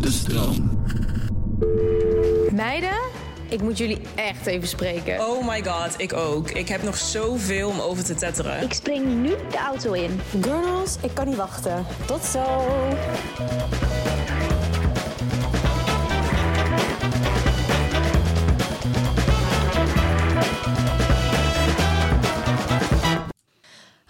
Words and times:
De 0.00 0.10
stroom. 0.10 0.82
Meiden, 2.52 2.98
ik 3.48 3.62
moet 3.62 3.78
jullie 3.78 4.00
echt 4.14 4.46
even 4.46 4.68
spreken. 4.68 5.28
Oh 5.28 5.48
my 5.48 5.64
god, 5.64 5.94
ik 5.96 6.12
ook. 6.12 6.50
Ik 6.50 6.68
heb 6.68 6.82
nog 6.82 6.96
zoveel 6.96 7.68
om 7.68 7.80
over 7.80 8.04
te 8.04 8.14
tetteren. 8.14 8.62
Ik 8.62 8.72
spring 8.72 9.22
nu 9.22 9.28
de 9.50 9.58
auto 9.58 9.92
in. 9.92 10.20
Girls, 10.40 10.96
ik 11.00 11.10
kan 11.14 11.26
niet 11.26 11.36
wachten. 11.36 11.86
Tot 12.06 12.24
zo. 12.24 12.62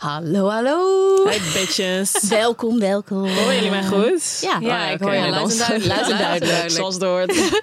Hallo, 0.04 0.50
hallo. 0.50 1.24
Hey 1.26 1.40
bitches. 1.52 2.12
Welkom, 2.28 2.78
welkom. 2.78 3.28
Horen 3.28 3.54
jullie 3.54 3.70
mij 3.70 3.84
goed? 3.84 4.38
Ja. 4.40 4.58
Ja, 4.60 4.86
ik 4.86 5.00
hoor 5.00 5.14
je 5.14 5.28
luid 5.28 5.50
en 5.52 5.58
duidelijk. 5.58 5.86
Luid 5.86 6.10
en 6.10 6.18
duidelijk. 6.18 6.70
Zoals 6.70 6.98
door 6.98 7.20
het. 7.20 7.32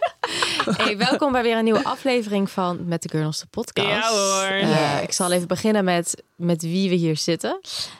Hey, 0.77 0.97
welkom 0.97 1.31
bij 1.31 1.43
weer 1.43 1.57
een 1.57 1.63
nieuwe 1.63 1.83
aflevering 1.83 2.49
van 2.49 2.87
Met 2.87 3.01
de 3.01 3.09
Girls, 3.09 3.39
de 3.39 3.45
podcast. 3.49 3.87
Ja 3.87 4.09
hoor. 4.09 4.69
Eh, 4.69 5.03
ik 5.03 5.11
zal 5.11 5.31
even 5.31 5.47
beginnen 5.47 5.83
met, 5.83 6.23
met 6.35 6.61
wie 6.61 6.89
we 6.89 6.95
hier 6.95 7.17
zitten. 7.17 7.59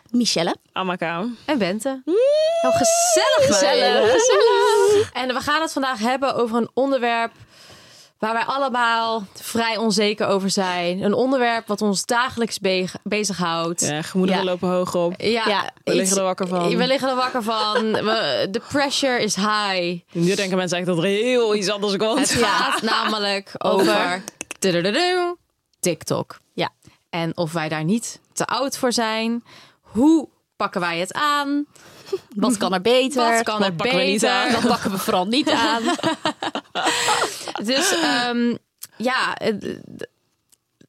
Michelle. 0.09 0.55
Amaka. 0.72 1.26
En 1.45 1.58
Bente. 1.58 2.02
Heel 2.05 2.72
gezellig. 2.72 3.45
Gezellig. 3.45 4.03
meiden. 4.03 5.09
En 5.14 5.28
we 5.28 5.39
gaan 5.42 5.61
het 5.61 5.72
vandaag 5.72 6.00
hebben 6.00 6.36
over 6.36 6.58
een 6.58 6.70
onderwerp 6.73 7.31
waar 8.22 8.33
wij 8.33 8.44
allemaal 8.45 9.23
vrij 9.33 9.77
onzeker 9.77 10.27
over 10.27 10.50
zijn. 10.50 11.02
Een 11.03 11.14
onderwerp 11.14 11.67
wat 11.67 11.81
ons 11.81 12.05
dagelijks 12.05 12.59
be 12.59 12.88
bezighoudt. 13.03 13.81
Ja, 13.81 14.02
gemoederen 14.02 14.44
Ja. 14.44 14.50
lopen 14.50 14.69
hoog 14.69 14.95
op. 14.95 15.14
Ja, 15.17 15.44
Ja, 15.47 15.72
We 15.83 15.91
liggen 15.91 16.08
iets- 16.08 16.16
er 16.17 16.23
wakker 16.23 16.47
van. 16.47 16.77
We 16.77 16.88
liggen 16.88 17.09
er 17.09 17.16
wakker 17.16 17.44
van. 17.44 17.92
De 18.52 18.61
pressure 18.67 19.23
is 19.23 19.36
high. 19.36 19.99
Nu 20.11 20.36
denken 20.36 20.58
mensen 20.58 20.77
eigenlijk 20.77 20.86
dat 20.86 20.97
er 20.97 21.09
heel 21.09 21.55
iets 21.55 21.69
anders 21.69 21.95
komt. 21.97 22.19
Het 22.19 22.31
gaat 22.44 22.81
namelijk 22.81 23.52
over 23.58 24.23
TikTok. 25.80 26.39
Ja. 26.53 26.69
En 27.09 27.38
of 27.38 27.52
wij 27.52 27.69
daar 27.69 27.83
niet 27.83 28.19
te 28.33 28.45
oud 28.45 28.77
voor 28.77 28.94
zijn. 28.94 29.44
Hoe 29.81 30.27
pakken 30.55 30.81
wij 30.81 30.99
het 30.99 31.14
aan? 31.14 31.66
Wat 32.36 32.58
kan 32.58 32.73
er 32.73 32.81
beter? 32.81 33.31
Wat 33.33 33.44
kan 33.44 33.64
er 33.64 33.73
pakken 33.73 33.97
we 33.97 34.03
niet 34.03 34.22
beter? 34.22 34.30
aan? 34.36 34.52
Wat 34.52 34.67
pakken 34.67 34.92
we 34.92 34.97
vooral 34.97 35.25
niet 35.25 35.49
aan? 35.49 35.81
Dus 37.66 37.92
ehm, 37.92 38.56
ja, 38.98 39.36
eh, 39.38 39.54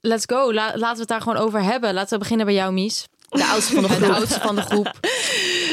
let's 0.00 0.24
go. 0.26 0.52
La- 0.52 0.72
laten 0.76 0.92
we 0.94 0.98
het 1.00 1.08
daar 1.08 1.20
gewoon 1.20 1.38
over 1.38 1.62
hebben. 1.62 1.94
Laten 1.94 2.12
we 2.12 2.18
beginnen 2.18 2.46
bij 2.46 2.54
jou, 2.54 2.72
Mies. 2.72 3.04
De 3.28 3.44
oudste 3.44 3.72
van 3.74 3.82
de 3.82 3.88
De 3.88 3.94
groep. 3.94 4.10
oudste 4.14 4.40
van 4.40 4.54
de 4.56 4.62
groep. 4.62 4.92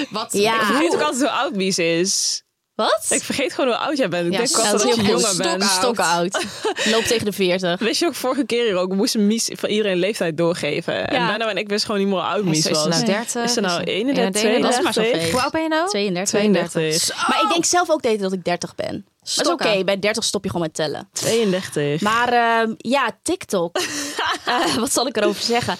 Wat? 0.09 0.33
Ja. 0.33 0.55
Ik 0.55 0.61
vergeet 0.65 0.93
ook 0.93 1.01
altijd 1.01 1.21
hoe 1.21 1.29
oud 1.29 1.55
Mies 1.55 1.77
is. 1.79 2.43
Wat? 2.85 3.05
Ik 3.09 3.23
vergeet 3.23 3.53
gewoon 3.53 3.69
hoe 3.69 3.79
oud 3.79 3.97
jij 3.97 4.09
bent. 4.09 4.25
Ik 4.25 4.31
Ja, 4.31 4.37
denk 4.37 4.49
stok- 4.49 4.63
altijd 4.65 4.81
dat 4.83 4.95
je 4.95 5.01
heel 5.01 5.19
jonger 5.19 5.37
bent. 5.37 5.63
Stokken 5.63 6.03
oud. 6.05 6.45
Loop 6.93 7.03
tegen 7.03 7.25
de 7.25 7.31
40. 7.31 7.79
Wist 7.79 7.99
je 7.99 8.05
ook 8.05 8.15
vorige 8.15 8.45
keer 8.45 8.63
hier 8.65 8.75
ook, 8.75 8.89
we 8.89 8.95
moesten 8.95 9.27
Mies 9.27 9.49
van 9.53 9.69
iedereen 9.69 9.97
leeftijd 9.97 10.37
doorgeven. 10.37 11.07
En 11.07 11.27
Benno 11.27 11.47
en 11.47 11.57
ik 11.57 11.67
wisten 11.69 11.85
gewoon 11.85 12.01
niet 12.05 12.13
meer 12.13 12.23
hoe 12.23 12.31
oud 12.33 12.43
Mies 12.43 12.57
Is 12.57 12.63
ze 12.63 12.69
was. 12.73 12.87
nou 12.87 13.05
30? 13.05 13.43
Is 13.43 13.53
ze 13.53 13.61
nou 13.61 13.81
Is 13.83 13.87
31, 13.87 14.41
31? 14.43 14.61
Dat 14.61 14.77
is 14.77 14.83
maar 14.83 14.93
32? 14.93 15.21
zoveel. 15.21 15.31
Hoe 15.31 15.41
oud 15.41 15.51
ben 15.51 15.61
je 15.61 15.67
nou? 15.67 15.89
32. 15.89 16.39
32. 16.39 17.27
Maar 17.27 17.41
ik 17.43 17.49
denk 17.49 17.65
zelf 17.65 17.89
ook 17.89 18.03
dat 18.19 18.33
ik 18.33 18.43
30 18.43 18.75
ben. 18.75 19.05
Maar 19.35 19.45
dat 19.45 19.45
is 19.45 19.51
oké. 19.67 19.83
Bij 19.83 19.99
30 19.99 20.23
stop 20.23 20.43
je 20.43 20.49
gewoon 20.49 20.65
met 20.65 20.75
tellen. 20.75 21.09
32. 21.13 22.01
Maar 22.01 22.33
ehm, 22.33 22.73
ja, 22.77 23.17
TikTok. 23.23 23.77
Eh, 24.45 24.75
wat 24.75 24.91
zal 24.93 25.07
ik 25.07 25.17
erover 25.17 25.43
zeggen? 25.43 25.77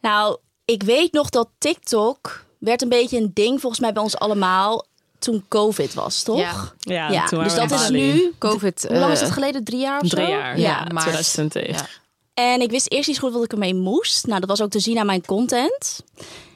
Nou, 0.00 0.36
ik 0.64 0.82
weet 0.82 1.12
nog 1.12 1.28
dat 1.30 1.48
TikTok 1.58 2.44
werd 2.58 2.82
een 2.82 2.88
beetje 2.88 3.16
een 3.18 3.30
ding 3.34 3.60
volgens 3.60 3.80
mij 3.80 3.92
bij 3.92 4.02
ons 4.02 4.16
allemaal 4.18 4.86
toen 5.20 5.44
COVID 5.48 5.94
was, 5.94 6.22
toch? 6.22 6.38
Ja. 6.38 6.72
Ja, 6.78 7.10
Ja, 7.10 7.26
toen 7.26 7.42
dus 7.44 7.54
dat 7.54 7.70
is 7.70 7.80
Bali. 7.80 8.12
nu. 8.12 8.32
COVID. 8.38 8.84
Hoe 8.88 8.98
lang 8.98 9.12
is 9.12 9.18
eh, 9.18 9.24
het 9.24 9.34
geleden? 9.34 9.64
Drie 9.64 9.80
jaar 9.80 10.00
of 10.00 10.08
zo? 10.08 10.16
Drie 10.16 10.28
jaar. 10.28 10.58
Ja. 10.58 10.68
Ja, 10.68 10.86
maart. 10.92 11.06
2020. 11.06 11.66
Ja. 11.80 11.86
En 12.34 12.60
ik 12.60 12.70
wist 12.70 12.90
eerst 12.90 13.08
niet 13.08 13.18
goed 13.18 13.32
wat 13.32 13.44
ik 13.44 13.52
ermee 13.52 13.74
moest. 13.74 14.26
Nou, 14.26 14.40
dat 14.40 14.48
was 14.48 14.60
ook 14.60 14.70
te 14.70 14.80
zien 14.80 14.98
aan 14.98 15.06
mijn 15.06 15.24
content. 15.26 16.02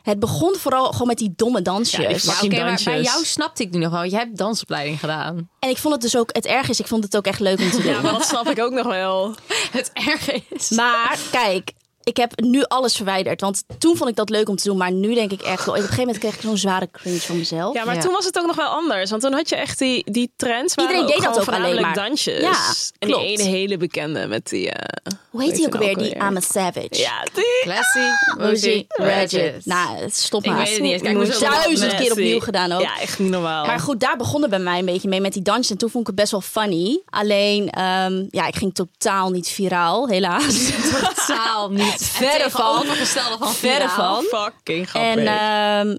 Het 0.03 0.19
begon 0.19 0.54
vooral 0.58 0.92
gewoon 0.92 1.06
met 1.06 1.19
die 1.19 1.32
domme 1.36 1.62
dansjes. 1.62 2.24
Ja, 2.24 2.36
Ja, 2.41 2.64
maar 2.64 2.80
bij 2.84 3.03
jou 3.03 3.24
snapte 3.24 3.62
ik 3.62 3.70
nu 3.70 3.78
nog 3.78 3.91
wel. 3.91 4.04
Jij 4.04 4.19
hebt 4.19 4.36
dansopleiding 4.36 5.00
gedaan. 5.00 5.48
En 5.58 5.69
ik 5.69 5.76
vond 5.76 5.94
het 5.94 6.03
dus 6.03 6.16
ook, 6.16 6.28
het 6.32 6.47
erg 6.47 6.69
is, 6.69 6.80
ik 6.80 6.86
vond 6.86 7.04
het 7.04 7.16
ook 7.16 7.26
echt 7.26 7.41
leuk 7.41 7.60
om 7.60 7.70
te 7.70 7.76
doen. 7.82 7.92
Ja, 7.92 8.00
maar 8.00 8.12
dat 8.12 8.24
snap 8.24 8.48
ik 8.48 8.60
ook 8.60 8.72
nog 8.72 8.86
wel. 8.86 9.34
Het 9.72 9.91
erge 9.92 10.42
is. 10.48 10.70
Maar 10.70 11.19
kijk, 11.30 11.72
ik 12.04 12.16
heb 12.16 12.41
nu 12.41 12.62
alles 12.65 12.97
verwijderd. 12.97 13.41
Want 13.41 13.62
toen 13.78 13.97
vond 13.97 14.10
ik 14.10 14.16
dat 14.16 14.28
leuk 14.31 14.48
om 14.48 14.56
te 14.56 14.69
doen. 14.69 14.76
Maar 14.76 14.92
nu 14.92 15.15
denk 15.15 15.31
ik 15.32 15.41
echt, 15.42 15.69
op 15.69 15.75
een 15.75 15.81
gegeven 15.81 15.98
moment 15.98 16.19
kreeg 16.19 16.34
ik 16.34 16.41
zo'n 16.41 16.56
zware 16.56 16.88
cringe 16.92 17.20
van 17.20 17.37
mezelf. 17.38 17.75
Ja, 17.75 17.84
maar 17.84 17.94
Ja. 17.94 18.00
toen 18.00 18.12
was 18.12 18.25
het 18.25 18.38
ook 18.38 18.47
nog 18.47 18.56
wel 18.56 18.66
anders. 18.69 19.10
Want 19.10 19.22
toen 19.22 19.32
had 19.32 19.48
je 19.48 19.56
echt 19.56 19.78
die, 19.78 20.10
die 20.10 20.32
trends. 20.37 20.75
Iedereen 20.75 21.06
deed 21.06 21.16
dat 21.16 21.26
ook 21.26 21.32
alleen 21.32 21.44
voornamelijk 21.44 21.81
maar. 21.81 21.94
dansjes. 21.94 22.41
Ja, 22.41 22.50
en 22.98 23.09
die 23.09 23.16
klopt. 23.16 23.25
ene 23.25 23.42
hele 23.42 23.76
bekende 23.76 24.26
met 24.26 24.48
die... 24.48 24.70
eh, 24.70 25.12
Hoe 25.31 25.41
heet 25.42 25.50
weet 25.50 25.59
die 25.59 25.66
ook 25.66 25.72
nou 25.72 25.88
alweer? 25.88 26.04
Die? 26.04 26.15
I'm 26.22 26.37
a 26.37 26.41
Savage. 26.41 26.88
Ja, 26.91 27.22
die. 27.34 27.44
Classy, 27.62 27.98
Rosie 28.38 28.86
Regis. 28.88 29.32
Regis. 29.32 29.65
Nou, 29.65 29.98
stop 30.10 30.44
Ik 30.44 30.50
maar. 30.50 30.59
weet 30.59 30.72
het 30.72 30.81
niet. 30.82 31.03
Kijk, 31.03 31.16
Ik 31.19 31.22
ik 31.34 31.41
duizend 31.41 31.94
keer 31.94 32.10
opnieuw 32.10 32.26
die- 32.31 32.41
gedaan 32.41 32.72
ook. 32.72 32.81
Ja, 32.81 33.00
echt 33.00 33.19
niet 33.19 33.31
normaal. 33.31 33.66
Maar 33.66 33.81
goed, 33.81 34.00
daar 34.00 34.16
begon 34.16 34.41
het 34.41 34.50
bij 34.50 34.59
mij 34.59 34.78
een 34.78 34.84
beetje 34.84 35.09
mee 35.09 35.21
met 35.21 35.32
die 35.32 35.42
dansjes. 35.42 35.71
En 35.71 35.76
toen 35.78 35.91
vond 35.91 36.00
ik 36.03 36.06
het 36.06 36.16
best 36.16 36.31
wel 36.31 36.41
funny. 36.41 37.00
Alleen, 37.10 37.71
ehm, 37.71 38.25
ja, 38.31 38.47
ik 38.47 38.56
ging 38.56 38.75
totaal 38.75 39.31
niet 39.31 39.48
viraal, 39.48 40.09
helaas. 40.09 40.71
Totaal 41.26 41.71
niet. 41.71 41.94
Verre 42.00 42.50
van. 42.50 42.72
Tegenovergestelde 42.72 43.37
van 43.38 43.53
Verre 43.55 43.88
van. 43.88 44.22
Fucking 44.22 44.91
grappig. 44.91 45.16
En 45.16 45.27
ehm, 45.27 45.97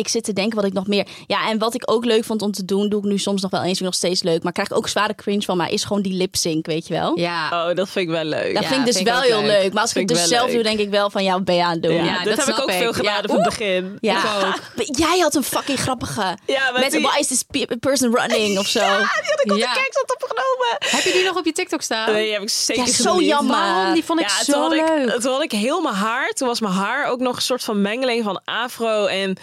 ik 0.00 0.08
zit 0.08 0.24
te 0.24 0.32
denken 0.32 0.56
wat 0.56 0.64
ik 0.64 0.72
nog 0.72 0.86
meer... 0.86 1.06
Ja, 1.26 1.48
en 1.48 1.58
wat 1.58 1.74
ik 1.74 1.90
ook 1.90 2.04
leuk 2.04 2.24
vond 2.24 2.42
om 2.42 2.52
te 2.52 2.64
doen, 2.64 2.88
doe 2.88 2.98
ik 3.00 3.04
nu 3.08 3.18
soms 3.18 3.42
nog 3.42 3.50
wel 3.50 3.60
eens. 3.60 3.68
Vind 3.68 3.80
ik 3.80 3.84
nog 3.86 3.94
steeds 3.94 4.22
leuk. 4.22 4.42
Maar 4.42 4.52
krijg 4.52 4.68
ik 4.70 4.76
ook 4.76 4.88
zware 4.88 5.14
cringe 5.14 5.42
van. 5.42 5.56
Maar 5.56 5.70
is 5.70 5.84
gewoon 5.84 6.02
die 6.02 6.12
lip 6.12 6.36
sync, 6.36 6.66
weet 6.66 6.86
je 6.86 6.94
wel? 6.94 7.18
Ja. 7.18 7.68
Oh, 7.68 7.74
dat 7.76 7.88
vind 7.88 8.06
ik 8.08 8.14
wel 8.14 8.24
leuk. 8.24 8.54
Dat 8.54 8.62
Ja, 8.62 8.68
vind 8.68 8.80
ik 8.80 8.86
dus 8.86 8.96
vind 8.96 9.08
wel 9.08 9.20
heel 9.20 9.40
leuk. 9.42 9.62
leuk. 9.62 9.72
Maar 9.72 9.82
als 9.82 9.90
ik 9.92 9.96
het 9.98 10.08
dus 10.08 10.28
zelf 10.28 10.44
leuk. 10.46 10.54
doe, 10.54 10.62
denk 10.62 10.78
ik 10.78 10.90
wel 10.90 11.10
van... 11.10 11.24
Ja, 11.24 11.32
wat 11.32 11.44
ben 11.44 11.54
je 11.54 11.64
aan 11.64 11.72
het 11.72 11.82
doen? 11.82 11.94
Ja, 11.94 12.04
Ja, 12.04 12.24
dat 12.24 12.36
heb 12.44 12.48
ik 12.56 12.60
ook 12.62 12.70
veel 12.72 12.92
gedaan 12.92 13.14
Ja. 13.14 13.20
op 13.22 13.30
het 13.30 13.42
begin. 13.42 13.96
Ja. 14.00 14.22
Jij 15.04 15.18
had 15.18 15.34
een 15.34 15.42
fucking 15.44 15.78
grappige. 15.80 16.36
Ja, 16.46 16.70
met 16.72 16.80
met 16.82 16.90
die- 16.90 17.00
why 17.00 17.18
is 17.18 17.26
this 17.26 17.42
pe- 17.42 17.76
person 17.80 18.14
running 18.16 18.58
of 18.58 18.66
zo. 18.66 18.80
Die 18.80 18.88
had 18.88 19.40
ik 19.44 19.52
op 19.52 19.58
Ja. 19.58 19.74
de 19.74 20.14
opgenomen. 20.20 20.76
Heb 20.78 21.02
je 21.02 21.12
die 21.12 21.24
nog 21.24 21.36
op 21.36 21.44
je 21.44 21.52
TikTok 21.52 21.82
staan? 21.82 22.12
Nee, 22.12 22.24
die 22.24 22.32
heb 22.32 22.42
ik 22.42 22.48
zeker 22.50 22.86
Ja, 22.86 22.92
zo 22.92 23.20
jammer. 23.22 23.92
Die 23.94 24.04
vond 24.04 24.20
ik 24.20 24.28
ja, 24.28 24.44
zo 24.44 24.52
toen 24.52 24.62
had 24.62 24.70
leuk. 24.70 25.14
Ik, 25.14 25.20
toen 25.20 25.32
had 25.32 25.42
ik 25.42 25.52
heel 25.52 25.80
mijn 25.80 25.94
haar. 25.94 26.28
Toen 26.30 26.48
was 26.48 26.60
mijn 26.60 26.72
haar 26.74 27.06
ook 27.06 27.20
nog 27.20 27.36
een 27.36 27.42
soort 27.42 27.62
van 27.64 27.80
mengeling 27.82 28.24
van 28.24 28.40
afro 28.44 29.06
en 29.06 29.36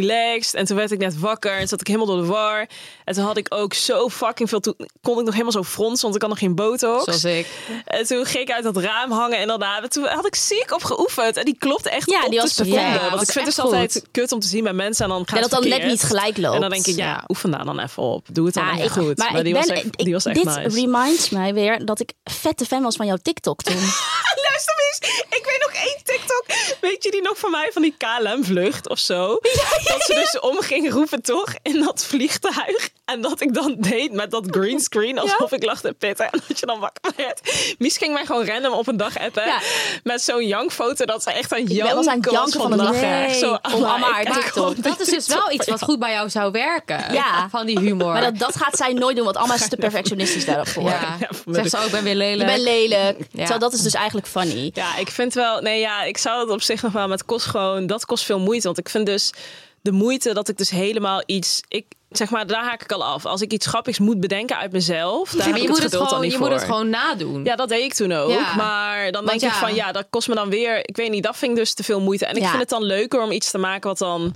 relaxed. 0.00 0.54
En 0.54 0.64
toen 0.64 0.76
werd 0.76 0.90
ik 0.90 0.98
net 0.98 1.18
wakker 1.18 1.52
en 1.58 1.68
zat 1.68 1.80
ik 1.80 1.86
helemaal 1.86 2.06
door 2.08 2.20
de 2.20 2.26
war. 2.32 2.68
En 3.04 3.14
toen 3.14 3.24
had 3.24 3.36
ik 3.36 3.46
ook 3.54 3.74
zo 3.74 4.08
fucking 4.08 4.48
veel... 4.48 4.60
Toen 4.60 4.74
kon 5.02 5.18
ik 5.18 5.24
nog 5.24 5.32
helemaal 5.32 5.52
zo 5.52 5.64
fronsen, 5.64 6.02
want 6.02 6.14
ik 6.14 6.20
had 6.20 6.30
nog 6.30 6.38
geen 6.38 6.54
botox. 6.54 7.04
Zoals 7.04 7.24
ik. 7.24 7.46
En 7.84 8.06
toen 8.06 8.24
ging 8.26 8.48
ik 8.48 8.54
uit 8.54 8.64
dat 8.64 8.76
raam 8.76 9.10
hangen 9.12 9.38
en 9.38 9.46
daarna... 9.46 9.80
Toen 9.88 10.04
had 10.06 10.26
ik 10.26 10.34
ziek 10.34 10.72
op 10.72 10.84
geoefend. 10.84 11.36
En 11.36 11.44
die 11.44 11.56
klopt 11.58 11.86
echt 11.86 12.10
Ja, 12.10 12.16
op 12.24 12.30
die 12.30 12.34
de 12.34 12.40
was 12.44 12.54
seconde. 12.54 12.76
perfect. 12.78 13.00
Want 13.00 13.12
was 13.12 13.22
ik 13.22 13.32
vind 13.32 13.46
het 13.46 13.56
echt 13.56 13.56
dus 13.56 13.64
altijd 13.80 14.02
kut 14.10 14.32
om 14.32 14.40
te 14.40 14.46
zien 14.46 14.62
bij 14.64 14.72
mensen. 14.72 15.04
En 15.04 15.10
dan 15.10 15.18
gaat 15.20 15.28
Ja, 15.38 15.40
dat 15.40 15.50
het 15.50 15.60
dan 15.60 15.68
net 15.78 15.86
niet 15.88 16.02
gelijk 16.02 16.36
loopt. 16.36 16.54
En 16.54 16.60
dan 16.60 16.70
denk 16.70 16.86
ik, 16.86 16.96
ja, 16.96 17.04
Ja. 17.06 17.24
oefen 17.28 17.50
daar 17.50 17.64
dan 17.64 17.78
even 17.80 18.02
op. 18.02 18.26
Doe 18.32 18.44
het 18.46 18.54
dan 18.54 18.78
ik- 18.78 18.90
goed. 18.90 19.16
Maar, 19.18 19.32
die, 19.32 19.42
ben, 19.42 19.52
was 19.52 19.66
echt, 19.66 19.84
ik- 19.84 19.96
die 20.04 20.12
was 20.12 20.24
echt 20.24 20.36
dit 20.36 20.44
nice. 20.44 20.80
reminds 20.80 21.30
mij 21.30 21.54
weer 21.54 21.84
dat 21.84 22.00
ik 22.00 22.12
vette 22.24 22.64
fan 22.64 22.82
was 22.82 22.96
van 22.96 23.06
jouw 23.06 23.18
TikTok 23.22 23.62
toen. 23.62 23.74
Luister 24.46 24.74
eens, 24.90 25.24
ik 25.28 25.44
weet 25.44 25.59
TikTok. 26.12 26.44
Weet 26.80 27.04
je 27.04 27.10
die 27.10 27.22
nog 27.22 27.38
van 27.38 27.50
mij, 27.50 27.70
van 27.72 27.82
die 27.82 27.94
KLM-vlucht 27.98 28.88
of 28.88 28.98
zo? 28.98 29.38
Dat 29.84 30.02
ze 30.06 30.14
dus 30.14 30.40
om 30.40 30.60
ging 30.60 30.90
roepen 30.92 31.22
toch 31.22 31.54
in 31.62 31.80
dat 31.84 32.04
vliegtuig. 32.04 32.88
En 33.04 33.20
dat 33.20 33.40
ik 33.40 33.54
dan 33.54 33.74
deed 33.78 34.12
met 34.12 34.30
dat 34.30 34.46
greenscreen 34.50 35.18
alsof 35.18 35.52
ik 35.52 35.64
lag 35.64 35.80
te 35.80 35.92
pitten. 35.98 36.30
En 36.30 36.40
dat 36.48 36.58
je 36.60 36.66
dan 36.66 36.80
wakker 36.80 37.12
werd. 37.16 37.74
Mies 37.78 37.96
ging 37.98 38.12
mij 38.12 38.24
gewoon 38.26 38.46
random 38.46 38.72
op 38.72 38.86
een 38.88 38.96
dag 38.96 39.18
appen. 39.18 39.44
Ja. 39.44 39.58
Met 40.02 40.22
zo'n 40.22 40.46
jankfoto 40.46 41.04
dat 41.04 41.22
ze 41.22 41.32
echt 41.32 41.52
aan 41.52 41.64
ben- 41.64 41.74
janken 41.74 41.96
was 41.96 42.06
aan 42.06 42.20
janken 42.30 42.60
van 42.60 42.72
het 42.72 42.80
lachen. 42.80 43.24
Echt 43.24 43.38
Zo, 43.38 43.50
Nee, 43.50 43.74
om 43.76 43.84
allemaal 43.84 44.22
TikTok. 44.32 44.82
Dat 44.82 45.00
is 45.00 45.08
dus 45.08 45.26
wel 45.26 45.50
iets 45.50 45.66
wat 45.68 45.82
goed 45.82 45.98
bij 45.98 46.12
jou 46.12 46.28
zou 46.30 46.50
werken. 46.52 47.12
Ja. 47.12 47.48
Van 47.50 47.66
die 47.66 47.78
humor. 47.78 48.12
Maar 48.12 48.20
dat, 48.22 48.38
dat 48.38 48.56
gaat 48.56 48.76
zij 48.76 48.92
nooit 48.92 49.16
doen, 49.16 49.24
want 49.24 49.36
allemaal 49.36 49.56
is 49.56 49.68
te 49.68 49.76
perfectionistisch 49.76 50.44
daarvoor. 50.44 50.82
ja. 50.90 51.16
Ja, 51.20 51.28
Zegt 51.52 51.70
ze 51.70 51.76
ook, 51.78 51.84
ik 51.84 51.90
ben 51.90 52.02
weer 52.02 52.12
Je 52.12 52.18
lelijk. 52.18 52.50
bent 52.50 52.62
lelijk. 52.62 53.18
Ja. 53.18 53.26
Terwijl 53.38 53.58
dat 53.58 53.72
is 53.72 53.80
dus 53.80 53.94
eigenlijk 53.94 54.26
funny. 54.26 54.70
Ja, 54.74 54.96
ik 54.96 55.08
vind 55.10 55.34
wel. 55.34 55.60
Nee, 55.60 55.80
ja, 55.80 55.89
ik 56.06 56.18
zou 56.18 56.40
het 56.40 56.50
op 56.50 56.62
zich 56.62 56.82
nog 56.82 56.92
wel. 56.92 57.02
Maar 57.08 57.16
het 57.16 57.26
kost 57.26 57.46
gewoon. 57.46 57.86
Dat 57.86 58.04
kost 58.06 58.24
veel 58.24 58.38
moeite. 58.40 58.66
Want 58.66 58.78
ik 58.78 58.88
vind 58.88 59.06
dus 59.06 59.32
de 59.80 59.92
moeite 59.92 60.32
dat 60.34 60.48
ik 60.48 60.56
dus 60.56 60.70
helemaal 60.70 61.22
iets. 61.26 61.60
Ik, 61.68 61.84
zeg 62.10 62.30
maar, 62.30 62.46
daar 62.46 62.64
haak 62.64 62.82
ik 62.82 62.92
al 62.92 63.04
af. 63.04 63.26
Als 63.26 63.40
ik 63.40 63.52
iets 63.52 63.66
grappigs 63.66 63.98
moet 63.98 64.20
bedenken 64.20 64.56
uit 64.58 64.72
mezelf, 64.72 65.30
daar 65.30 65.38
Ja, 65.40 65.46
heb 65.46 65.54
ik 65.56 65.62
je 65.62 65.68
moet 65.68 65.76
het 65.76 65.84
geduld 65.84 66.00
dan 66.00 66.08
gewoon, 66.08 66.22
niet 66.24 66.32
je 66.32 66.38
voor. 66.38 66.48
moet 66.48 66.56
het 66.56 66.64
gewoon 66.68 66.90
nadoen. 66.90 67.44
Ja, 67.44 67.56
dat 67.56 67.68
deed 67.68 67.82
ik 67.84 67.94
toen 67.94 68.12
ook. 68.12 68.30
Ja. 68.30 68.54
Maar 68.54 69.12
dan 69.12 69.26
denk 69.26 69.40
ik 69.42 69.48
ja. 69.48 69.54
van 69.58 69.74
ja, 69.74 69.92
dat 69.92 70.06
kost 70.10 70.28
me 70.28 70.34
dan 70.34 70.48
weer. 70.50 70.78
Ik 70.88 70.96
weet 70.96 71.10
niet, 71.10 71.22
dat 71.22 71.36
vind 71.36 71.50
ik 71.52 71.56
dus 71.58 71.74
te 71.74 71.82
veel 71.82 72.00
moeite. 72.00 72.26
En 72.26 72.34
ik 72.36 72.42
Ja. 72.42 72.48
vind 72.48 72.60
het 72.60 72.68
dan 72.68 72.82
leuker 72.84 73.22
om 73.22 73.30
iets 73.30 73.50
te 73.50 73.58
maken 73.58 73.88
wat 73.88 73.98
dan. 73.98 74.34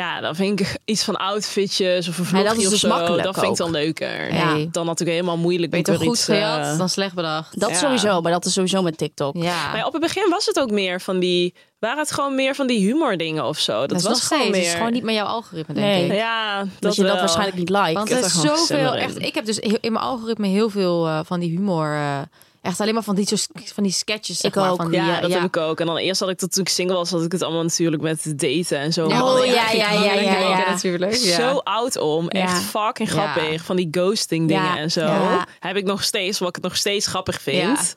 Ja, 0.00 0.20
dan 0.20 0.34
vind 0.34 0.60
ik 0.60 0.76
iets 0.84 1.04
van 1.04 1.16
outfitjes 1.16 2.08
of 2.08 2.18
een 2.18 2.24
Nee, 2.32 2.42
dat 2.44 2.52
vlogje 2.52 2.60
is 2.60 2.66
of 2.66 2.70
dus 2.72 2.80
zo. 2.80 2.88
makkelijk 2.88 3.22
Dat 3.22 3.38
vind 3.38 3.52
ik 3.52 3.56
dan 3.58 3.70
leuker. 3.70 4.34
Ja. 4.34 4.54
Dan 4.70 4.86
natuurlijk 4.86 5.18
helemaal 5.18 5.36
moeilijk. 5.38 5.70
Beter 5.70 5.96
goed 5.96 6.06
iets, 6.06 6.28
eh, 6.28 6.78
dan 6.78 6.88
slecht 6.88 7.14
bedacht. 7.14 7.60
Dat 7.60 7.70
Ja. 7.70 7.76
sowieso, 7.76 8.20
maar 8.20 8.32
dat 8.32 8.44
is 8.44 8.52
sowieso 8.52 8.82
met 8.82 8.98
TikTok. 8.98 9.36
ja. 9.36 9.72
Maar 9.72 9.86
op 9.86 9.92
het 9.92 10.02
begin 10.02 10.30
was 10.30 10.46
het 10.46 10.60
ook 10.60 10.70
meer 10.70 11.00
van 11.00 11.18
die. 11.18 11.54
Waren 11.78 11.98
het 11.98 12.12
gewoon 12.12 12.34
meer 12.34 12.54
van 12.54 12.66
die 12.66 12.78
humor 12.86 13.16
dingen 13.16 13.44
of 13.46 13.58
zo? 13.58 13.72
Dat, 13.80 13.88
dat 13.88 14.02
was 14.02 14.20
gewoon 14.20 14.42
steeds. 14.42 14.56
meer. 14.56 14.64
Het 14.64 14.72
is 14.72 14.76
gewoon 14.78 14.92
niet 14.92 15.02
met 15.02 15.14
jouw 15.14 15.26
algoritme, 15.26 15.74
denk 15.74 15.86
Nee. 15.86 16.06
ik. 16.06 16.12
Ja, 16.12 16.58
dat, 16.58 16.68
Dat 16.80 16.94
je 16.94 17.02
dat 17.02 17.10
wel. 17.10 17.20
waarschijnlijk 17.20 17.56
niet 17.58 17.68
like. 17.68 17.92
Want 17.92 18.10
er 18.10 18.18
is 18.24 18.40
zoveel. 18.40 18.94
Echt, 18.94 19.22
ik 19.22 19.34
heb 19.34 19.44
dus 19.44 19.58
in 19.58 19.92
mijn 19.92 20.04
algoritme 20.04 20.46
heel 20.46 20.70
veel 20.70 21.06
eh, 21.06 21.20
van 21.24 21.40
die 21.40 21.50
humor. 21.50 21.94
eh, 21.94 22.18
echt 22.62 22.80
alleen 22.80 22.94
maar 22.94 23.02
van 23.02 23.14
die, 23.14 23.28
van 23.74 23.82
die 23.82 23.92
sketches. 23.92 24.38
Zeg 24.38 24.50
Ik 24.50 24.56
maar, 24.56 24.70
ook. 24.70 24.76
Van 24.82 24.90
die, 24.90 25.00
Ja, 25.00 25.20
dat 25.20 25.32
heb 25.32 25.42
ik 25.42 25.56
ook. 25.56 25.80
En 25.80 25.86
dan 25.86 25.96
eerst 25.96 26.20
had 26.20 26.28
ik 26.28 26.38
dat 26.38 26.52
toen 26.52 26.62
ik 26.62 26.68
single 26.68 26.94
was, 26.96 27.10
had 27.10 27.22
ik 27.24 27.32
het 27.32 27.42
allemaal 27.42 27.62
natuurlijk 27.62 28.02
met 28.02 28.22
daten 28.38 28.78
en 28.78 28.92
zo. 28.92 29.08
Ja, 29.08 29.24
Oh, 29.24 29.44
ja, 29.46 29.70
ja, 29.70 29.92
ja, 29.92 30.14
ja, 30.14 30.38
ja. 30.38 30.68
natuurlijk. 30.70 31.14
Ja. 31.14 31.36
Zo 31.36 31.56
oud 31.58 31.96
om. 31.98 32.28
Echt 32.28 32.50
Ja. 32.52 32.58
fucking 32.86 33.08
Ja. 33.12 33.14
grappig. 33.32 33.62
Van 33.64 33.76
die 33.76 33.88
ghosting 33.90 34.48
dingen 34.48 34.62
Ja. 34.64 34.78
en 34.78 34.90
zo. 34.90 35.00
Ja. 35.00 35.46
Heb 35.58 35.76
ik 35.76 35.84
nog 35.84 36.02
steeds, 36.02 36.38
wat 36.38 36.48
ik 36.48 36.54
het 36.54 36.64
nog 36.64 36.76
steeds 36.76 37.06
grappig 37.06 37.40
vind. 37.42 37.94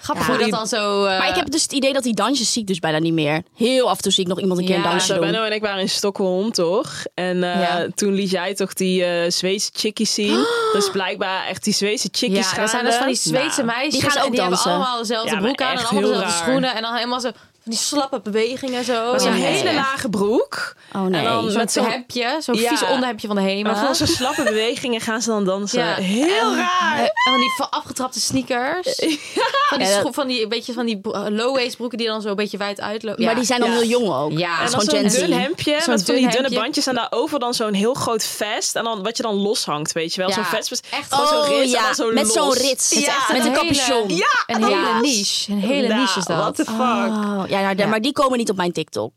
Grappig 0.00 0.26
Ja. 0.26 0.32
hoe 0.32 0.40
dat 0.42 0.50
dan 0.50 0.66
zo. 0.66 1.04
eh, 1.04 1.18
Maar 1.18 1.28
ik 1.28 1.34
heb 1.34 1.50
dus 1.50 1.62
het 1.62 1.72
idee 1.72 1.92
dat 1.92 2.02
die 2.02 2.14
dansjes 2.14 2.52
zie 2.52 2.62
ik 2.62 2.68
dus 2.68 2.78
bijna 2.78 2.98
niet 2.98 3.12
meer. 3.12 3.42
Heel 3.54 3.88
af 3.90 3.96
en 3.96 4.02
toe 4.02 4.12
zie 4.12 4.22
ik 4.22 4.28
nog 4.28 4.40
iemand 4.40 4.60
een 4.60 4.66
keer 4.66 4.76
Ja, 4.76 4.84
een 4.84 4.90
dansje 4.90 5.12
doen. 5.12 5.20
Benno 5.20 5.42
en 5.44 5.52
ik 5.52 5.62
waren 5.62 5.80
in 5.80 5.88
Stockholm, 5.88 6.52
toch? 6.52 6.92
En 7.14 7.42
eh, 7.42 7.60
Ja. 7.60 7.86
toen 7.94 8.12
liet 8.12 8.30
jij 8.30 8.54
toch 8.54 8.72
die 8.72 9.04
eh 9.04 9.30
Zweedse 9.30 9.70
chickies 9.74 10.14
zien. 10.14 10.44
Dus 10.72 10.90
blijkbaar 10.90 11.46
echt 11.46 11.64
die 11.64 11.74
Zweedse 11.74 12.08
chickies 12.12 12.50
Ja, 12.50 12.56
er 12.62 12.68
zijn 12.68 12.84
dus 12.84 12.94
van 12.94 13.06
die 13.06 13.16
Zweedse 13.16 13.62
Nou, 13.62 13.76
meisjes. 13.78 13.92
die 14.00 14.10
gaan 14.10 14.18
ook 14.18 14.24
en 14.24 14.30
die 14.30 14.40
dansen. 14.40 14.70
hebben 14.70 14.80
allemaal 14.86 15.00
dezelfde 15.00 15.28
Ja, 15.28 15.34
maar 15.34 15.42
broek 15.42 15.60
aan 15.60 15.68
en 15.68 15.74
echt 15.78 15.82
allemaal 15.90 16.02
heel 16.10 16.12
dezelfde 16.20 16.36
raar. 16.38 16.46
schoenen. 16.48 16.74
En 16.74 16.82
dan 16.82 16.94
helemaal 16.94 17.20
zo 17.20 17.30
die 17.70 17.78
slappe 17.78 18.20
bewegingen 18.20 18.84
zo. 18.84 19.04
Dat 19.12 19.20
is 19.20 19.26
een 19.26 19.36
Ja. 19.38 19.44
hele 19.46 19.68
Ja. 19.70 19.74
lage 19.74 20.08
broek. 20.08 20.74
Oh 20.92 21.02
nee. 21.02 21.18
En 21.20 21.24
dan 21.32 21.52
met 21.52 21.72
zo'n 21.72 21.84
hemdje, 21.84 22.36
zo'n 22.40 22.54
Ja. 22.54 22.68
vies 22.68 22.82
onderhemdje 22.82 23.26
van 23.26 23.36
de 23.36 23.42
HEMA. 23.42 23.74
gewoon 23.74 23.94
zo'n 23.94 24.06
slappe 24.06 24.42
bewegingen 24.42 25.00
gaan 25.00 25.22
ze 25.22 25.28
dan 25.28 25.44
dansen. 25.44 25.78
Ja. 25.78 25.94
Heel 25.94 26.50
En- 26.50 26.56
raar. 26.56 26.98
En 26.98 27.10
van 27.24 27.40
die 27.40 27.50
afgetrapte 27.70 28.20
sneakers. 28.20 28.94
Van 29.68 29.78
die, 29.78 29.86
Ja, 29.88 30.02
dat- 30.02 30.14
van 30.14 30.26
die, 30.26 30.42
een 30.42 30.48
beetje 30.48 30.72
van 30.72 30.86
die 30.86 30.98
bro- 31.00 31.28
low-waist 31.30 31.76
broeken 31.76 31.98
die 31.98 32.06
dan 32.06 32.20
zo 32.22 32.28
een 32.28 32.34
beetje 32.36 32.56
wijd 32.58 32.80
uitlopen. 32.80 33.24
Maar 33.24 33.34
die 33.34 33.44
zijn 33.44 33.60
dan 33.60 33.70
Ja. 33.70 33.76
heel 33.76 33.86
jong 33.88 34.08
ook. 34.14 34.30
Ja. 34.38 34.48
Dat 34.50 34.58
En 34.58 34.64
is 34.64 34.70
dan 34.70 34.80
gewoon 34.80 35.10
zo'n 35.10 35.20
dun 35.28 35.38
hemdje 35.38 35.64
Zo'n 35.80 35.92
met 35.94 36.04
van 36.04 36.14
die 36.14 36.28
dunne 36.28 36.50
bandjes 36.50 36.86
en 36.86 36.94
daarover 36.94 37.38
dan 37.38 37.54
zo'n 37.54 37.74
heel 37.74 37.94
groot 37.94 38.24
vest. 38.24 38.76
En 38.76 38.84
dan 38.84 39.02
wat 39.02 39.16
je 39.16 39.22
dan 39.22 39.34
loshangt, 39.34 39.92
weet 39.92 40.14
je 40.14 40.20
wel. 40.20 40.28
Ja, 40.28 40.34
Zo'n 40.34 40.44
vest 40.44 40.70
met 40.70 40.82
echt. 40.90 41.14
gewoon 41.14 41.28
zo'n 41.28 41.38
Oh, 41.38 41.48
rits 41.48 41.96
zo 41.96 42.12
met 42.12 42.32
zo'n 42.32 42.52
rits. 42.52 42.94
Met 43.32 43.44
een 43.44 43.52
capuchon. 43.52 44.16
Ja, 44.16 44.26
Een 44.46 44.64
hele 44.64 45.00
niche. 45.00 45.52
Een 45.52 45.60
hele 45.60 45.88
Nou, 45.88 46.00
niche 46.00 46.18
is 46.18 46.24
dat. 46.24 46.36
What 46.36 46.56
the 46.56 46.64
fuck. 46.64 47.50
Ja, 47.60 47.64
nou, 47.64 47.76
Ja. 47.76 47.86
maar 47.86 48.00
die 48.00 48.12
komen 48.12 48.38
niet 48.38 48.50
op 48.50 48.56
mijn 48.56 48.72
TikTok. 48.72 49.12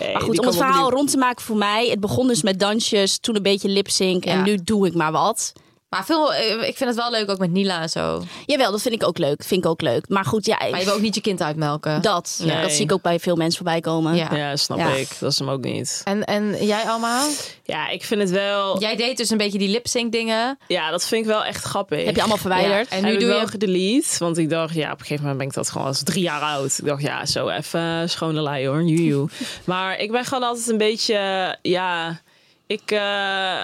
Nee, 0.00 0.12
Maar 0.12 0.22
goed, 0.22 0.38
om 0.38 0.46
het 0.46 0.56
verhaal 0.56 0.90
rond 0.90 1.10
te 1.10 1.16
maken 1.16 1.44
voor 1.44 1.56
mij. 1.56 1.88
Het 1.88 2.00
begon 2.00 2.26
dus 2.28 2.42
met 2.42 2.58
dansjes, 2.60 3.18
toen 3.18 3.36
een 3.36 3.42
beetje 3.42 3.68
lip-sync 3.68 4.24
en 4.24 4.42
nu 4.42 4.58
doe 4.64 4.86
ik 4.86 4.94
maar 4.94 5.12
wat. 5.12 5.52
Maar 5.92 6.04
veel, 6.04 6.34
eh, 6.34 6.50
ik 6.68 6.76
vind 6.76 6.90
het 6.90 6.94
wel 6.94 7.10
leuk 7.10 7.30
ook 7.30 7.38
met 7.38 7.50
Nila 7.50 7.80
en 7.82 7.88
zo. 7.88 8.22
Jawel, 8.46 8.70
dat 8.70 8.82
vind 8.82 8.94
ik 8.94 9.06
ook 9.06 9.18
leuk. 9.18 9.42
Vind 9.44 9.64
ik 9.64 9.70
ook 9.70 9.80
leuk. 9.80 10.08
Maar 10.08 10.24
goed, 10.24 10.46
ja, 10.46 10.56
Maar 10.70 10.78
je 10.78 10.84
wil 10.84 10.94
ook 10.94 11.00
niet 11.00 11.14
je 11.14 11.20
kind 11.20 11.42
uitmelken. 11.42 12.02
dat, 12.02 12.40
Nee. 12.44 12.60
dat 12.62 12.72
zie 12.72 12.84
ik 12.84 12.92
ook 12.92 13.02
bij 13.02 13.18
veel 13.20 13.36
mensen 13.36 13.56
voorbij 13.56 13.80
komen. 13.80 14.14
Ja. 14.14 14.34
Ja, 14.34 14.56
snap 14.56 14.78
Ja. 14.78 14.94
ik. 14.94 15.08
Dat 15.20 15.32
is 15.32 15.38
hem 15.38 15.48
ook 15.50 15.64
niet. 15.64 16.00
En, 16.04 16.24
en 16.24 16.64
jij 16.66 16.82
allemaal? 16.82 17.28
Ja, 17.64 17.88
ik 17.88 18.04
vind 18.04 18.20
het 18.20 18.30
wel... 18.30 18.80
Jij 18.80 18.96
deed 18.96 19.16
dus 19.16 19.30
een 19.30 19.36
beetje 19.36 19.58
die 19.58 19.68
lip-sync 19.68 20.12
dingen. 20.12 20.58
Ja, 20.68 20.90
dat 20.90 21.06
vind 21.06 21.20
ik 21.24 21.30
wel 21.30 21.44
echt 21.44 21.64
grappig. 21.64 22.04
Heb 22.04 22.14
je 22.14 22.20
allemaal 22.20 22.38
verwijderd? 22.38 22.90
Ja, 22.90 22.96
En 22.96 23.02
nu 23.04 23.10
doe 23.10 23.18
doe 23.18 23.28
wel 23.28 23.40
je... 23.40 23.46
gedelete, 23.46 24.08
want 24.18 24.38
ik 24.38 24.50
dacht, 24.50 24.74
ja, 24.74 24.86
op 24.92 24.92
een 24.92 25.06
gegeven 25.06 25.20
moment 25.22 25.38
ben 25.38 25.46
ik 25.48 25.54
dat 25.54 25.70
gewoon 25.70 25.86
als 25.86 26.02
drie 26.02 26.22
jaar 26.22 26.40
oud. 26.42 26.78
Ik 26.78 26.84
dacht, 26.86 27.02
ja, 27.02 27.26
zo 27.26 27.48
even 27.48 28.10
schone 28.10 28.42
lei 28.42 28.66
hoor, 28.66 28.82
juju. 28.82 29.26
maar 29.64 29.98
ik 29.98 30.10
ben 30.12 30.24
gewoon 30.24 30.42
altijd 30.42 30.68
een 30.68 30.78
beetje, 30.78 31.16
ja, 31.62 32.20
ik 32.66 32.90
eh, 32.90 33.60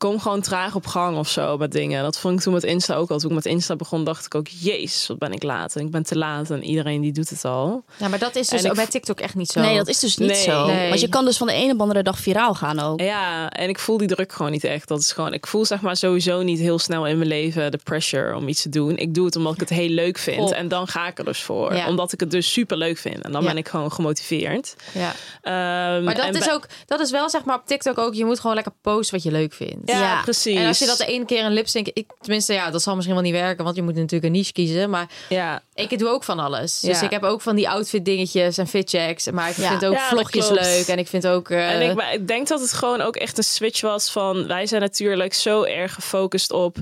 kom 0.00 0.20
gewoon 0.20 0.40
traag 0.40 0.74
op 0.74 0.86
gang 0.86 1.16
of 1.18 1.28
zo 1.28 1.56
met 1.56 1.72
dingen. 1.72 2.02
Dat 2.02 2.18
vond 2.18 2.36
ik 2.36 2.40
toen 2.40 2.52
met 2.52 2.62
Insta 2.64 2.94
ook 2.94 3.10
al. 3.10 3.18
Toen 3.18 3.28
ik 3.30 3.34
met 3.36 3.46
Insta 3.46 3.76
begon, 3.76 4.04
dacht 4.04 4.24
ik 4.26 4.34
ook, 4.34 4.46
jezus, 4.48 5.06
wat 5.06 5.18
ben 5.18 5.32
ik 5.32 5.42
laat. 5.42 5.76
En 5.76 5.84
ik 5.84 5.90
ben 5.90 6.02
te 6.02 6.16
laat 6.18 6.50
en 6.50 6.64
iedereen 6.64 7.00
die 7.00 7.12
doet 7.12 7.28
het 7.30 7.44
al. 7.44 7.84
Ja, 7.96 8.08
maar 8.08 8.18
dat 8.18 8.36
is 8.36 8.48
dus 8.48 8.58
En 8.58 8.64
ik 8.64 8.70
ook 8.70 8.76
bij 8.76 8.86
TikTok 8.86 9.20
echt 9.20 9.34
niet 9.34 9.48
zo. 9.50 9.60
Nee, 9.60 9.76
dat 9.76 9.88
is 9.88 9.98
dus 9.98 10.16
niet 10.16 10.28
Nee. 10.28 10.42
zo. 10.42 10.66
Nee. 10.66 10.88
Want 10.88 11.00
je 11.00 11.08
kan 11.08 11.24
dus 11.24 11.36
van 11.36 11.46
de 11.46 11.52
ene 11.52 11.70
op 11.70 11.76
de 11.76 11.82
andere 11.82 12.02
dag 12.02 12.18
viraal 12.18 12.54
gaan 12.54 12.78
ook. 12.80 13.00
Ja, 13.00 13.50
en 13.50 13.68
ik 13.68 13.78
voel 13.78 13.96
die 13.96 14.08
druk 14.08 14.32
gewoon 14.32 14.50
niet 14.52 14.64
echt. 14.64 14.88
Dat 14.88 15.00
is 15.00 15.12
gewoon, 15.12 15.32
ik 15.32 15.46
voel 15.46 15.64
zeg 15.64 15.80
maar 15.80 15.96
sowieso 15.96 16.42
niet 16.42 16.58
heel 16.58 16.78
snel 16.78 17.06
in 17.06 17.16
mijn 17.16 17.28
leven 17.28 17.70
de 17.70 17.78
pressure 17.84 18.36
om 18.36 18.48
iets 18.48 18.62
te 18.62 18.68
doen. 18.68 18.96
Ik 18.96 19.14
doe 19.14 19.24
het 19.26 19.36
omdat 19.36 19.52
ik 19.54 19.60
het 19.60 19.68
heel 19.68 19.88
leuk 19.88 20.18
vind. 20.18 20.52
En 20.52 20.68
dan 20.68 20.86
ga 20.88 21.06
ik 21.06 21.18
er 21.18 21.24
dus 21.24 21.42
voor. 21.42 21.74
Ja. 21.74 21.86
Omdat 21.88 22.12
ik 22.12 22.20
het 22.20 22.30
dus 22.30 22.52
super 22.52 22.76
leuk 22.76 22.98
vind. 22.98 23.20
En 23.22 23.32
dan 23.32 23.42
Ja. 23.42 23.48
ben 23.48 23.56
ik 23.56 23.68
gewoon 23.68 23.92
gemotiveerd. 23.92 24.76
Ja. 24.92 25.12
Ehm, 25.42 26.04
Maar 26.04 26.14
dat 26.14 26.34
is, 26.34 26.50
ook, 26.50 26.66
dat 26.86 27.00
is 27.00 27.10
wel 27.10 27.30
zeg 27.30 27.44
maar 27.44 27.56
op 27.56 27.66
TikTok 27.66 27.98
ook. 27.98 28.14
Je 28.14 28.24
moet 28.24 28.40
gewoon 28.40 28.54
lekker 28.54 28.72
posten 28.82 29.14
wat 29.14 29.24
je 29.24 29.30
leuk 29.30 29.52
vindt. 29.52 29.89
Ja, 29.90 30.00
Ja. 30.00 30.22
precies. 30.22 30.56
En 30.56 30.66
als 30.66 30.78
je 30.78 30.86
dat 30.86 30.98
de 30.98 31.06
ene 31.06 31.24
keer 31.24 31.44
een 31.44 31.52
lipsync... 31.52 31.88
Ik, 31.92 32.06
tenminste, 32.20 32.52
ja, 32.52 32.70
dat 32.70 32.82
zal 32.82 32.94
misschien 32.94 33.14
wel 33.14 33.24
niet 33.24 33.32
werken. 33.32 33.64
Want 33.64 33.76
je 33.76 33.82
moet 33.82 33.94
natuurlijk 33.94 34.24
een 34.24 34.32
niche 34.32 34.52
kiezen. 34.52 34.90
Maar 34.90 35.06
Ja, 35.28 35.62
ik 35.74 35.98
doe 35.98 36.08
ook 36.08 36.24
van 36.24 36.38
alles. 36.38 36.80
Dus 36.80 37.02
ik 37.02 37.10
heb 37.10 37.22
ook 37.22 37.40
van 37.40 37.56
die 37.56 37.68
outfit 37.68 38.04
dingetjes 38.04 38.58
en 38.58 38.66
fit 38.66 38.90
checks. 38.90 39.30
Maar 39.30 39.48
ik 39.50 39.56
Ja. 39.56 39.68
vind 39.68 39.84
ook 39.86 39.98
vlogjes 39.98 40.48
leuk. 40.48 40.86
En 40.86 40.98
ik 40.98 41.08
vind 41.08 41.26
ook... 41.26 41.50
eh, 41.50 41.70
en 41.74 41.90
ik, 41.90 41.96
maar 41.96 42.14
ik 42.14 42.28
denk 42.28 42.48
dat 42.48 42.60
het 42.60 42.72
gewoon 42.72 43.00
ook 43.00 43.16
echt 43.16 43.38
een 43.38 43.44
switch 43.44 43.80
was 43.80 44.10
van... 44.10 44.46
Wij 44.46 44.66
zijn 44.66 44.80
natuurlijk 44.80 45.34
zo 45.34 45.62
erg 45.62 45.94
gefocust 45.94 46.52
op... 46.52 46.76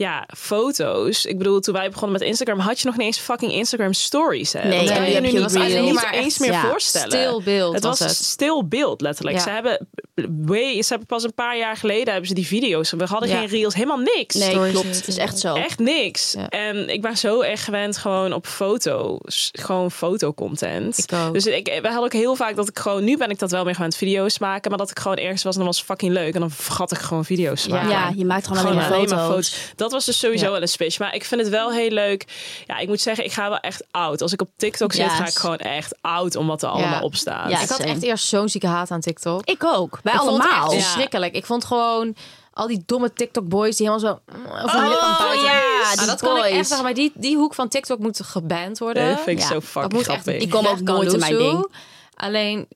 Ja, 0.00 0.26
foto's. 0.36 1.24
Ik 1.24 1.38
bedoel, 1.38 1.60
toen 1.60 1.74
wij 1.74 1.90
begonnen 1.90 2.18
met 2.18 2.28
Instagram... 2.28 2.58
had 2.58 2.80
je 2.80 2.86
nog 2.86 2.96
niet 2.96 3.06
eens 3.06 3.18
fucking 3.18 3.52
Instagram 3.52 3.92
stories. 3.92 4.52
Hè? 4.52 4.68
Nee, 4.68 4.78
dat 4.78 4.88
en 4.88 4.94
kan 4.94 5.02
nu 5.02 5.08
je 5.08 5.14
nu 5.20 5.26
niet, 5.26 5.32
Reels. 5.32 5.52
niet 5.86 5.94
Maar 5.94 6.12
eens 6.12 6.26
echt, 6.26 6.40
meer 6.40 6.50
ja, 6.52 6.68
voorstellen. 6.68 7.10
stil 7.10 7.42
beeld 7.42 7.74
Het 7.74 7.82
was 7.84 7.98
was 7.98 8.08
het. 8.08 8.16
stil 8.26 8.68
beeld, 8.68 9.00
letterlijk. 9.00 9.36
Ja. 9.36 9.42
Ze 9.42 9.50
hebben... 9.50 9.88
Way, 10.40 10.82
ze 10.82 10.88
hebben 10.88 11.06
pas 11.06 11.22
een 11.24 11.34
paar 11.34 11.56
jaar 11.58 11.76
geleden 11.76 12.08
hebben 12.08 12.28
ze 12.28 12.34
die 12.34 12.46
video's. 12.46 12.90
We 12.90 13.04
hadden 13.04 13.28
Ja. 13.28 13.38
geen 13.38 13.46
reels, 13.48 13.74
helemaal 13.74 13.98
niks. 13.98 14.34
Nee, 14.34 14.50
Stories 14.50 14.72
klopt. 14.72 14.96
Het 14.96 15.08
is 15.08 15.16
echt 15.16 15.38
zo. 15.38 15.54
Echt 15.54 15.78
niks. 15.78 16.32
Ja. 16.32 16.48
En 16.48 16.88
ik 16.88 17.02
ben 17.02 17.16
zo 17.16 17.40
erg 17.40 17.64
gewend 17.64 17.96
gewoon 17.96 18.32
op 18.32 18.46
foto's. 18.46 19.48
Gewoon 19.52 19.90
fotocontent. 19.90 20.98
Ik 20.98 21.12
ook. 21.26 21.32
Dus 21.32 21.46
ik, 21.46 21.66
we 21.82 21.86
hadden 21.88 22.04
ook 22.04 22.12
heel 22.12 22.36
vaak 22.36 22.56
dat 22.56 22.68
ik 22.68 22.78
gewoon... 22.78 23.04
Nu 23.04 23.16
ben 23.16 23.30
ik 23.30 23.38
dat 23.38 23.50
wel 23.50 23.64
meer 23.64 23.74
gewend 23.74 23.96
video's 23.96 24.38
maken. 24.38 24.70
Maar 24.70 24.78
dat 24.78 24.90
ik 24.90 24.98
gewoon 24.98 25.16
ergens 25.16 25.42
was 25.42 25.52
en 25.52 25.58
dan 25.60 25.68
was 25.68 25.82
fucking 25.82 26.12
leuk. 26.12 26.34
En 26.34 26.40
dan 26.40 26.50
vergat 26.50 26.92
ik 26.92 26.98
gewoon 26.98 27.24
video's 27.24 27.66
maken. 27.68 27.88
Ja, 27.88 28.12
je 28.16 28.24
maakt 28.24 28.46
gewoon, 28.46 28.58
Gewoon 28.62 28.76
alleen 28.76 28.88
maar 28.88 28.96
alleen 28.96 29.08
foto's. 29.08 29.26
maar 29.26 29.30
foto's. 29.36 29.72
Dat 29.76 29.89
was 29.90 30.04
dus 30.04 30.18
sowieso 30.18 30.44
Ja. 30.44 30.50
wel 30.50 30.62
een 30.62 30.68
switch. 30.68 30.98
Maar 30.98 31.14
ik 31.14 31.24
vind 31.24 31.40
het 31.40 31.50
wel 31.50 31.72
heel 31.72 31.90
leuk. 31.90 32.24
Ja, 32.66 32.78
ik 32.78 32.88
moet 32.88 33.00
zeggen, 33.00 33.24
ik 33.24 33.32
ga 33.32 33.48
wel 33.48 33.58
echt 33.58 33.84
oud. 33.90 34.22
Als 34.22 34.32
ik 34.32 34.40
op 34.40 34.48
TikTok 34.56 34.92
zit, 34.92 35.04
Yes. 35.04 35.12
ga 35.14 35.26
ik 35.26 35.34
gewoon 35.34 35.58
echt 35.58 35.94
oud 36.00 36.36
om 36.36 36.46
wat 36.46 36.62
er 36.62 36.68
allemaal 36.68 37.02
op 37.02 37.14
staat. 37.14 37.50
Ja, 37.50 37.60
ik 37.60 37.68
had 37.68 37.78
echt 37.78 38.02
eerst 38.02 38.26
zo'n 38.28 38.48
zieke 38.48 38.66
haat 38.66 38.90
aan 38.90 39.00
TikTok. 39.00 39.44
Ik 39.44 39.64
ook. 39.64 39.98
Wij 40.02 40.12
Ik 40.12 40.18
vond 40.20 40.30
het 40.42 40.50
allemaal. 40.50 40.64
echt 40.64 40.72
Ja. 40.72 40.80
verschrikkelijk. 40.82 41.34
Ik 41.34 41.46
vond 41.46 41.64
gewoon 41.64 42.16
al 42.52 42.66
die 42.66 42.82
domme 42.86 43.12
TikTok 43.12 43.48
boys 43.48 43.76
die 43.76 43.88
helemaal 43.90 44.10
zo 44.26 44.36
mm, 44.36 44.42
lip 44.88 45.00
bijten. 45.18 45.44
ja, 45.44 45.68
Ah, 45.98 46.06
dat 46.06 46.20
kan 46.20 46.36
ik 46.36 46.44
echt 46.44 46.66
zeggen. 46.66 46.82
Maar 46.86 46.94
die, 46.94 47.12
die 47.14 47.36
hoek 47.36 47.54
van 47.54 47.68
TikTok 47.68 47.98
moet 47.98 48.20
geband 48.22 48.78
worden. 48.78 49.08
Dat 49.08 49.20
vind 49.20 49.36
ik 49.36 49.38
Ja, 49.38 49.46
zo 49.48 49.54
dat 49.54 49.64
fucking 49.64 49.92
moet 49.92 50.00
echt. 50.08 50.10
grappig. 50.22 50.38
Die 50.38 50.48
komen 50.48 50.70
ook 50.70 50.80
nooit 50.80 51.12
in 51.12 51.18
mijn 51.18 51.36
ding. 51.36 51.72
Alleen, 52.14 52.68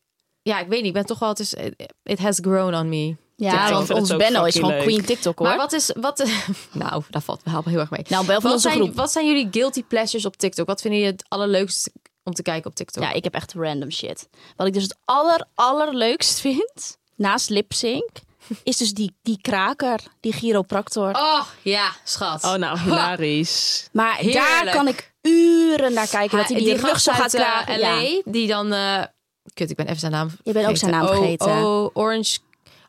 ja, 0.42 0.58
ik 0.60 0.68
weet 0.68 0.78
niet. 0.78 0.86
Ik 0.88 0.92
ben 0.92 1.06
toch 1.06 1.18
wel. 1.18 1.28
Het 1.28 1.38
is, 1.40 1.54
it 2.02 2.18
has 2.18 2.38
grown 2.42 2.74
on 2.74 2.88
me. 2.88 3.16
Ja, 3.36 3.70
want 3.70 3.88
het 3.88 3.96
ons 3.96 4.16
Benno 4.16 4.44
is 4.44 4.54
gewoon 4.54 4.70
leuk. 4.70 4.82
queen 4.82 5.04
TikTok 5.04 5.38
hoor. 5.38 5.48
Maar 5.48 5.56
wat 5.56 5.72
is. 5.72 5.90
Wat, 6.00 6.24
nou, 6.72 7.02
daar 7.10 7.22
valt 7.22 7.40
wel 7.44 7.62
heel 7.64 7.78
erg 7.78 7.90
mee. 7.90 8.04
Nou, 8.08 8.26
bel 8.26 8.34
van 8.34 8.42
wat, 8.44 8.52
onze 8.52 8.68
zijn, 8.68 8.80
groep. 8.80 8.94
wat 8.94 9.12
zijn 9.12 9.26
jullie 9.26 9.48
guilty 9.50 9.82
pleasures 9.82 10.24
op 10.26 10.36
TikTok? 10.36 10.66
Wat 10.66 10.80
vinden 10.80 11.00
jullie 11.00 11.14
het 11.16 11.24
allerleukste 11.28 11.92
om 12.22 12.32
te 12.34 12.42
kijken 12.42 12.70
op 12.70 12.76
TikTok? 12.76 13.02
Ja, 13.02 13.12
ik 13.12 13.24
heb 13.24 13.34
echt 13.34 13.52
random 13.52 13.90
shit. 13.90 14.28
Wat 14.56 14.66
ik 14.66 14.72
dus 14.72 14.82
het 14.82 14.96
aller, 15.04 15.46
allerleukst 15.54 16.40
vind, 16.40 16.98
naast 17.16 17.48
lipsync, 17.50 18.10
is 18.62 18.76
dus 18.76 18.92
die, 18.94 19.14
die 19.22 19.38
kraker, 19.40 20.00
die 20.20 20.32
chiropractor. 20.32 21.10
Oh, 21.10 21.44
ja, 21.62 21.90
schat. 22.04 22.44
Oh, 22.44 22.54
nou, 22.54 22.78
hilarisch. 22.78 23.88
maar 23.92 24.22
daar 24.32 24.70
kan 24.70 24.88
ik 24.88 25.12
uren 25.22 25.92
naar 25.92 26.08
kijken. 26.08 26.38
dat 26.38 26.48
hij 26.48 26.58
die, 26.58 26.72
rug 26.76 26.80
gast 26.90 27.04
zo 27.04 27.12
gaat 27.12 27.20
uit, 27.22 27.34
eh, 27.34 27.40
kraken. 27.40 27.80
LA, 27.80 28.00
Ja. 28.00 28.20
die 28.24 28.46
dan... 28.48 28.72
eh, 28.72 29.02
kut, 29.54 29.70
ik 29.70 29.76
ben 29.76 29.86
even 29.86 29.98
zijn 29.98 30.12
naam 30.12 30.30
Je 30.42 30.52
bent 30.52 30.66
ook 30.68 30.76
zijn 30.76 30.90
naam 30.90 31.06
vergeten. 31.06 31.46
Oh, 31.46 31.82
oh, 31.82 31.90
Orange... 31.92 32.38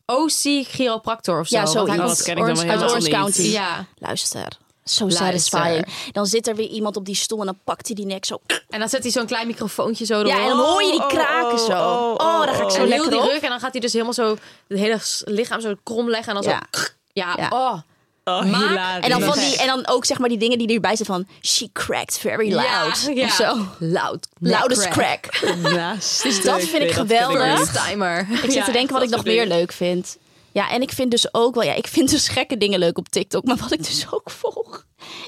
OC 0.05 0.65
Chiropractor 0.67 1.39
of 1.39 1.47
zo. 1.47 1.57
Ja, 1.57 1.63
Want 1.63 1.75
hij 1.75 1.85
zoiets. 1.85 1.97
komt 1.97 2.09
Oh, 2.09 2.15
dat 2.15 2.21
ken 2.23 2.37
ik 2.37 2.37
dan 2.37 2.45
Orange 2.45 2.61
wel 2.61 2.71
Uit 2.71 2.79
helemaal 2.79 2.89
Orange 2.89 3.07
niet. 3.07 3.13
County. 3.35 3.51
Ja, 3.51 3.85
Luister. 3.97 4.57
Zo 4.83 5.09
satisfying. 5.09 5.85
Dan 6.11 6.25
zit 6.25 6.47
er 6.47 6.55
weer 6.55 6.67
iemand 6.67 6.97
op 6.97 7.05
die 7.05 7.15
stoel 7.15 7.39
en 7.39 7.45
dan 7.45 7.59
pakt 7.63 7.85
hij 7.87 7.95
die 7.95 8.05
nek 8.05 8.25
zo. 8.25 8.39
en 8.69 8.79
dan 8.79 8.89
zet 8.89 9.03
hij 9.03 9.11
zo'n 9.11 9.25
klein 9.25 9.47
microfoontje 9.47 10.05
zo 10.05 10.13
erop. 10.13 10.27
Ja, 10.27 10.41
en 10.41 10.47
dan 10.47 10.57
hoor 10.59 10.83
je 10.83 10.91
die 10.91 11.01
oh, 11.01 11.07
kraken 11.07 11.51
oh, 11.59 11.65
zo. 11.65 11.71
oh, 11.71 12.11
Oh, 12.11 12.45
daar 12.45 12.53
ga 12.55 12.63
ik 12.63 12.69
Zo 12.69 12.75
zo 12.85 12.85
heel 12.91 13.09
die 13.09 13.19
op. 13.19 13.25
rug 13.25 13.41
en 13.41 13.49
dan 13.49 13.59
gaat 13.59 13.71
hij 13.71 13.81
dus 13.81 13.91
helemaal 13.93 14.13
zo 14.13 14.29
het 14.67 14.79
hele 14.79 14.99
lichaam 15.23 15.61
zo 15.61 15.73
krom 15.83 16.09
leggen 16.09 16.35
en 16.35 16.41
dan 16.41 16.51
Ja. 16.51 16.61
zo. 16.71 16.81
Ja, 17.13 17.33
Ja. 17.37 17.47
oh. 17.49 17.79
Oh, 18.27 18.43
Maar-. 18.45 18.99
En 18.99 19.09
dan, 19.09 19.21
van 19.21 19.37
die, 19.39 19.57
en 19.57 19.67
dan 19.67 19.87
ook 19.87 20.05
zeg 20.05 20.17
maar 20.19 20.29
die 20.29 20.37
dingen 20.37 20.57
die 20.57 20.73
erbij 20.73 20.95
zitten 20.95 21.15
van... 21.15 21.27
She 21.41 21.69
cracked 21.73 22.17
very 22.17 22.53
loud. 22.53 23.01
Ja, 23.01 23.11
ja. 23.11 23.25
Of 23.25 23.31
zo. 23.31 23.57
Loud. 23.79 24.27
Loudest 24.39 24.87
crack. 24.87 25.21
crack. 25.21 25.73
Ja, 25.73 25.93
Dus 26.23 26.43
dat 26.43 26.63
vind 26.63 26.83
ik 26.83 26.91
geweldig. 26.91 27.57
First 27.57 27.85
timer. 27.87 28.27
Ik 28.43 28.51
zit 28.51 28.65
te 28.65 28.71
denken 28.71 28.93
wat 28.93 29.03
ik 29.03 29.09
nog 29.09 29.23
meer 29.23 29.45
leuk 29.45 29.71
vind. 29.71 30.17
Ja, 30.55 30.69
en 30.69 30.81
ik 30.81 30.91
vind 30.91 31.11
dus 31.11 31.33
ook 31.33 31.55
wel, 31.55 31.63
ja, 31.63 31.73
ik 31.73 31.87
vind 31.87 32.09
dus 32.09 32.27
gekke 32.27 32.57
dingen 32.57 32.79
leuk 32.79 32.97
op 32.97 33.09
TikTok. 33.09 33.43
Maar 33.45 33.55
wat 33.57 33.71
ik 33.71 33.83
dus 33.85 34.05
ook 34.11 34.29
volg, 34.31 34.85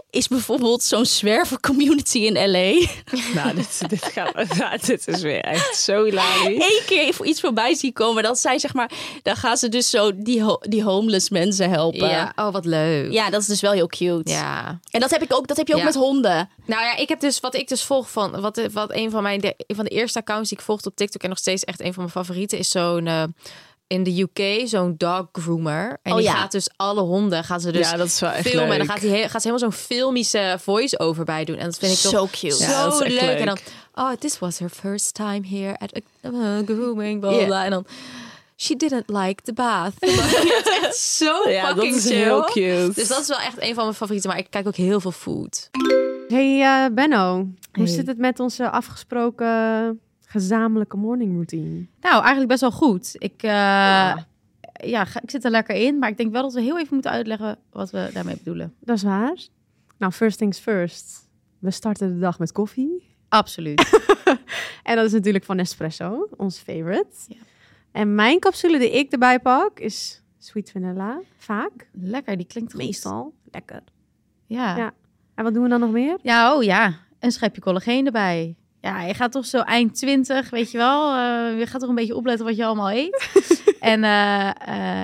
is 0.09 0.27
bijvoorbeeld 0.27 0.83
zo'n 0.83 1.05
zwerver 1.05 1.59
community 1.59 2.17
in 2.17 2.33
LA. 2.51 2.87
Nou, 3.35 3.55
dit, 3.55 3.89
dit, 3.89 4.03
gaat, 4.03 4.55
ja, 4.57 4.77
dit 4.87 5.07
is 5.07 5.21
weer 5.21 5.41
echt 5.41 5.75
zo 5.77 6.03
hilarisch. 6.03 6.63
Eén 6.63 6.81
keer 6.85 7.13
voor 7.13 7.25
iets 7.25 7.39
voorbij 7.39 7.73
zien 7.75 7.93
komen. 7.93 8.23
Dat 8.23 8.39
zij 8.39 8.59
zeg 8.59 8.73
maar, 8.73 8.91
dan 9.23 9.35
gaan 9.35 9.57
ze 9.57 9.69
dus 9.69 9.89
zo 9.89 10.11
die, 10.15 10.43
ho- 10.43 10.59
die 10.61 10.83
homeless 10.83 11.29
mensen 11.29 11.69
helpen. 11.69 12.09
Ja, 12.09 12.33
oh 12.35 12.51
wat 12.51 12.65
leuk. 12.65 13.11
Ja, 13.11 13.29
dat 13.29 13.41
is 13.41 13.47
dus 13.47 13.61
wel 13.61 13.71
heel 13.71 13.87
cute. 13.87 14.31
Ja. 14.31 14.79
En 14.91 14.99
dat 14.99 15.09
heb 15.09 15.21
ik 15.23 15.33
ook, 15.33 15.47
dat 15.47 15.57
heb 15.57 15.67
je 15.67 15.73
ook 15.73 15.79
Ja. 15.79 15.85
met 15.85 15.95
honden. 15.95 16.49
Nou 16.65 16.83
ja, 16.83 16.95
ik 16.97 17.09
heb 17.09 17.19
dus 17.19 17.39
wat 17.39 17.55
ik 17.55 17.67
dus 17.67 17.83
volg 17.83 18.11
van 18.11 18.41
wat, 18.41 18.61
wat 18.71 18.91
een 18.93 19.11
van 19.11 19.23
mijn 19.23 19.41
de, 19.41 19.53
een 19.57 19.75
van 19.75 19.85
de 19.85 19.91
eerste 19.91 20.19
accounts 20.19 20.49
die 20.49 20.57
ik 20.57 20.63
volgde 20.63 20.89
op 20.89 20.95
TikTok 20.95 21.23
en 21.23 21.29
nog 21.29 21.37
steeds 21.37 21.63
echt 21.63 21.79
een 21.79 21.93
van 21.93 22.01
mijn 22.03 22.25
favorieten 22.25 22.57
is 22.57 22.69
zo'n 22.69 23.07
eh, 23.07 23.23
in 23.87 24.03
de 24.03 24.21
UK 24.21 24.67
zo'n 24.67 24.95
dog 24.97 25.27
groomer 25.31 25.97
en 26.01 26.11
Oh, 26.11 26.17
die 26.17 26.27
ja. 26.27 26.33
gaat 26.33 26.51
dus 26.51 26.69
alle 26.75 27.01
honden 27.01 27.43
gaat 27.43 27.61
ze 27.61 27.71
dus 27.71 27.89
Ja, 27.89 27.97
dat 27.97 28.07
is 28.07 28.19
wel 28.19 28.29
echt 28.31 28.47
filmen 28.49 28.71
en 28.71 28.77
dan 28.77 28.87
gaat 28.87 28.99
hij 28.99 29.09
he- 29.09 29.29
gaat 29.29 29.41
ze 29.41 29.47
helemaal 29.47 29.71
zo'n 29.71 29.79
filmische 29.85 30.57
voice 30.61 30.99
over 30.99 31.23
bij 31.25 31.45
doen 31.45 31.57
en 31.57 31.65
dat 31.65 31.77
vind 31.77 31.91
ik 31.93 31.97
toch 31.99 32.11
Zo 32.11 32.27
cute. 32.31 32.55
zo 32.55 32.63
Ja, 32.63 32.83
dat 32.83 32.93
is 32.93 32.99
echt 32.99 33.11
leuk. 33.13 33.21
leuk. 33.21 33.39
en 33.39 33.45
dan 33.45 33.57
oh 33.95 34.11
this 34.11 34.39
was 34.39 34.59
her 34.59 34.69
first 34.69 35.13
time 35.13 35.41
here 35.47 35.77
at 35.77 35.95
a 35.95 36.29
uh, 36.29 36.65
grooming 36.65 37.19
blah, 37.19 37.63
en 37.63 37.69
dan 37.71 37.85
she 38.59 38.75
didn't 38.75 39.09
like 39.09 39.41
the 39.43 39.53
bath. 39.53 39.93
Echt 40.81 40.95
zo 40.97 41.49
Ja, 41.49 41.65
dat 41.67 41.73
fucking 41.75 41.95
is 41.95 42.05
chill. 42.05 42.15
heel 42.15 42.41
cute. 42.43 42.91
Dus 42.95 43.07
dat 43.07 43.19
is 43.21 43.27
wel 43.27 43.39
echt 43.39 43.55
een 43.61 43.73
van 43.73 43.83
mijn 43.83 43.95
favorieten, 43.95 44.29
maar 44.29 44.39
ik 44.39 44.47
kijk 44.49 44.67
ook 44.67 44.75
heel 44.75 44.99
veel 44.99 45.11
food. 45.11 45.69
Hey 46.27 46.61
eh, 46.61 46.93
Benno, 46.93 47.47
hoe 47.73 47.87
zit 47.87 48.07
het 48.07 48.17
met 48.17 48.39
onze 48.39 48.69
afgesproken 48.69 49.99
gezamenlijke 50.29 50.97
morning 50.97 51.33
routine? 51.33 51.85
Nou, 52.01 52.19
eigenlijk 52.19 52.47
best 52.47 52.61
wel 52.61 52.71
goed. 52.71 53.15
Ik, 53.17 53.43
eh, 53.43 54.17
ja. 54.73 55.07
ik 55.21 55.29
zit 55.29 55.45
er 55.45 55.51
lekker 55.51 55.75
in. 55.75 55.99
Maar 55.99 56.09
ik 56.09 56.17
denk 56.17 56.31
wel 56.31 56.41
dat 56.41 56.53
we 56.53 56.61
heel 56.61 56.79
even 56.79 56.93
moeten 56.93 57.11
uitleggen 57.11 57.57
wat 57.71 57.91
we 57.91 58.09
daarmee 58.13 58.37
bedoelen. 58.37 58.73
Dat 58.79 58.95
is 58.95 59.03
waar. 59.03 59.37
Nou, 59.97 60.11
first 60.11 60.37
things 60.37 60.59
first. 60.59 61.29
We 61.59 61.71
starten 61.71 62.13
de 62.13 62.19
dag 62.19 62.39
met 62.39 62.51
koffie. 62.51 63.15
Absoluut. 63.29 63.85
En 64.83 64.95
dat 64.95 65.05
is 65.05 65.11
natuurlijk 65.11 65.45
van 65.45 65.55
Nespresso, 65.55 66.27
ons 66.37 66.57
favorite. 66.59 67.15
Ja. 67.27 67.35
En 67.91 68.15
mijn 68.15 68.39
capsule 68.39 68.79
die 68.79 68.91
ik 68.91 69.11
erbij 69.11 69.39
pak 69.39 69.79
is 69.79 70.21
sweet 70.37 70.71
vanilla. 70.71 71.21
Vaak. 71.37 71.89
lekker, 71.91 72.37
die 72.37 72.45
klinkt 72.45 72.73
goed. 72.73 72.81
Meestal. 72.81 73.33
Lekker. 73.51 73.83
Ja. 74.45 74.77
Ja. 74.77 74.93
En 75.35 75.43
wat 75.43 75.53
doen 75.53 75.63
we 75.63 75.69
dan 75.69 75.79
nog 75.79 75.91
meer? 75.91 76.17
Ja, 76.21 76.55
oh 76.55 76.63
ja. 76.63 76.93
Een 77.19 77.31
schepje 77.31 77.61
collageen 77.61 78.05
erbij. 78.05 78.55
Ja, 78.81 79.01
je 79.03 79.13
gaat 79.13 79.31
toch 79.31 79.45
zo 79.45 79.59
eind 79.59 79.95
20, 79.95 80.49
weet 80.49 80.71
je 80.71 80.77
wel. 80.77 81.11
eh, 81.13 81.59
je 81.59 81.65
gaat 81.65 81.79
toch 81.79 81.89
een 81.89 81.95
beetje 81.95 82.15
opletten 82.15 82.45
wat 82.45 82.55
je 82.55 82.65
allemaal 82.65 82.91
eet. 82.91 83.29
en 83.79 84.03
eh, 84.03 84.49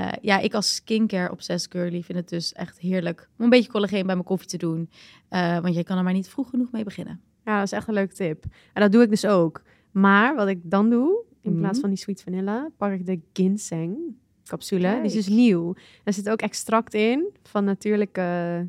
eh, 0.06 0.14
ja, 0.22 0.40
ik 0.40 0.54
als 0.54 0.76
skincare 0.76 1.32
obsessed 1.32 1.72
girly 1.72 2.02
vind 2.04 2.18
het 2.18 2.30
dus 2.30 2.54
echt 2.54 2.80
heerlijk 2.80 3.30
om 3.38 3.44
een 3.44 3.50
beetje 3.50 3.72
collageen 3.72 4.06
bij 4.06 4.16
mijn 4.16 4.28
koffie 4.28 4.48
te 4.50 4.58
doen. 4.58 4.90
Want 5.30 5.76
je 5.76 5.84
kan 5.84 5.98
er 5.98 6.04
maar 6.04 6.14
niet 6.14 6.30
vroeg 6.30 6.50
genoeg 6.50 6.72
mee 6.72 6.84
beginnen. 6.84 7.22
Ja, 7.46 7.56
dat 7.58 7.66
is 7.66 7.72
echt 7.72 7.88
een 7.88 7.94
leuke 7.94 8.14
tip. 8.14 8.44
En 8.74 8.82
dat 8.82 8.92
doe 8.92 9.04
ik 9.04 9.10
dus 9.10 9.26
ook. 9.26 9.62
Maar 9.92 10.36
wat 10.36 10.48
ik 10.48 10.60
dan 10.64 10.90
doe, 10.90 11.24
in 11.42 11.52
Mhm. 11.52 11.60
plaats 11.60 11.80
van 11.80 11.90
die 11.90 11.98
sweet 11.98 12.22
vanilla, 12.24 12.70
pak 12.78 12.92
ik 12.92 13.06
de 13.06 13.20
ginseng 13.34 13.98
capsule. 14.46 14.94
Die 14.96 15.04
is 15.04 15.14
dus 15.14 15.28
nieuw. 15.28 15.76
Er 16.04 16.14
zit 16.14 16.30
ook 16.30 16.42
extract 16.42 16.94
in 16.94 17.30
van 17.44 17.64
natuurlijke 17.64 18.68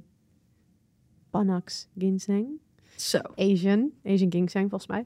Panax 1.31 1.89
ginseng. 1.99 2.47
Zo. 3.05 3.19
Asian. 3.37 3.91
Asian 4.05 4.33
ginseng 4.33 4.71
volgens 4.71 4.87
mij. 4.91 5.05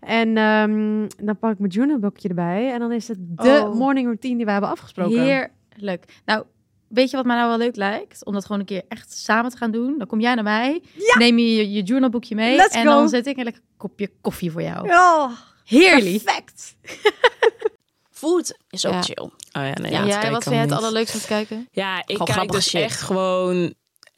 En 0.00 0.36
ehm, 0.36 1.08
dan 1.26 1.38
pak 1.38 1.52
ik 1.52 1.58
mijn 1.58 1.70
journalboekje 1.72 2.28
erbij. 2.28 2.72
En 2.72 2.78
dan 2.78 2.92
is 2.92 3.08
het 3.08 3.16
de 3.20 3.62
Oh. 3.64 3.74
morning 3.74 4.06
routine 4.06 4.36
die 4.36 4.44
we 4.44 4.50
hebben 4.50 4.70
afgesproken. 4.70 5.22
Heerlijk. 5.22 6.04
Nou, 6.24 6.44
weet 6.88 7.10
je 7.10 7.16
wat 7.16 7.26
mij 7.26 7.36
nou 7.36 7.48
wel 7.48 7.58
leuk 7.58 7.76
lijkt? 7.76 8.24
Om 8.24 8.32
dat 8.32 8.42
gewoon 8.44 8.60
een 8.60 8.66
keer 8.66 8.82
echt 8.88 9.12
samen 9.12 9.50
te 9.50 9.56
gaan 9.56 9.70
doen. 9.70 9.98
Dan 9.98 10.06
kom 10.06 10.20
jij 10.20 10.34
naar 10.34 10.44
mij, 10.44 10.82
neem 11.18 11.38
je 11.38 11.54
je, 11.54 11.70
je 11.72 11.82
journalboekje 11.82 12.34
mee 12.34 12.56
Let's 12.56 12.74
en 12.74 12.82
go. 12.84 12.88
dan 12.90 13.08
zet 13.08 13.26
ik 13.26 13.36
een 13.36 13.44
lekker 13.44 13.62
kopje 13.76 14.10
koffie 14.20 14.50
voor 14.50 14.62
jou. 14.62 14.88
Oh, 14.90 15.30
Heerlijk. 15.64 16.22
perfect. 16.22 16.76
Food 18.10 18.58
is 18.70 18.86
ook 18.86 18.92
Ja. 18.92 19.02
chill. 19.02 19.24
Oh 19.24 19.30
ja, 19.52 19.72
nee, 19.72 19.90
Ja, 19.92 20.18
kijk 20.20 20.32
wat 20.32 20.42
vind 20.42 20.54
jij 20.54 20.64
het 20.64 20.72
allerleukste 20.72 21.14
om 21.16 21.20
te 21.22 21.26
kijken? 21.28 21.68
Ja, 21.72 21.98
ik 21.98 22.16
Gewoon 22.16 22.26
kijk 22.36 22.50
dus 22.52 22.68
shit. 22.68 22.80
echt 22.82 23.00
gewoon 23.00 23.74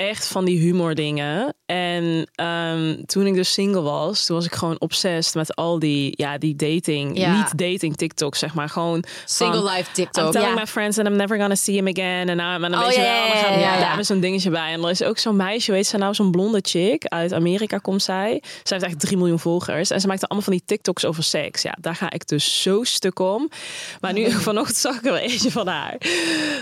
echt 0.09 0.27
van 0.27 0.45
die 0.45 0.59
humor 0.59 0.95
dingen. 0.95 1.55
En 1.67 2.31
ehm, 2.35 3.03
toen 3.05 3.27
ik 3.27 3.35
dus 3.35 3.53
single 3.53 3.81
was, 3.83 4.27
toen 4.27 4.37
was 4.37 4.45
ik 4.47 4.55
gewoon 4.55 4.77
obsessed 4.81 5.35
met 5.35 5.55
al 5.57 5.79
die, 5.79 6.13
ja, 6.17 6.39
die 6.39 6.57
dating, 6.57 7.19
Ja. 7.19 7.37
niet 7.37 7.59
dating 7.59 7.97
TikToks, 7.97 8.39
zeg 8.39 8.55
maar. 8.55 8.69
Gewoon 8.69 9.05
Single 9.25 9.57
van, 9.61 9.65
life 9.65 9.89
I'm 9.89 9.93
TikTok. 9.95 10.33
telling 10.33 10.51
Ja. 10.55 10.61
my 10.61 10.67
friends 10.67 10.97
that 10.97 11.07
I'm 11.07 11.17
never 11.17 11.39
gonna 11.39 11.55
see 11.55 11.75
him 11.75 11.87
again. 11.89 12.29
En 12.29 12.37
nou, 12.37 12.63
en 12.63 12.71
dan 12.71 12.81
weet 12.81 12.95
je 12.95 13.01
daar 13.81 13.99
is 13.99 14.07
zo'n 14.07 14.21
dingetje 14.21 14.51
bij. 14.51 14.73
En 14.73 14.83
er 14.85 14.91
is 14.91 15.03
ook 15.03 15.19
zo'n 15.19 15.37
meisje, 15.37 15.73
weet 15.73 15.87
ze 15.87 15.97
nou, 15.97 16.15
zo'n 16.15 16.31
blonde 16.31 16.59
chick 16.63 17.05
uit 17.05 17.33
Amerika 17.33 17.79
komt 17.79 18.03
zij. 18.03 18.43
Zij 18.63 18.77
heeft 18.79 18.91
echt 18.91 19.01
3 19.01 19.17
miljoen 19.17 19.39
volgers. 19.39 19.91
En 19.91 20.01
ze 20.01 20.07
maakt 20.07 20.21
allemaal 20.29 20.43
van 20.43 20.53
die 20.53 20.63
TikToks 20.67 21.05
over 21.05 21.23
seks. 21.23 21.63
Ja, 21.63 21.77
daar 21.81 21.95
ga 21.95 22.11
ik 22.11 22.27
dus 22.29 22.63
zo 22.63 22.85
stuk 22.85 23.19
om. 23.19 23.49
Maar 24.01 24.13
nu, 24.13 24.31
vanochtend 24.51 24.77
zag 24.79 24.97
ik 24.97 25.05
er 25.07 25.15
eentje 25.15 25.51
van 25.51 25.67
haar. 25.67 25.97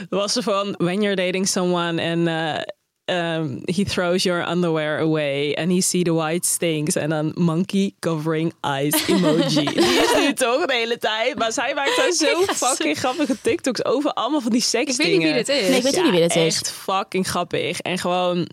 Was 0.09 0.33
ze 0.33 0.43
van, 0.43 0.75
when 0.79 1.01
you're 1.01 1.17
dating 1.17 1.49
someone 1.49 2.03
and... 2.03 2.29
uh, 2.29 2.63
um, 3.11 3.63
he 3.65 3.85
throws 3.85 4.23
your 4.23 4.49
underwear 4.49 4.99
away 4.99 5.55
and 5.55 5.71
he 5.71 5.81
see 5.81 6.03
the 6.03 6.13
white 6.13 6.47
stinks 6.47 6.97
en 6.97 7.09
dan 7.09 7.33
monkey 7.35 7.95
covering 8.01 8.53
eyes 8.61 8.95
emoji. 9.09 9.65
Die 9.65 9.81
is 9.81 10.15
nu 10.19 10.33
toch 10.47 10.67
de 10.67 10.75
hele 10.75 10.99
tijd, 10.99 11.39
maar 11.39 11.53
zij 11.53 11.75
maakt 11.75 11.97
daar 11.97 12.13
zo 12.13 12.43
fucking 12.43 12.99
grappige 12.99 13.41
TikToks 13.41 13.85
over 13.85 14.13
allemaal 14.13 14.41
van 14.41 14.53
die 14.53 14.61
seks 14.61 14.91
Ik 14.91 14.97
weet 14.97 15.13
niet 15.13 15.23
wie 15.23 15.33
dit 15.33 15.49
is. 15.49 15.69
Nee, 15.69 15.77
ik 15.77 15.83
weet 15.83 15.97
niet 15.97 16.11
wie 16.11 16.21
dit 16.21 16.37
is. 16.37 16.57
Echt 16.57 16.71
fucking 16.71 17.27
grappig 17.27 17.81
en 17.81 17.99
gewoon 17.99 18.49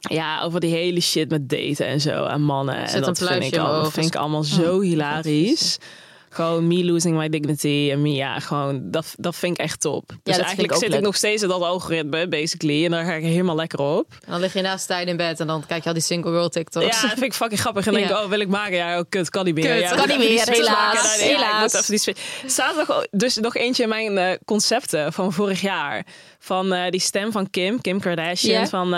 ja, 0.00 0.42
over 0.42 0.60
die 0.60 0.74
hele 0.74 1.00
shit 1.00 1.30
met 1.30 1.48
daten 1.48 1.86
en 1.86 2.00
zo 2.00 2.24
en 2.24 2.42
mannen. 2.42 2.88
Zet 2.88 2.94
en 2.94 3.00
dat 3.02 3.18
vind 3.18 3.30
ik, 3.30 3.42
in 3.42 3.50
mijn 3.50 3.62
al, 3.62 3.74
ogen. 3.74 3.92
vind 3.92 4.06
ik 4.06 4.16
allemaal 4.16 4.44
zo 4.44 4.80
hilarisch. 4.80 5.78
Gewoon 6.30 6.66
me 6.66 6.84
losing 6.84 7.16
my 7.16 7.28
dignity. 7.28 7.88
En 7.92 8.02
me, 8.02 8.12
ja, 8.12 8.38
gewoon, 8.40 8.90
dat, 8.90 9.14
dat 9.16 9.36
vind 9.36 9.58
ik 9.58 9.64
echt 9.64 9.80
top. 9.80 10.08
Dus 10.22 10.36
ik 10.36 10.42
eigenlijk 10.42 10.72
ook 10.72 10.78
zit 10.80 10.88
leuk. 10.88 10.98
ik 10.98 11.04
nog 11.04 11.16
steeds 11.16 11.42
in 11.42 11.48
dat 11.48 11.62
algoritme, 11.62 12.28
basically. 12.28 12.84
En 12.84 12.90
daar 12.90 13.04
ga 13.04 13.12
ik 13.12 13.22
helemaal 13.22 13.56
lekker 13.56 13.78
op. 13.78 14.12
En 14.24 14.30
dan 14.30 14.40
lig 14.40 14.52
je 14.52 14.60
naast 14.62 14.86
tijd 14.86 15.08
in 15.08 15.16
bed 15.16 15.40
en 15.40 15.46
dan 15.46 15.66
kijk 15.66 15.82
je 15.82 15.88
al 15.88 15.94
die 15.94 16.02
single 16.02 16.30
girl 16.30 16.48
TikToks. 16.48 16.86
Ja, 16.86 17.00
dat 17.00 17.10
vind 17.10 17.22
ik 17.22 17.34
fucking 17.34 17.60
grappig. 17.60 17.86
En 17.86 17.92
denk 17.92 18.04
ik, 18.04 18.10
Ja. 18.10 18.22
oh, 18.22 18.28
wil 18.28 18.40
ik 18.40 18.48
maken? 18.48 18.76
Ja, 18.76 18.98
oh, 18.98 19.04
kut, 19.08 19.30
kan 19.30 19.44
niet 19.44 19.54
meer. 19.54 19.74
Kut, 19.74 19.80
ja, 19.80 19.94
kan 19.94 20.08
niet 20.08 20.18
meer, 20.18 20.48
helaas. 20.50 21.18
Nee, 21.18 21.28
ja, 21.28 21.34
ik 21.34 21.36
helaas. 21.36 21.60
moet 21.72 21.96
even 21.96 22.14
die 22.44 22.86
nog, 22.86 23.06
dus 23.10 23.36
nog 23.36 23.56
eentje 23.56 23.82
in 23.82 23.88
mijn 23.88 24.18
eh, 24.18 24.36
concepten 24.44 25.12
van 25.12 25.32
vorig 25.32 25.60
jaar. 25.60 26.06
Van 26.38 26.72
eh, 26.72 26.90
die 26.90 27.00
stem 27.00 27.32
van 27.32 27.50
Kim, 27.50 27.80
Kim 27.80 28.00
Kardashian. 28.00 28.60
Ja. 28.60 28.66
Van, 28.66 28.90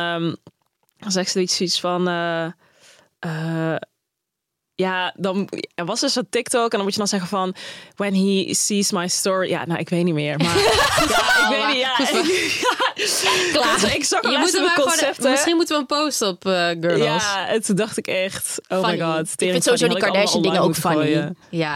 dan 0.98 1.10
zegt 1.12 1.30
ze 1.30 1.40
iets, 1.40 1.80
van... 1.80 2.08
eh, 2.08 3.74
ja, 4.80 5.12
dan 5.16 5.48
er 5.74 5.84
was 5.84 6.00
dus 6.00 6.14
een 6.16 6.26
TikTok 6.30 6.62
en 6.64 6.70
dan 6.70 6.82
moet 6.82 6.92
je 6.92 6.98
dan 6.98 7.08
zeggen 7.08 7.28
van 7.28 7.54
when 7.96 8.14
he 8.14 8.54
sees 8.54 8.90
my 8.92 9.08
story. 9.08 9.48
Ja, 9.48 9.66
nou 9.66 9.80
ik 9.80 9.88
weet 9.88 10.04
niet 10.04 10.14
meer, 10.14 10.38
maar 10.38 10.56
ja, 10.58 11.98
ik 11.98 12.08
weet 12.10 12.22
niet. 12.22 12.60
Ja, 12.60 13.50
Klaar. 13.52 13.80
Dus 13.80 13.94
ik 13.94 14.04
zag 14.04 14.22
Je 14.30 14.38
moet 14.38 14.52
de 14.52 14.82
concepten. 14.84 15.30
misschien 15.30 15.56
moeten 15.56 15.74
we 15.74 15.80
een 15.80 15.86
post 15.86 16.22
op 16.22 16.46
eh 16.46 16.66
Girls. 16.68 16.98
Ja. 17.02 17.14
Ja, 17.14 17.48
en 17.48 17.62
toen 17.62 17.76
dacht 17.76 17.96
ik 17.96 18.06
echt, 18.06 18.60
oh 18.68 18.78
Funny. 18.84 19.04
my 19.04 19.12
god. 19.16 19.32
Ik 19.36 19.50
vind 19.50 19.64
sowieso 19.64 19.88
die 19.88 19.98
Kardashian 19.98 20.42
dingen 20.42 20.60
ook 20.60 20.74
funny. 20.74 21.32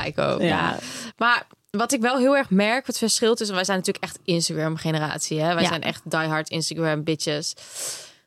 ik 0.07 0.19
ook. 0.19 0.41
Ja. 0.43 0.79
Maar 1.17 1.47
wat 1.71 1.93
ik 1.93 2.01
wel 2.01 2.19
heel 2.19 2.37
erg 2.37 2.51
merk, 2.51 2.87
het 2.87 2.99
verschil 2.99 3.35
tussen... 3.35 3.55
Wij 3.55 3.65
zijn 3.65 3.79
natuurlijk 3.79 4.05
echt 4.05 4.19
Instagram-generatie. 4.25 5.41
Hè? 5.41 5.55
Wij 5.55 5.63
Ja. 5.63 5.69
zijn 5.69 5.83
echt 5.83 6.01
diehard 6.05 6.49
Instagram-bitches. 6.49 7.55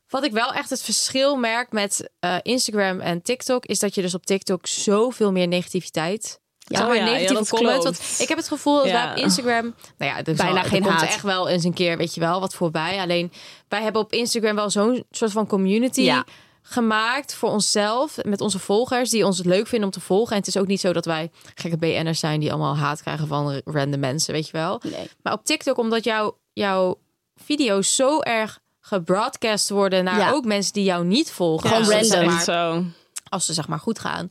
Wat 0.08 0.24
ik 0.24 0.32
wel 0.32 0.52
echt 0.52 0.70
het 0.70 0.82
verschil 0.82 1.36
merk 1.36 1.72
met 1.72 2.10
eh, 2.20 2.36
Instagram 2.42 3.00
en 3.00 3.22
TikTok... 3.22 3.66
is 3.66 3.78
dat 3.78 3.94
je 3.94 4.02
dus 4.02 4.14
op 4.14 4.26
TikTok 4.26 4.66
zoveel 4.66 5.32
meer 5.32 5.48
negativiteit... 5.48 6.40
Ja, 6.58 6.88
Oh 6.88 6.94
ja, 6.94 7.04
negatieve 7.04 7.54
comments. 7.54 7.84
Want 7.84 8.16
ik 8.18 8.28
heb 8.28 8.38
het 8.38 8.48
gevoel 8.48 8.76
dat 8.76 8.86
Ja. 8.86 8.92
wij 8.92 9.10
op 9.10 9.16
Instagram... 9.16 9.74
Nou 9.98 10.12
ja, 10.12 10.24
er 10.24 10.34
Bijna 10.34 10.62
geen 10.62 10.82
haat. 10.84 11.02
echt 11.02 11.22
wel 11.22 11.48
eens 11.48 11.64
een 11.64 11.72
keer, 11.72 11.96
weet 11.96 12.14
je 12.14 12.20
wel, 12.20 12.40
wat 12.40 12.54
voorbij. 12.54 12.98
Alleen, 12.98 13.32
wij 13.68 13.82
hebben 13.82 14.02
op 14.02 14.12
Instagram 14.12 14.54
wel 14.54 14.70
zo'n 14.70 15.04
soort 15.10 15.32
van 15.32 15.46
community... 15.46 16.00
Ja. 16.00 16.24
gemaakt 16.62 17.34
voor 17.34 17.50
onszelf 17.50 18.16
met 18.22 18.40
onze 18.40 18.58
volgers 18.58 19.10
die 19.10 19.24
ons 19.26 19.36
het 19.38 19.46
leuk 19.46 19.66
vinden 19.66 19.88
om 19.88 19.94
te 19.94 20.00
volgen. 20.00 20.32
En 20.32 20.38
het 20.38 20.46
is 20.46 20.56
ook 20.56 20.66
niet 20.66 20.80
zo 20.80 20.92
dat 20.92 21.04
wij 21.04 21.30
gekke 21.54 21.76
BN'ers 21.76 22.20
zijn 22.20 22.40
die 22.40 22.50
allemaal 22.50 22.76
haat 22.76 23.02
krijgen 23.02 23.26
van 23.26 23.60
random 23.64 24.00
mensen, 24.00 24.32
weet 24.34 24.46
je 24.46 24.52
wel. 24.52 24.80
Nee. 24.84 25.10
Maar 25.22 25.32
op 25.32 25.44
TikTok, 25.44 25.78
omdat 25.78 26.04
jouw 26.04 26.38
jouw 26.52 26.98
video's 27.36 27.94
zo 27.94 28.20
erg 28.20 28.60
gebroadcast 28.88 29.68
worden 29.68 30.04
naar 30.04 30.18
Ja. 30.18 30.30
ook 30.30 30.44
mensen 30.44 30.72
die 30.72 30.84
jou 30.84 31.04
niet 31.04 31.30
volgen. 31.30 31.68
Gewoon 31.68 31.84
als 31.84 32.08
ze, 32.08 32.14
random. 32.14 32.38
zeg 32.38 32.46
maar, 32.46 32.72
Zo. 32.74 32.84
als 33.28 33.46
ze 33.46 33.52
zeg 33.52 33.68
maar 33.68 33.78
goed 33.78 33.98
gaan, 33.98 34.30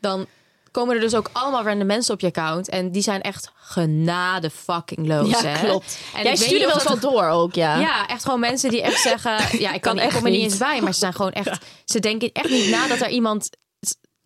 dan 0.00 0.26
komen 0.70 0.94
er 0.94 1.00
dus 1.00 1.14
ook 1.14 1.30
allemaal 1.32 1.64
random 1.64 1.86
mensen 1.86 2.14
op 2.14 2.20
je 2.20 2.26
account 2.26 2.68
en 2.68 2.90
die 2.92 3.02
zijn 3.02 3.20
echt 3.20 3.50
genade 3.56 4.50
fucking 4.50 5.06
loos. 5.06 5.28
Ja, 5.40 5.42
hè? 5.48 5.66
klopt. 5.66 5.98
En 6.14 6.22
Jij 6.22 6.36
stuurde 6.36 6.64
wel 6.66 6.74
eens 6.74 6.84
wel 6.84 6.98
door 6.98 7.24
ook, 7.26 7.54
ja. 7.54 7.78
ja, 7.80 8.06
echt 8.06 8.24
gewoon 8.24 8.40
mensen 8.40 8.70
die 8.70 8.82
echt 8.82 9.00
zeggen... 9.02 9.36
Ja, 9.60 9.72
ik 9.72 9.80
kan, 9.80 9.98
echt 9.98 10.14
kom 10.16 10.24
er 10.24 10.30
niet 10.30 10.40
niet. 10.40 10.50
eens 10.50 10.58
bij. 10.58 10.80
Maar 10.80 10.92
ze 10.92 10.98
zijn 10.98 11.14
gewoon 11.14 11.32
echt... 11.32 11.58
Ze 11.84 12.00
denken 12.00 12.30
echt 12.32 12.50
niet 12.50 12.68
na 12.70 12.86
dat 12.86 13.00
er 13.00 13.08
iemand 13.08 13.48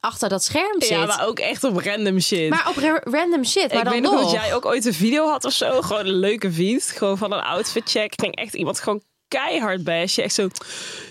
achter 0.01 0.29
dat 0.29 0.45
scherm 0.45 0.81
zit. 0.81 0.89
Ja, 0.89 1.05
maar 1.07 1.27
ook 1.27 1.39
echt 1.39 1.65
op 1.65 1.77
random 1.79 2.21
shit. 2.21 2.51
Maar 2.51 2.69
op 2.69 2.77
ra- 2.77 3.01
random 3.05 3.45
shit. 3.45 3.69
Maar 3.69 3.79
ik 3.79 3.85
dan 3.85 3.93
weet 3.93 4.03
nog 4.03 4.13
nog. 4.13 4.23
dat 4.23 4.31
jij 4.31 4.55
ook 4.55 4.65
ooit 4.67 4.85
een 4.85 4.95
video 4.95 5.29
had 5.29 5.45
of 5.45 5.53
zo. 5.53 5.83
Gewoon 5.83 6.07
een 6.07 6.19
leuke 6.19 6.53
feed. 6.53 6.93
Gewoon 6.97 7.19
van 7.19 7.33
een 7.33 7.41
outfit 7.43 7.91
check. 7.91 8.13
Ging 8.21 8.35
echt 8.37 8.55
iemand 8.55 8.81
gewoon 8.81 9.03
keihard 9.39 9.85
bashen. 9.85 10.25
Echt 10.25 10.35
zo... 10.35 10.49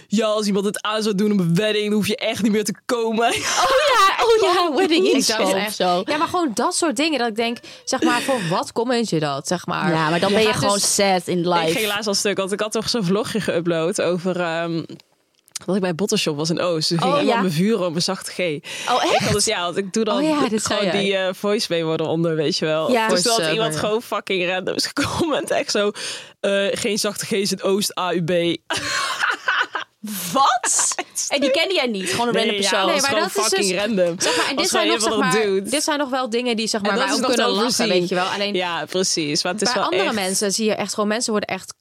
Ja, 0.07 0.25
als 0.25 0.45
iemand 0.47 0.65
het 0.65 0.81
aan 0.81 1.03
zou 1.03 1.15
doen 1.15 1.31
op 1.31 1.39
een 1.39 1.55
wedding, 1.55 1.85
dan 1.85 1.93
hoef 1.93 2.07
je 2.07 2.15
echt 2.15 2.41
niet 2.41 2.51
meer 2.51 2.63
te 2.63 2.73
komen. 2.85 3.27
Oh 3.27 3.35
ja, 3.35 4.25
oh 4.25 4.53
ja, 4.53 4.75
wedding 4.79 5.05
Ik 5.05 5.15
of 5.39 5.53
echt, 5.53 5.75
zo. 5.75 6.01
Ja, 6.05 6.17
maar 6.17 6.27
gewoon 6.27 6.51
dat 6.53 6.75
soort 6.75 6.95
dingen. 6.95 7.19
Dat 7.19 7.27
ik 7.27 7.35
denk, 7.35 7.57
zeg 7.83 8.01
maar, 8.01 8.21
voor 8.21 8.39
wat 8.49 8.71
comment 8.71 9.09
je 9.09 9.19
dat? 9.19 9.47
Zeg 9.47 9.65
maar. 9.65 9.91
Ja, 9.91 10.09
maar 10.09 10.19
dan 10.19 10.31
ben 10.33 10.41
je 10.41 10.47
gaat 10.47 10.55
gewoon 10.57 10.73
dus- 10.73 10.95
sad 10.95 11.27
in 11.27 11.39
Ik 11.39 11.45
life. 11.45 11.71
ging 11.77 11.87
laatst 11.87 12.07
al 12.07 12.13
stuk, 12.13 12.37
want 12.37 12.51
ik 12.51 12.59
had 12.59 12.71
toch 12.71 12.89
zo'n 12.89 13.03
vlogje 13.03 13.41
geüpload 13.41 14.03
over... 14.03 14.39
ehm, 14.41 14.83
dat 15.65 15.75
ik 15.75 15.81
bij 15.81 15.95
Bottleshop 15.95 16.37
was 16.37 16.49
in 16.49 16.59
Oost. 16.59 16.87
Toen 16.87 17.01
ging 17.01 17.13
Oh, 17.13 17.21
ja. 17.23 17.41
me 17.41 17.49
vuren 17.49 17.85
op 17.85 17.95
een 17.95 18.01
zachte 18.01 18.31
G. 18.31 18.37
Oh, 18.89 19.03
echt? 19.03 19.13
Ik 19.13 19.19
had 19.19 19.33
dus, 19.33 19.45
ja, 19.45 19.63
want 19.63 19.77
ik 19.77 19.93
doe 19.93 20.03
dan 20.03 20.17
Oh 20.17 20.23
ja, 20.23 20.47
dit 20.49 20.65
gewoon 20.65 20.89
die 20.89 21.15
eh 21.15 21.33
voice 21.33 21.67
mee 21.69 21.85
worden 21.85 22.07
onder, 22.07 22.35
weet 22.35 22.57
je 22.57 22.65
wel. 22.65 22.91
Ja. 22.91 23.07
Dus 23.07 23.21
toen 23.21 23.31
had 23.31 23.39
Voice, 23.41 23.53
iemand 23.55 23.73
eh, 23.73 23.79
gewoon 23.79 24.01
fucking 24.01 24.47
randoms 24.49 24.89
gecomment. 24.93 25.51
Echt 25.51 25.71
zo, 25.71 25.91
eh, 26.39 26.67
geen 26.71 26.99
zachte 26.99 27.25
G's 27.25 27.51
in 27.51 27.61
Oost, 27.61 27.93
AUB. 27.93 28.57
Wat? 30.33 30.95
En 31.29 31.41
die 31.41 31.51
kende 31.51 31.73
jij 31.73 31.87
niet? 31.87 32.09
Gewoon 32.09 32.27
een 32.27 32.33
random 32.33 32.51
Nee, 32.51 32.61
ja, 32.61 32.69
persoon? 32.69 32.79
dat 32.79 32.89
Nee, 32.91 33.01
maar 33.01 33.09
gewoon 33.09 33.23
dat 33.27 33.35
is 33.35 33.43
fucking 33.43 33.69
dus- 33.71 33.79
random. 33.79 34.19
Zeg 34.19 34.37
maar, 34.37 34.49
en 34.49 34.55
dit 34.55 34.69
zijn, 34.69 34.87
nog, 34.87 35.01
zeg 35.01 35.17
maar, 35.17 35.31
dit 35.63 35.83
zijn 35.83 35.97
nog 35.99 36.09
wel 36.09 36.29
dingen 36.29 36.55
die 36.55 36.67
zeg 36.67 36.81
maar, 36.81 36.97
wij 36.97 37.05
is 37.07 37.13
ook 37.13 37.25
kunnen 37.25 37.49
lachen, 37.49 37.87
weet 37.87 38.09
je 38.09 38.15
wel. 38.15 38.25
Alleen 38.25 38.53
Ja, 38.53 38.85
precies. 38.85 39.43
Maar 39.43 39.53
het 39.53 39.61
is 39.61 39.67
bij 39.67 39.77
wel 39.77 39.83
andere 39.91 40.03
echt... 40.03 40.13
mensen 40.13 40.51
zie 40.51 40.65
je 40.65 40.75
echt 40.75 40.93
gewoon, 40.93 41.09
mensen 41.09 41.31
worden 41.31 41.49
echt 41.49 41.73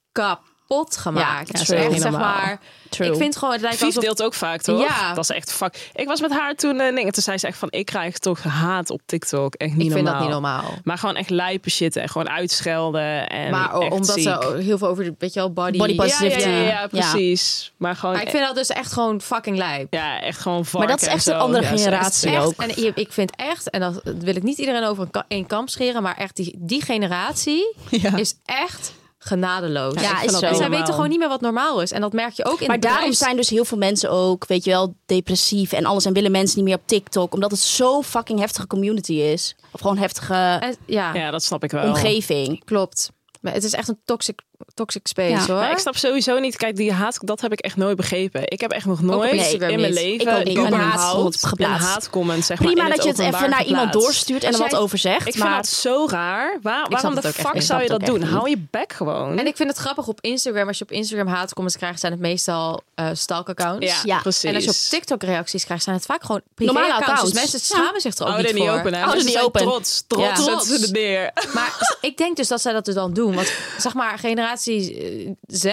kapot 0.70 0.96
gemaakt. 0.96 1.48
Ja, 1.68 1.76
echt, 1.76 2.00
zeg 2.00 2.10
maar, 2.12 2.60
True. 2.88 3.08
ik 3.10 3.16
vind 3.16 3.36
gewoon, 3.36 3.52
het 3.52 3.62
lijkt 3.62 3.76
Vief 3.76 3.86
alsof... 3.86 4.02
deelt 4.02 4.22
ook 4.22 4.34
vaak, 4.34 4.60
toch? 4.62 4.80
Ja. 4.80 5.14
Dat 5.14 5.24
is 5.24 5.30
echt 5.36 5.52
fuck. 5.52 5.90
Ik 5.94 6.06
was 6.06 6.20
met 6.20 6.30
haar 6.32 6.54
toen 6.54 6.80
en 6.80 6.94
dingen. 6.94 7.12
Toen 7.12 7.22
zei 7.22 7.38
ze 7.38 7.46
echt 7.46 7.58
van, 7.58 7.68
ik 7.70 7.86
krijg 7.86 8.18
toch 8.18 8.42
haat 8.42 8.90
op 8.90 9.00
TikTok. 9.06 9.54
Echt 9.54 9.74
niet 9.74 9.86
Ik 9.86 9.92
vind 9.92 10.04
normaal. 10.04 10.12
dat 10.12 10.22
niet 10.22 10.30
normaal. 10.30 10.74
Maar 10.84 10.98
gewoon 10.98 11.16
echt 11.16 11.30
lijpe 11.30 11.70
shit 11.70 11.96
en 11.96 12.08
gewoon 12.08 12.28
uitschelden. 12.30 13.28
En 13.28 13.50
Maar 13.50 13.78
omdat 13.78 14.06
ziek. 14.06 14.22
ze 14.22 14.56
heel 14.62 14.78
veel 14.78 14.88
over, 14.88 15.14
weet 15.18 15.32
je 15.32 15.40
wel, 15.40 15.52
body... 15.52 15.78
Body 15.78 15.96
positivity. 15.96 16.48
ja, 16.48 16.56
ja, 16.56 16.62
Ja. 16.70 16.86
precies. 16.86 17.72
Maar 17.76 17.96
gewoon... 17.96 18.14
Maar 18.14 18.24
ik 18.24 18.30
vind 18.30 18.44
dat 18.46 18.54
dus 18.54 18.68
echt 18.68 18.92
gewoon 18.92 19.20
fucking 19.20 19.56
lijp. 19.56 19.86
Ja, 19.94 20.20
echt 20.20 20.40
gewoon 20.40 20.64
Maar 20.72 20.86
dat 20.86 21.00
is 21.02 21.08
echt 21.08 21.26
een 21.26 21.34
andere 21.34 21.64
generatie 21.64 22.30
Echt, 22.30 22.44
ook. 22.44 22.54
en 22.56 22.82
je- 22.82 22.92
ik 22.94 23.12
vind 23.12 23.32
echt, 23.36 23.70
en 23.70 23.80
dat 23.80 24.00
wil 24.04 24.36
ik 24.36 24.42
niet 24.42 24.58
iedereen 24.58 24.84
over 24.84 25.02
een, 25.04 25.10
ka- 25.10 25.24
één 25.28 25.46
kam 25.46 25.68
scheren, 25.68 26.02
maar 26.02 26.16
echt 26.16 26.36
die, 26.36 26.54
die 26.58 26.82
generatie 26.82 27.74
Ja. 27.90 28.16
is 28.16 28.34
echt 28.44 28.92
genadeloos. 29.22 30.00
Ja, 30.00 30.22
is 30.22 30.30
zo. 30.32 30.38
En 30.38 30.40
zij 30.40 30.50
normaal. 30.50 30.78
weten 30.78 30.94
gewoon 30.94 31.08
niet 31.08 31.18
meer 31.18 31.28
wat 31.28 31.40
normaal 31.40 31.82
is. 31.82 31.92
En 31.92 32.00
dat 32.00 32.12
merk 32.12 32.32
je 32.32 32.44
ook 32.44 32.60
in 32.60 32.66
Maar 32.66 32.80
daarom 32.80 33.12
zijn 33.12 33.36
dus 33.36 33.48
heel 33.50 33.64
veel 33.64 33.78
mensen 33.78 34.10
ook, 34.10 34.46
weet 34.46 34.64
je 34.64 34.70
wel, 34.70 34.94
depressief 35.06 35.72
en 35.72 35.84
alles. 35.84 36.04
En 36.04 36.12
willen 36.12 36.30
mensen 36.30 36.56
niet 36.56 36.66
meer 36.66 36.76
op 36.76 36.82
TikTok. 36.86 37.34
Omdat 37.34 37.50
het 37.50 37.60
zo 37.60 38.02
fucking 38.02 38.38
heftige 38.38 38.66
community 38.66 39.12
is. 39.12 39.56
Of 39.72 39.80
gewoon 39.80 39.98
heftige 39.98 40.34
En- 40.34 40.76
ja, 40.86 41.14
Ja, 41.14 41.30
dat 41.30 41.42
snap 41.42 41.64
ik 41.64 41.70
wel. 41.70 41.84
omgeving. 41.86 42.64
klopt. 42.64 43.10
Maar 43.40 43.52
het 43.52 43.64
is 43.64 43.72
echt 43.72 43.88
een 43.88 44.00
toxic, 44.04 44.40
toxic 44.74 45.06
space 45.06 45.28
Ja. 45.30 45.46
hoor. 45.46 45.56
Maar 45.56 45.70
ik 45.70 45.78
snap 45.78 45.96
sowieso 45.96 46.38
niet. 46.38 46.56
Kijk, 46.56 46.76
die 46.76 46.92
haat, 46.92 47.18
dat 47.20 47.40
heb 47.40 47.52
ik 47.52 47.60
echt 47.60 47.76
nooit 47.76 47.96
begrepen. 47.96 48.42
Ik 48.50 48.60
heb 48.60 48.70
echt 48.70 48.86
nog 48.86 49.02
nooit 49.02 49.32
in 49.52 49.80
mijn 49.80 49.92
leven 49.92 50.46
Ik. 50.46 50.56
Een 50.58 50.72
haatcomment 50.72 51.44
geplaatst. 51.46 51.84
Een 51.86 51.90
haatcomment, 51.92 52.44
zeg 52.44 52.60
maar, 52.60 52.72
Prima 52.72 52.88
dat 52.88 53.02
je 53.02 53.08
het 53.08 53.18
even 53.18 53.50
naar 53.50 53.64
iemand 53.64 53.92
doorstuurt 53.92 54.44
en 54.44 54.52
er 54.52 54.58
wat 54.58 54.76
over 54.76 54.98
zegt. 54.98 55.26
Ik 55.26 55.32
vind 55.32 55.44
maar 55.44 55.56
dat 55.56 55.66
zo 55.66 56.06
raar. 56.10 56.58
Waar, 56.62 56.86
waarom 56.88 57.14
de 57.14 57.20
echt 57.20 57.34
fuck 57.40 57.62
zou 57.62 57.82
je 57.82 57.88
dat 57.88 58.06
doen? 58.06 58.22
Hou 58.22 58.48
je 58.48 58.58
bek 58.70 58.92
gewoon. 58.92 59.38
En 59.38 59.46
ik 59.46 59.56
vind 59.56 59.68
het 59.68 59.78
grappig 59.78 60.06
op 60.06 60.18
Instagram, 60.20 60.68
als 60.68 60.78
je 60.78 60.84
op 60.84 60.90
Instagram 60.92 61.26
haatcomments 61.26 61.76
krijgt, 61.76 62.00
zijn 62.00 62.12
het 62.12 62.20
meestal 62.20 62.82
eh 62.94 63.08
stalk-accounts. 63.12 63.86
ja, 63.86 63.94
Ja. 64.04 64.20
precies. 64.20 64.42
En 64.44 64.54
als 64.54 64.64
je 64.64 64.70
op 64.70 64.76
TikTok 64.76 65.22
reacties 65.22 65.64
krijgt, 65.64 65.84
zijn 65.84 65.96
het 65.96 66.06
vaak 66.06 66.24
gewoon 66.24 66.40
Normale 66.56 66.86
accounts. 66.94 67.06
Dus 67.06 67.30
accounts. 67.30 67.34
mensen 67.52 67.60
schamen 67.60 68.00
zich 68.00 68.14
er 68.14 68.22
ook 68.22 68.28
Houden 68.28 68.54
niet 68.54 68.62
niet 68.64 68.70
voor. 68.82 68.92
Houden 68.92 69.24
niet 69.24 69.38
open. 69.38 69.60
Trots, 69.60 70.04
trots 70.06 70.90
neer. 70.90 71.30
Maar 71.54 71.76
ik 72.00 72.16
denk 72.16 72.36
dus 72.36 72.48
dat 72.48 72.60
zij 72.60 72.72
dat 72.72 72.84
dus 72.84 72.94
dan 72.94 73.12
doen. 73.12 73.34
Want 73.34 73.52
zeg 73.78 73.94
maar, 73.94 74.18
generatie 74.18 74.49
eh, 74.52 75.30
Z, 75.46 75.64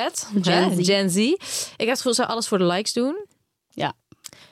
Gen 0.41 0.84
Z. 0.84 0.88
Gen 0.88 1.10
Z. 1.10 1.15
Ik 1.17 1.38
heb 1.77 1.88
het 1.88 1.98
gevoel 1.98 2.03
dat 2.03 2.15
zij 2.15 2.25
alles 2.25 2.48
voor 2.48 2.57
de 2.57 2.63
likes 2.65 2.93
doen. 2.93 3.25
Ja. 3.69 3.93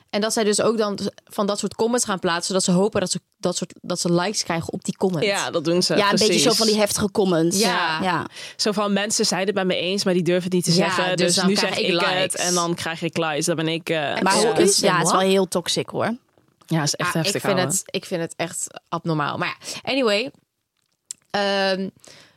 En 0.10 0.22
dat 0.22 0.34
zij 0.34 0.44
dus 0.44 0.62
ook 0.62 0.78
dan 0.78 1.00
van 1.26 1.46
dat 1.48 1.60
soort 1.60 1.76
comments 1.76 2.06
gaan 2.06 2.20
plaatsen. 2.20 2.46
Zodat 2.48 2.64
ze 2.64 2.72
hopen 2.72 3.00
dat 3.00 3.12
ze, 3.12 3.20
dat 3.38 3.56
soort, 3.58 3.74
dat 3.82 4.00
ze 4.00 4.12
likes 4.14 4.44
krijgen 4.44 4.74
op 4.74 4.84
die 4.84 4.96
comments. 4.98 5.28
Ja, 5.28 5.52
dat 5.52 5.64
doen 5.66 5.84
ze. 5.84 5.96
ja, 5.96 6.02
een 6.04 6.08
precies. 6.10 6.28
beetje 6.28 6.50
zo 6.50 6.56
van 6.56 6.68
die 6.68 6.76
heftige 6.78 7.12
comments. 7.12 7.60
Ja. 7.60 8.00
ja. 8.02 8.26
Zo 8.56 8.72
van 8.72 8.94
mensen 8.94 9.26
zijn 9.26 9.46
het 9.46 9.54
bij 9.56 9.66
me 9.66 9.76
eens, 9.76 10.04
maar 10.04 10.14
die 10.14 10.24
durven 10.24 10.44
het 10.44 10.54
niet 10.54 10.64
te 10.64 10.72
Ja, 10.74 10.76
zeggen. 10.96 11.18
dus 11.18 11.36
Dus, 11.36 11.44
nu 11.44 11.54
krijg 11.54 11.74
zeg 11.76 11.84
ik 11.84 11.94
ik 11.94 12.00
het 12.02 12.10
likes. 12.16 12.36
en 12.48 12.54
dan 12.54 12.76
krijg 12.76 13.02
ik 13.02 13.18
likes. 13.18 13.46
Dan 13.46 13.56
ben 13.56 13.68
ik... 13.68 13.90
eh, 13.90 13.98
Maar 14.22 14.36
Ja. 14.36 14.42
Ja. 14.42 14.56
is, 14.58 14.78
ja, 14.80 14.98
het 14.98 15.06
is 15.06 15.12
wel 15.12 15.22
heel 15.22 15.48
toxic 15.48 15.90
hoor. 15.90 16.18
ja, 16.66 16.84
is 16.84 16.96
echt 16.96 17.10
Ah, 17.10 17.16
heftig. 17.16 17.36
ik, 17.36 17.42
vind 17.42 17.54
ouwe. 17.58 17.72
het, 17.72 17.84
ik 17.86 18.06
vind 18.06 18.22
het 18.22 18.34
echt 18.36 18.68
abnormaal. 18.90 19.38
Maar 19.38 19.58
ja, 19.74 19.92
anyway. 19.92 20.32
Ehm, 21.30 21.90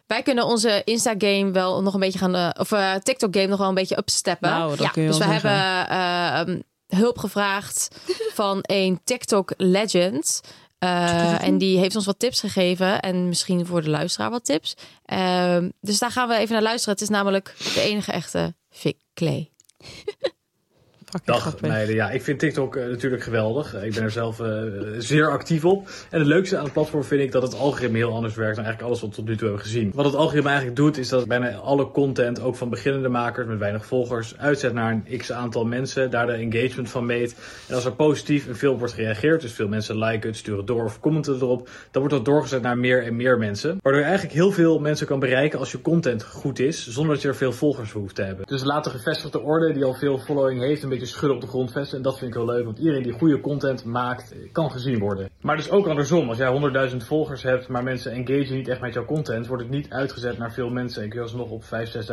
wij 0.08 0.22
kunnen 0.22 0.44
onze 0.44 0.82
Insta-game 0.84 1.50
wel 1.50 1.82
nog 1.82 1.94
een 1.94 2.00
beetje 2.00 2.18
gaan... 2.18 2.34
eh, 2.34 2.48
of 2.58 2.72
eh, 2.72 2.94
TikTok-game 2.94 3.46
nog 3.46 3.58
wel 3.58 3.68
een 3.68 3.74
beetje 3.74 3.98
upsteppen. 3.98 4.50
Nou, 4.50 4.70
dat 4.70 4.78
Ja, 4.78 4.88
kun 4.88 5.02
je 5.02 5.08
Dus 5.08 5.18
we 5.18 5.24
hebben 5.24 5.50
zeggen. 5.50 6.46
ehm, 6.46 6.60
hulp 7.00 7.18
gevraagd 7.18 7.88
van 8.34 8.58
een 8.62 9.00
TikTok-legend. 9.04 10.40
Eh, 10.78 11.42
en 11.42 11.58
die 11.58 11.78
heeft 11.78 11.96
ons 11.96 12.06
wat 12.06 12.18
tips 12.18 12.40
gegeven. 12.40 13.00
En 13.00 13.28
misschien 13.28 13.66
voor 13.66 13.82
de 13.82 13.90
luisteraar 13.90 14.30
wat 14.30 14.44
tips. 14.44 14.74
Ehm, 15.04 15.68
dus 15.80 15.98
daar 15.98 16.10
gaan 16.10 16.28
we 16.28 16.36
even 16.36 16.52
naar 16.52 16.62
luisteren. 16.62 16.94
Het 16.94 17.02
is 17.02 17.08
namelijk 17.08 17.54
de 17.74 17.80
enige 17.80 18.12
echte 18.12 18.54
Vic 18.70 18.96
Clay. 19.14 19.50
Dag 21.24 21.60
meiden. 21.60 21.94
Ja, 21.94 22.10
ik 22.10 22.22
vind 22.22 22.38
TikTok 22.38 22.76
eh, 22.76 22.86
natuurlijk 22.86 23.22
geweldig. 23.22 23.82
Ik 23.82 23.94
ben 23.94 24.02
er 24.02 24.10
zelf 24.10 24.40
eh, 24.40 24.62
zeer 24.98 25.30
actief 25.30 25.64
op. 25.64 25.88
En 26.10 26.18
het 26.18 26.28
leukste 26.28 26.56
aan 26.56 26.64
het 26.64 26.72
platform 26.72 27.04
vind 27.04 27.22
ik 27.22 27.32
dat 27.32 27.42
het 27.42 27.54
algoritme 27.54 27.96
heel 27.96 28.14
anders 28.14 28.34
werkt 28.34 28.56
dan 28.56 28.64
eigenlijk 28.64 28.92
alles 28.92 29.00
wat 29.00 29.10
we 29.10 29.16
tot 29.16 29.26
nu 29.26 29.36
toe 29.36 29.46
hebben 29.46 29.64
gezien. 29.64 29.92
Wat 29.94 30.04
het 30.04 30.14
algoritme 30.14 30.48
eigenlijk 30.48 30.76
doet 30.76 30.98
is 30.98 31.08
dat 31.08 31.26
bijna 31.26 31.54
alle 31.54 31.90
content, 31.90 32.40
ook 32.40 32.56
van 32.56 32.68
beginnende 32.68 33.08
makers 33.08 33.46
met 33.46 33.58
weinig 33.58 33.86
volgers, 33.86 34.38
uitzet 34.38 34.72
naar 34.72 34.92
een 34.92 35.18
x 35.18 35.32
aantal 35.32 35.64
mensen. 35.64 36.10
Daar 36.10 36.26
de 36.26 36.32
engagement 36.32 36.90
van 36.90 37.06
meet. 37.06 37.36
En 37.68 37.74
als 37.74 37.84
er 37.84 37.92
positief 37.92 38.48
en 38.48 38.56
veel 38.56 38.78
wordt 38.78 38.94
gereageerd, 38.94 39.40
dus 39.40 39.52
veel 39.52 39.68
mensen 39.68 39.98
liken 39.98 40.28
het, 40.28 40.38
sturen 40.38 40.66
door 40.66 40.84
of 40.84 41.00
commenten 41.00 41.34
erop, 41.34 41.68
dan 41.90 42.02
wordt 42.02 42.16
dat 42.16 42.24
doorgezet 42.24 42.62
naar 42.62 42.78
meer 42.78 43.04
en 43.04 43.16
meer 43.16 43.38
mensen. 43.38 43.78
Waardoor 43.82 44.02
je 44.02 44.08
eigenlijk 44.08 44.36
heel 44.36 44.52
veel 44.52 44.78
mensen 44.78 45.06
kan 45.06 45.18
bereiken 45.18 45.58
als 45.58 45.72
je 45.72 45.82
content 45.82 46.24
goed 46.24 46.58
is, 46.58 46.88
zonder 46.88 47.12
dat 47.12 47.22
je 47.22 47.28
er 47.28 47.36
veel 47.36 47.52
volgers 47.52 47.90
voor 47.90 48.00
hoeft 48.00 48.14
te 48.14 48.22
hebben. 48.22 48.46
Dus 48.46 48.64
laat 48.64 48.84
de 48.84 48.90
gevestigde 48.90 49.40
orde 49.40 49.72
die 49.72 49.84
al 49.84 49.94
veel 49.94 50.18
following 50.18 50.60
heeft, 50.60 50.82
een 50.82 50.88
beetje 50.88 50.97
schudden 51.06 51.36
op 51.36 51.42
de 51.42 51.48
grond 51.48 51.72
vesten. 51.72 51.96
En 51.96 52.02
dat 52.02 52.18
vind 52.18 52.30
ik 52.30 52.36
heel 52.36 52.46
leuk, 52.46 52.64
want 52.64 52.78
iedereen 52.78 53.02
die 53.02 53.12
goede 53.12 53.40
content 53.40 53.84
maakt, 53.84 54.34
kan 54.52 54.70
gezien 54.70 54.98
worden. 54.98 55.30
Maar 55.40 55.56
dus 55.56 55.70
ook 55.70 55.86
andersom, 55.86 56.28
als 56.28 56.38
jij 56.38 56.90
100.000 56.90 56.96
volgers 56.96 57.42
hebt, 57.42 57.68
maar 57.68 57.82
mensen 57.82 58.12
engagen 58.12 58.54
niet 58.54 58.68
echt 58.68 58.80
met 58.80 58.94
jouw 58.94 59.04
content, 59.04 59.46
wordt 59.46 59.62
het 59.62 59.72
niet 59.72 59.90
uitgezet 59.90 60.38
naar 60.38 60.52
veel 60.52 60.70
mensen 60.70 61.02
en 61.02 61.08
kun 61.08 61.18
je 61.18 61.24
alsnog 61.24 61.50
op 61.50 61.62
5.000, 61.62 61.68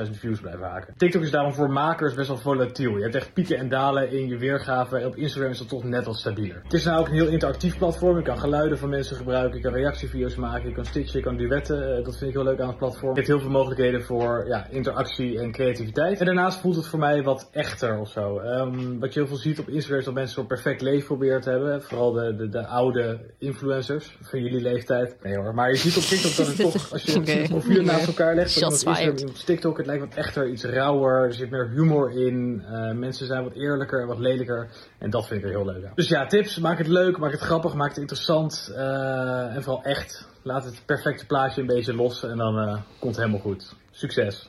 6.000 0.06 0.12
views 0.12 0.40
blijven 0.40 0.68
haken. 0.68 0.94
TikTok 0.98 1.22
is 1.22 1.32
daarom 1.32 1.54
voor 1.54 1.70
makers 1.70 2.14
best 2.14 2.28
wel 2.28 2.38
volatiel. 2.38 2.96
Je 2.98 3.04
hebt 3.04 3.16
echt 3.16 3.34
pieken 3.34 3.58
en 3.58 3.70
dalen 3.70 4.12
in 4.12 4.28
je 4.28 4.38
weergave 4.38 4.98
en 4.98 5.08
op 5.08 5.16
Instagram 5.16 5.52
is 5.52 5.58
dat 5.58 5.70
toch 5.70 5.84
net 5.84 6.06
wat 6.06 6.18
stabieler. 6.18 6.60
Het 6.64 6.74
is 6.74 6.86
nou 6.86 7.00
ook 7.00 7.08
een 7.08 7.14
heel 7.14 7.28
interactief 7.28 7.78
platform. 7.78 8.18
Je 8.18 8.24
kan 8.24 8.40
geluiden 8.40 8.78
van 8.78 8.90
mensen 8.90 9.16
gebruiken, 9.16 9.58
je 9.58 9.64
kan 9.64 9.74
reactievideo's 9.74 10.36
maken, 10.36 10.70
je 10.70 10.76
kan 10.76 10.86
stitchen, 10.86 11.20
je 11.20 11.26
kan 11.26 11.38
duetten. 11.38 11.98
Eh, 11.98 12.04
Dat 12.04 12.18
vind 12.18 12.30
ik 12.30 12.36
heel 12.36 12.46
leuk 12.46 12.60
aan 12.60 12.68
het 12.68 12.78
platform. 12.78 13.10
Je 13.10 13.16
hebt 13.16 13.28
heel 13.28 13.40
veel 13.40 13.50
mogelijkheden 13.50 14.04
voor 14.04 14.46
ja, 14.48 14.68
interactie 14.70 15.40
en 15.40 15.52
creativiteit. 15.52 16.20
En 16.20 16.26
daarnaast 16.26 16.60
voelt 16.60 16.76
het 16.76 16.88
voor 16.88 17.00
mij 17.00 17.24
wat 17.24 17.50
echter 17.52 18.00
of 18.00 18.10
zo. 18.10 18.40
Ehm, 18.80 19.00
wat 19.00 19.14
je 19.14 19.20
heel 19.20 19.28
veel 19.28 19.38
ziet 19.38 19.60
op 19.60 19.70
Instagram 19.70 20.00
is 20.00 20.06
dat 20.06 20.14
mensen 20.14 20.34
zo'n 20.36 20.48
perfect 20.48 20.82
leven 20.82 21.06
proberen 21.06 21.42
te 21.42 21.50
hebben. 21.50 21.84
Vooral 21.84 22.12
de, 22.12 22.36
de, 22.36 22.50
de 22.50 22.66
oude 22.66 23.20
influencers 23.38 24.18
van 24.22 24.42
jullie 24.42 24.62
leeftijd. 24.62 25.16
Nee 25.24 25.36
hoor, 25.36 25.54
maar 25.54 25.70
je 25.70 25.76
ziet 25.76 25.98
op 25.98 26.04
TikTok 26.04 26.36
dat 26.36 26.48
het 26.48 26.58
toch, 26.58 26.92
als 26.92 27.04
je 27.04 27.16
Oké. 27.20 27.32
het 27.32 27.50
profielen 27.50 27.86
naast 27.86 28.08
elkaar 28.08 28.36
legt, 28.36 28.64
op 28.64 28.72
Instagram 28.72 29.30
op 29.30 29.36
TikTok, 29.36 29.78
het 29.78 29.86
lijkt 29.86 30.04
wat 30.04 30.14
echter, 30.16 30.50
iets 30.50 30.64
rauwer. 30.64 31.24
Er 31.24 31.34
zit 31.34 31.50
meer 31.50 31.70
humor 31.70 32.12
in. 32.12 32.64
Eh, 32.68 32.92
mensen 32.92 33.26
zijn 33.26 33.44
wat 33.44 33.54
eerlijker 33.54 34.02
en 34.02 34.08
wat 34.08 34.20
lelijker. 34.20 34.70
En 34.98 35.10
dat 35.10 35.28
vind 35.28 35.40
ik 35.40 35.46
er 35.46 35.52
heel 35.56 35.66
leuk 35.66 35.86
aan. 35.86 35.92
Dus 35.96 36.08
ja, 36.08 36.26
tips. 36.26 36.60
Maak 36.60 36.78
het 36.78 36.88
leuk, 36.88 37.18
maak 37.18 37.32
het 37.32 37.42
grappig, 37.42 37.74
maak 37.74 37.90
het 37.90 37.98
interessant. 37.98 38.72
eh, 38.76 39.56
en 39.56 39.64
vooral 39.64 39.84
echt. 39.84 40.28
Laat 40.42 40.66
het 40.66 40.82
perfecte 40.86 41.26
plaatje 41.26 41.62
een 41.62 41.68
beetje 41.68 41.94
los 41.94 42.24
en 42.24 42.38
dan 42.38 42.58
eh, 42.60 42.74
komt 43.00 43.16
het 43.16 43.26
helemaal 43.26 43.40
goed. 43.40 43.74
Succes. 43.92 44.48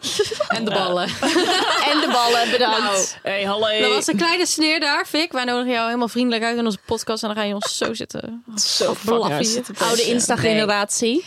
En 0.48 0.64
de 0.64 0.70
ballen. 0.70 1.08
En 1.90 2.00
de 2.00 2.08
ballen, 2.12 2.50
bedankt. 2.50 3.18
Hey, 3.22 3.44
hallo. 3.44 3.80
Dat 3.80 3.94
was 3.94 4.06
een 4.06 4.16
kleine 4.16 4.46
sneer 4.46 4.80
daar, 4.80 5.06
Vic. 5.06 5.32
Wij 5.32 5.44
nodigen 5.44 5.72
jou 5.72 5.86
helemaal 5.86 6.08
vriendelijk 6.08 6.44
uit 6.44 6.58
in 6.58 6.64
onze 6.64 6.78
podcast. 6.86 7.22
En 7.22 7.28
dan 7.28 7.36
ga 7.38 7.44
je 7.44 7.54
ons 7.54 7.76
zo 7.76 7.94
zitten. 7.94 8.44
zo 8.56 8.96
blaffen 9.04 9.38
hier. 9.38 9.62
Oude 9.78 10.02
Insta-generatie. 10.02 11.24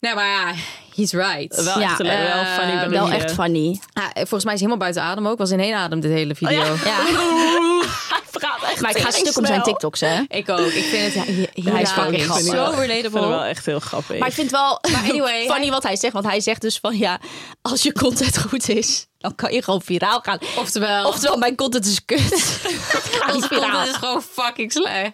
Nee, 0.00 0.14
maar 0.14 0.26
ja, 0.26 0.54
he's 0.94 1.12
right. 1.12 1.64
Wel 1.64 1.78
Ja, 1.78 1.90
echt, 1.90 1.98
wel 1.98 2.10
eh, 2.10 2.58
funny. 2.58 2.88
Wel 2.88 3.10
echt 3.10 3.30
eh, 3.30 3.36
funny. 3.36 3.80
Ja, 3.92 4.10
volgens 4.14 4.44
mij 4.44 4.54
is 4.54 4.60
hij 4.60 4.68
helemaal 4.68 4.76
buiten 4.76 5.02
adem 5.02 5.26
ook. 5.26 5.38
Was 5.38 5.50
in 5.50 5.60
één 5.60 5.74
adem 5.76 6.00
dit 6.00 6.10
hele 6.10 6.34
video. 6.34 6.60
Ja. 6.60 6.74
Hij 6.74 7.12
praat 7.12 7.61
echt 8.72 8.80
Maar 8.80 8.96
ik 8.96 9.02
ga 9.02 9.10
stuk 9.10 9.36
om 9.38 9.46
zijn 9.46 9.62
TikToks, 9.62 10.00
hè. 10.00 10.20
Ik 10.28 10.48
ook. 10.48 10.58
Ik 10.58 10.84
vind 10.84 11.14
het 11.14 11.24
Hij 11.72 11.82
is 11.82 11.90
fucking 11.90 12.22
grappig. 12.22 12.24
Zo 12.24 12.30
Ik 12.30 12.32
vind 12.34 12.46
het 12.46 12.52
wel 12.52 12.74
relatable. 12.84 13.44
echt 13.44 13.66
heel 13.66 13.80
grappig. 13.80 14.18
Maar 14.18 14.28
ik 14.28 14.34
vind 14.34 14.50
wel 14.50 14.80
anyway, 15.08 15.46
funny 15.46 15.70
wat 15.70 15.82
hij 15.82 15.96
zegt. 15.96 16.12
Want 16.12 16.24
hij 16.26 16.40
zegt 16.40 16.60
dus 16.60 16.78
van 16.78 16.98
ja, 16.98 17.20
als 17.62 17.82
je 17.82 17.92
content 17.92 18.38
goed 18.38 18.68
is, 18.68 19.06
dan 19.22 19.34
kan 19.34 19.52
je 19.52 19.62
gewoon 19.62 19.82
viraal 19.82 20.20
gaan. 20.20 20.38
Oftewel, 20.56 21.06
Oftewel, 21.06 21.36
mijn 21.36 21.56
content 21.56 21.86
is 21.86 22.04
kut. 22.04 22.20
Niet 22.30 23.34
ons 23.34 23.46
viraal. 23.46 23.70
content 23.70 23.86
is 23.88 23.94
gewoon 23.96 24.22
fucking 24.22 24.72
slecht. 24.72 25.10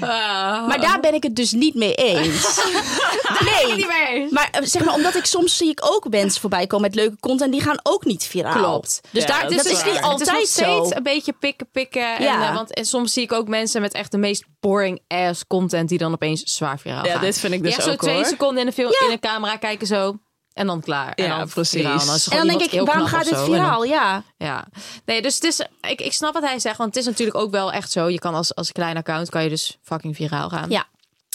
Ah. 0.00 0.66
Maar 0.66 0.80
daar 0.80 1.00
ben 1.00 1.14
ik 1.14 1.22
het 1.22 1.36
dus 1.36 1.52
niet 1.52 1.74
mee 1.74 1.94
eens. 1.94 2.60
nee. 3.64 3.74
niet 3.76 3.86
mee 3.86 4.06
eens. 4.08 4.30
Maar 4.32 4.48
eh, 4.52 4.60
zeg 4.64 4.84
maar, 4.84 4.94
omdat 4.94 5.14
ik 5.14 5.24
soms 5.24 5.56
zie 5.56 5.70
ik 5.70 5.80
ook 5.82 6.08
mensen 6.08 6.40
voorbij 6.40 6.66
komen 6.66 6.86
met 6.90 6.94
leuke 6.94 7.16
content, 7.20 7.52
die 7.52 7.60
gaan 7.62 7.78
ook 7.82 8.04
niet 8.04 8.24
viraal. 8.24 8.52
Klopt. 8.62 9.00
Dus 9.10 9.22
Ja, 9.22 9.28
daar, 9.28 9.42
dat 9.48 9.52
dat, 9.56 9.64
is 9.66 9.72
waar. 9.72 9.84
niet 9.84 9.94
Het 9.94 10.02
Het 10.04 10.10
altijd 10.12 10.28
is 10.28 10.34
nog 10.36 10.46
steeds 10.46 10.88
zo. 10.88 10.96
een 10.96 11.02
beetje 11.02 11.32
pikken, 11.32 11.70
pikken. 11.72 12.16
En, 12.16 12.22
Ja. 12.24 12.48
eh, 12.48 12.54
want, 12.54 12.74
en 12.74 12.84
soms 12.86 13.12
zie 13.12 13.22
ik 13.22 13.32
ook 13.32 13.48
mensen 13.48 13.80
met 13.80 13.92
echt 13.94 14.10
de 14.10 14.18
meest 14.18 14.44
boring 14.60 15.00
ass 15.08 15.46
content 15.46 15.88
die 15.88 15.98
dan 15.98 16.12
opeens 16.12 16.42
zwaar 16.42 16.78
viraal 16.78 17.04
Ja, 17.04 17.12
gaan. 17.12 17.20
dit 17.20 17.38
vind 17.38 17.52
ik 17.52 17.62
dus 17.62 17.68
Die 17.68 17.76
echt 17.78 17.86
zo 17.86 17.92
ook, 17.94 18.00
twee 18.00 18.14
hoor. 18.14 18.24
seconden 18.24 18.60
in 18.60 18.66
een, 18.66 18.72
film, 18.72 18.90
in 19.06 19.10
een 19.10 19.20
camera 19.20 19.56
kijken 19.56 19.86
zo. 19.86 20.18
En 20.52 20.66
dan 20.66 20.80
klaar. 20.80 21.12
En 21.14 21.24
Ja, 21.24 21.38
dan 21.38 21.48
precies. 21.48 21.80
viraal. 21.80 22.00
En 22.00 22.06
dan, 22.06 22.38
En 22.38 22.58
denk 22.58 22.70
ik, 22.72 22.80
waarom 22.86 23.06
gaat 23.06 23.24
dit 23.24 23.32
dan- 23.34 23.44
viraal? 23.44 23.84
Ja. 23.84 24.22
Ja, 24.38 24.66
nee, 25.04 25.22
dus 25.22 25.34
het 25.34 25.44
is, 25.44 25.60
ik, 25.80 26.00
ik 26.00 26.12
snap 26.12 26.32
wat 26.34 26.42
hij 26.42 26.58
zegt, 26.58 26.76
want 26.76 26.94
het 26.94 26.98
is 27.04 27.10
natuurlijk 27.10 27.38
ook 27.38 27.50
wel 27.50 27.72
echt 27.72 27.90
zo. 27.92 28.08
Je 28.08 28.18
kan 28.18 28.34
als, 28.34 28.54
als 28.54 28.72
klein 28.72 28.96
account 28.96 29.28
kan 29.30 29.42
je 29.42 29.48
dus 29.48 29.78
fucking 29.82 30.16
viraal 30.16 30.48
gaan. 30.48 30.70
Ja. 30.70 30.86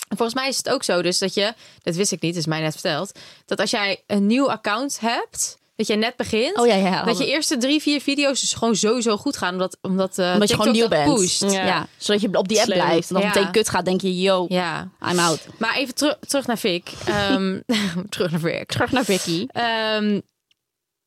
En 0.08 0.17
volgens 0.17 0.39
mij 0.39 0.47
is 0.47 0.58
het 0.58 0.69
ook 0.69 0.84
zo, 0.84 1.01
dus 1.01 1.17
dat 1.17 1.34
je, 1.34 1.54
dat 1.84 1.95
wist 1.95 2.12
ik 2.12 2.21
niet, 2.21 2.36
is 2.36 2.45
mij 2.45 2.62
net 2.62 2.73
verteld, 2.73 3.19
dat 3.45 3.60
als 3.60 3.69
jij 3.71 4.04
een 4.08 4.28
nieuw 4.28 4.51
account 4.51 4.99
hebt, 4.99 5.58
dat 5.75 5.88
je 5.88 5.95
net 5.95 6.15
begint, 6.15 6.57
Oh 6.57 6.67
ja, 6.67 6.75
ja. 6.75 7.03
dat 7.03 7.17
je 7.17 7.25
eerste 7.27 7.57
drie, 7.57 7.81
vier 7.81 8.01
video's 8.01 8.39
dus 8.41 8.53
gewoon 8.53 8.75
sowieso 8.75 9.17
goed 9.17 9.38
gaan, 9.38 9.53
omdat, 9.53 9.77
omdat, 9.81 10.17
eh, 10.17 10.31
Omdat 10.33 10.49
je 10.49 10.55
gewoon 10.55 10.71
nieuw 10.71 10.88
bent. 10.88 11.15
pusht. 11.15 11.41
Ja. 11.51 11.65
Ja. 11.65 11.88
Zodat 11.97 12.21
je 12.21 12.29
op 12.38 12.47
die 12.47 12.57
app 12.59 12.65
Slim. 12.71 12.77
blijft. 12.85 13.09
En 13.09 13.15
dan 13.15 13.23
Ja. 13.23 13.27
meteen 13.33 13.51
kut 13.51 13.69
gaat, 13.69 13.85
denk 13.85 14.01
je, 14.01 14.21
yo, 14.21 14.45
Ja, 14.49 14.89
I'm 15.09 15.19
out. 15.19 15.39
maar 15.57 15.75
even 15.75 15.95
teru- 15.95 16.15
terug 16.27 16.47
naar 16.47 16.57
Vic. 16.57 16.89
Ehm, 17.05 17.59
terug 18.09 18.31
naar 18.31 18.39
Vic. 18.39 18.65
Terug 18.67 18.91
naar 18.91 19.05
Vicky. 19.05 19.45
Ehm, 19.47 20.19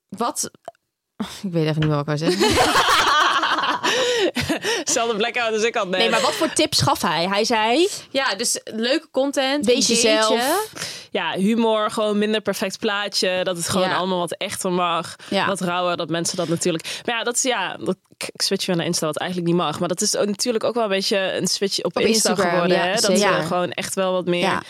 wat... 0.09 0.51
Ik 1.43 1.53
weet 1.53 1.67
even 1.67 1.81
niet 1.81 1.89
meer 1.89 2.05
wat 2.05 2.09
ik 2.09 2.19
wou 2.19 2.19
zeggen. 2.19 2.49
Zelfde 4.85 5.17
blackout 5.17 5.53
als 5.53 5.63
ik 5.63 5.75
had 5.75 5.89
net. 5.89 6.01
Nee, 6.01 6.11
maar 6.11 6.21
wat 6.21 6.35
voor 6.35 6.53
tips 6.53 6.81
gaf 6.81 7.03
hij? 7.03 7.27
Hij 7.29 7.45
zei, 7.45 7.89
Ja, 8.11 8.35
dus 8.35 8.61
leuke 8.65 9.09
content. 9.11 9.67
Wees 9.67 9.87
jezelf. 9.87 10.69
Ja, 11.11 11.33
humor, 11.33 11.91
gewoon 11.91 12.19
minder 12.19 12.41
perfect 12.41 12.79
plaatje. 12.79 13.41
Dat 13.45 13.57
het 13.57 13.69
gewoon 13.69 13.89
Ja. 13.89 13.97
allemaal 13.97 14.19
wat 14.19 14.33
echter 14.37 14.73
mag. 14.73 15.17
Ja. 15.31 15.47
Wat 15.47 15.61
rauwer, 15.61 15.97
dat 15.97 16.09
mensen 16.09 16.37
dat 16.37 16.49
natuurlijk... 16.49 17.01
Maar 17.05 17.15
ja, 17.17 17.25
dat 17.25 17.35
is 17.35 17.43
ja... 17.43 17.77
Dat, 17.77 17.97
ik 18.17 18.41
switch 18.41 18.67
weer 18.67 18.77
naar 18.77 18.87
Insta, 18.87 19.07
wat 19.07 19.17
eigenlijk 19.19 19.51
niet 19.51 19.61
mag. 19.61 19.79
Maar 19.79 19.89
dat 19.89 20.01
is 20.01 20.17
ook 20.17 20.27
natuurlijk 20.27 20.65
ook 20.65 20.75
wel 20.75 20.83
een 20.83 20.89
beetje 20.89 21.33
een 21.37 21.47
switch 21.47 21.79
op, 21.83 21.97
Op 21.97 22.03
Insta 22.03 22.29
Instagram, 22.31 22.53
geworden. 22.55 22.81
hè? 22.81 22.93
Dat 22.95 23.07
we 23.19 23.43
gewoon 23.47 23.71
echt 23.71 23.95
wel 23.95 24.13
wat 24.13 24.27
meer... 24.27 24.63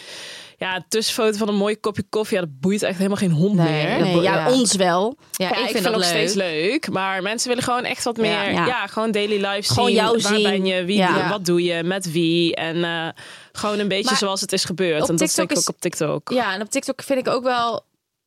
ja, 0.59 0.77
een 0.77 0.85
tussenfoto 0.89 1.37
van 1.39 1.49
een 1.49 1.55
mooi 1.55 1.77
kopje 1.81 2.03
koffie. 2.09 2.39
Ja, 2.39 2.45
dat 2.45 2.61
boeit 2.61 2.83
echt 2.83 2.97
helemaal 2.97 3.17
geen 3.17 3.31
hond 3.31 3.55
Nee, 3.55 3.87
meer. 3.87 4.01
nee, 4.01 4.21
ja, 4.21 4.35
ja. 4.35 4.53
ons 4.53 4.75
wel. 4.75 5.17
Ja, 5.33 5.49
Ja, 5.49 5.57
ik, 5.57 5.65
ik, 5.65 5.71
vind 5.71 5.85
dat 5.85 5.93
nog 5.93 6.01
leuk. 6.03 6.11
steeds 6.11 6.35
leuk. 6.35 6.91
Maar 6.91 7.23
mensen 7.23 7.49
willen 7.49 7.65
gewoon 7.65 7.85
echt 7.85 8.05
wat 8.05 8.17
meer... 8.17 8.31
Ja. 8.31 8.51
Ja, 8.51 8.67
Ja. 8.67 8.87
gewoon 8.87 9.11
daily 9.11 9.47
life 9.47 9.73
Gewoon 9.73 9.87
zien. 9.89 9.97
jou 9.97 10.21
Waar 10.23 10.35
zien. 10.35 10.43
ben 10.43 10.67
je? 10.67 10.85
Wie, 10.85 10.97
Ja. 10.97 11.29
Wat 11.29 11.45
doe 11.45 11.63
je? 11.63 11.83
Met 11.83 12.13
wie? 12.13 12.55
En 12.55 12.85
eh, 12.85 13.09
gewoon 13.53 13.79
een 13.79 13.89
beetje 13.89 14.05
Maar 14.11 14.19
zoals 14.19 14.41
het 14.41 14.53
is 14.53 14.65
gebeurd. 14.65 15.03
op 15.03 15.09
En 15.09 15.17
dat 15.17 15.19
TikTok 15.19 15.37
denk 15.37 15.51
ik 15.51 15.57
is- 15.57 15.63
ook 15.69 15.75
op 15.75 15.81
TikTok. 15.81 16.31
Ja, 16.31 16.55
en 16.55 16.61
op 16.61 16.71
TikTok 16.71 17.03
vind 17.03 17.19
ik 17.19 17.29
ook 17.29 17.43
wel... 17.43 17.85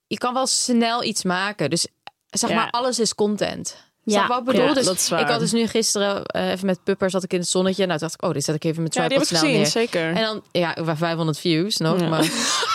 Je 0.07 0.17
kan 0.17 0.33
wel 0.33 0.47
snel 0.47 1.03
iets 1.03 1.23
maken. 1.23 1.69
Dus 1.69 1.87
zeg 2.29 2.49
Ja. 2.49 2.55
maar, 2.55 2.69
alles 2.69 2.99
is 2.99 3.15
content. 3.15 3.89
Ja, 4.03 4.27
wat 4.27 4.39
ik 4.39 4.45
bedoel? 4.45 4.61
ja, 4.61 4.73
dus 4.73 4.85
dat 4.85 4.95
is 4.95 5.09
waar. 5.09 5.21
ik 5.21 5.27
had 5.27 5.39
dus 5.39 5.51
nu 5.51 5.67
gisteren 5.67 6.23
eh, 6.25 6.51
even 6.51 6.65
met 6.65 6.83
puppers 6.83 7.11
zat 7.11 7.23
ik 7.23 7.33
in 7.33 7.39
het 7.39 7.47
zonnetje. 7.47 7.85
Nou, 7.85 7.99
dacht 7.99 8.13
ik, 8.13 8.23
oh, 8.23 8.31
dit 8.31 8.43
zet 8.43 8.55
ik 8.55 8.63
even 8.63 8.83
met 8.83 8.93
Ja, 8.93 9.05
tripod 9.05 9.23
ik 9.23 9.29
snel 9.29 9.41
gezien, 9.41 9.57
neer. 9.57 9.67
zeker. 9.67 10.13
En 10.15 10.21
dan, 10.21 10.43
ja, 10.51 10.75
over 10.79 10.97
500 10.97 11.39
views 11.39 11.77
nog. 11.77 11.99
Ja. 11.99 12.07
Maar, 12.09 12.23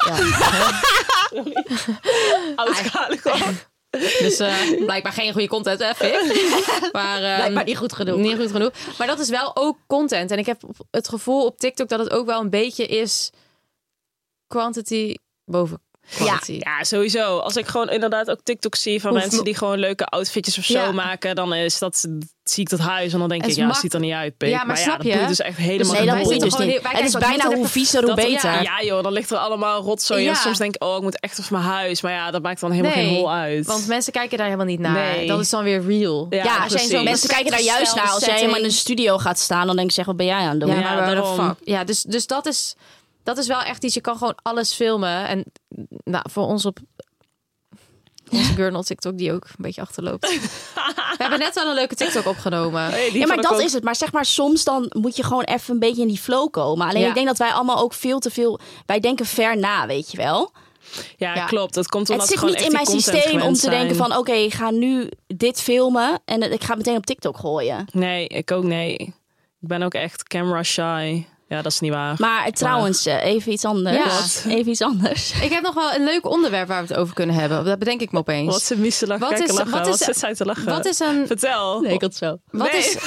ja. 0.07 0.15
Oud. 2.57 2.83
Dus 4.19 4.39
eh, 4.39 4.85
blijkbaar 4.85 5.13
geen 5.13 5.33
goede 5.33 5.49
content, 5.49 5.79
hè? 5.79 5.91
Maar, 6.93 7.23
ehm, 7.23 7.37
Blijkbaar 7.37 7.65
niet 7.65 7.77
goed 7.77 7.93
genoeg. 7.93 8.17
Niet 8.19 8.37
goed 8.37 8.51
genoeg. 8.51 8.71
Maar 8.99 9.07
dat 9.07 9.19
is 9.19 9.29
wel 9.29 9.57
ook 9.57 9.79
content. 9.87 10.31
En 10.31 10.39
ik 10.39 10.47
heb 10.47 10.63
het 10.91 11.09
gevoel 11.09 11.45
op 11.45 11.59
TikTok 11.59 11.89
dat 11.89 11.99
het 11.99 12.11
ook 12.11 12.27
wel 12.27 12.41
een 12.41 12.51
beetje 12.51 12.87
is 12.87 13.31
quantity 14.47 15.15
boven 15.45 15.83
quality. 16.11 16.53
Ja, 16.59 16.85
sowieso. 16.85 17.39
Als 17.39 17.57
ik 17.57 17.67
gewoon 17.67 17.89
inderdaad 17.91 18.31
ook 18.31 18.39
TikTok 18.43 18.75
zie 18.75 19.01
van 19.01 19.13
mensen 19.13 19.45
die 19.45 19.55
gewoon 19.55 19.79
leuke 19.79 20.05
outfitjes 20.05 20.59
of 20.59 20.65
zo 20.65 20.79
Ja. 20.79 20.93
maken, 20.93 21.35
dan 21.35 21.55
is 21.55 21.79
dat, 21.79 22.07
zie 22.45 22.63
ik 22.63 22.69
dat 22.71 22.79
huis 22.79 23.13
en 23.13 23.19
dan 23.19 23.29
denk 23.29 23.47
ik, 23.47 23.51
ja, 23.55 23.63
mak- 23.65 23.73
het 23.73 23.81
ziet 23.81 23.95
er 23.95 24.01
niet 24.01 24.13
uit, 24.13 24.37
pik. 24.37 24.49
Ja, 24.49 24.65
maar 24.65 24.77
snap 24.77 24.97
dat 25.03 25.13
je? 25.13 25.27
dus 25.27 25.41
echt 25.41 25.57
helemaal 25.57 25.93
Nee, 25.93 26.07
dat 26.07 26.41
dus 26.41 26.55
gewoon 26.55 26.67
niet. 26.67 26.81
Het 26.83 27.05
is 27.05 27.13
bijna 27.13 27.55
hoe 27.55 27.67
viezer, 27.69 27.99
hoe 28.05 28.15
dat- 28.15 28.25
beter. 28.25 28.51
ja. 28.53 28.61
Ja 28.61 28.83
joh, 28.83 29.03
dan 29.03 29.13
ligt 29.13 29.31
er 29.31 29.37
allemaal 29.37 29.83
rotzooi. 29.83 30.23
Ja. 30.23 30.31
En 30.31 30.37
soms 30.37 30.59
denk 30.59 30.75
ik, 30.75 30.85
oh, 30.85 30.97
ik 30.97 31.03
moet 31.03 31.21
echt 31.21 31.39
op 31.39 31.51
mijn 31.51 31.65
huis. 31.65 32.01
Maar 32.01 32.13
ja, 32.13 32.31
dat 32.31 32.43
maakt 32.43 32.61
dan 32.61 32.71
helemaal 32.71 32.97
Nee, 32.97 33.05
geen 33.07 33.15
hol 33.15 33.33
uit. 33.33 33.67
Want 33.67 33.87
mensen 33.87 34.13
kijken 34.13 34.37
daar 34.37 34.47
helemaal 34.47 34.67
niet 34.67 34.81
naar. 34.81 34.93
Nee. 35.17 35.27
Dat 35.27 35.41
is 35.41 35.51
dan 35.51 35.65
weer 35.65 35.83
real. 35.87 36.27
Ja, 36.31 36.37
Ja, 36.37 36.43
als 36.43 36.57
jij 36.59 36.67
precies. 36.67 36.91
zo, 36.91 37.03
mensen 37.03 37.29
kijken 37.29 37.51
daar 37.51 37.63
juist 37.63 37.95
naar. 37.95 38.09
Als 38.11 38.25
jij 38.25 38.35
helemaal 38.35 38.59
in 38.59 38.65
een 38.65 38.71
studio 38.73 39.19
gaat 39.19 39.39
staan, 39.39 39.67
dan 39.67 39.77
denk 39.77 39.89
ik, 39.89 39.95
zeg, 39.95 40.05
wat 40.07 40.17
ben 40.17 40.27
jij 40.27 40.35
aan 40.41 40.51
het 40.51 40.61
doen? 40.61 40.69
Ja, 40.69 40.81
Ja, 40.81 40.95
maar 41.15 41.25
fuck? 41.47 41.55
Ja, 41.65 41.85
dus, 41.85 42.03
dus 42.03 42.27
dat, 42.27 42.47
is, 42.47 42.75
dat 43.27 43.39
is 43.39 43.47
wel 43.47 43.63
echt 43.63 43.85
iets. 43.85 43.95
Je 43.95 44.01
kan 44.01 44.17
gewoon 44.17 44.35
alles 44.43 44.73
filmen. 44.75 45.27
En 45.29 45.45
nou, 46.05 46.25
voor 46.31 46.45
ons 46.47 46.65
op 46.67 46.79
onze 48.31 48.53
girl 48.59 48.77
op 48.77 48.85
TikTok, 48.85 49.19
die 49.19 49.33
ook 49.33 49.45
een 49.45 49.55
beetje 49.57 49.81
achterloopt. 49.81 50.29
We 50.29 51.15
hebben 51.23 51.39
net 51.39 51.55
wel 51.55 51.69
een 51.69 51.75
leuke 51.75 51.95
TikTok 51.95 52.27
opgenomen. 52.27 52.83
Hey, 52.83 53.13
Ja, 53.13 53.27
maar 53.27 53.37
dat 53.37 53.53
ook- 53.53 53.61
is 53.61 53.73
het. 53.73 53.85
Maar 53.85 53.97
zeg 53.97 54.13
maar, 54.13 54.25
soms 54.25 54.65
dan 54.65 54.87
moet 54.99 55.17
je 55.17 55.23
gewoon 55.23 55.45
even 55.45 55.75
een 55.75 55.81
beetje 55.81 56.03
in 56.03 56.09
die 56.09 56.19
flow 56.19 56.51
komen. 56.51 56.89
Alleen 56.89 57.03
Ja. 57.03 57.09
ik 57.09 57.15
denk 57.15 57.27
dat 57.27 57.39
wij 57.39 57.51
allemaal 57.53 57.79
ook 57.79 57.93
veel 57.93 58.19
te 58.19 58.31
veel... 58.31 58.61
Wij 58.87 59.01
denken 59.01 59.27
ver 59.27 59.57
na, 59.59 59.87
weet 59.87 60.11
je 60.11 60.17
wel. 60.17 60.53
Ja, 61.17 61.35
Ja. 61.35 61.47
klopt. 61.47 61.75
Dat 61.75 61.89
komt 61.89 62.11
omdat 62.11 62.29
het 62.29 62.39
zit 62.39 62.41
we 62.41 62.47
gewoon 62.47 62.63
niet 62.65 62.73
in 62.73 62.85
mijn 62.85 63.01
systeem 63.01 63.41
om 63.43 63.55
te 63.55 63.71
denken 63.71 63.97
van... 63.97 64.17
Oké, 64.17 64.33
ik 64.33 64.55
ga 64.55 64.71
nu 64.71 65.09
dit 65.27 65.61
filmen 65.61 66.21
en 66.25 66.53
ik 66.53 66.61
ga 66.63 66.69
het 66.69 66.77
meteen 66.77 66.97
op 66.97 67.07
TikTok 67.07 67.39
gooien. 67.39 67.87
Nee, 67.93 68.27
ik 68.27 68.51
ook 68.51 68.65
nee. 68.65 68.97
Ik 69.61 69.69
ben 69.69 69.83
ook 69.83 69.95
echt 69.95 70.23
camera 70.23 70.63
shy. 70.63 71.25
Ja, 71.49 71.63
dat 71.63 71.73
is 71.73 71.81
niet 71.81 71.93
waar. 71.93 72.15
Maar 72.19 72.51
trouwens, 72.51 73.07
eh, 73.07 73.25
even 73.25 73.53
iets 73.53 73.65
anders. 73.65 74.43
Ja. 74.43 74.51
Even 74.51 74.71
iets 74.71 74.83
anders. 74.83 75.41
Ik 75.41 75.51
heb 75.53 75.63
nog 75.63 75.75
wel 75.75 75.95
een 75.95 76.05
leuk 76.05 76.27
onderwerp 76.27 76.69
waar 76.69 76.83
we 76.83 76.89
het 76.89 76.97
over 76.97 77.15
kunnen 77.15 77.35
hebben. 77.37 77.65
Dat 77.65 77.79
bedenk 77.79 78.01
ik 78.01 78.13
me 78.13 78.19
opeens. 78.19 78.53
Wat 78.53 78.63
ze 78.63 78.77
missen 78.79 79.09
Wat 79.09 79.19
Wat 79.19 79.33
is- 79.41 79.51
lachen. 79.53 79.71
wat 79.71 79.87
Wat, 79.89 80.09
is- 80.09 80.37
te 80.39 80.45
lachen? 80.45 80.65
Wat 80.65 80.87
is 80.87 80.99
een... 80.99 81.27
Vertel. 81.27 81.81
Nee, 81.81 81.93
ik 81.93 82.01
had 82.01 82.15
zo. 82.15 82.37
Wat 82.51 82.73
Nee. 82.73 82.81
is... 82.81 82.97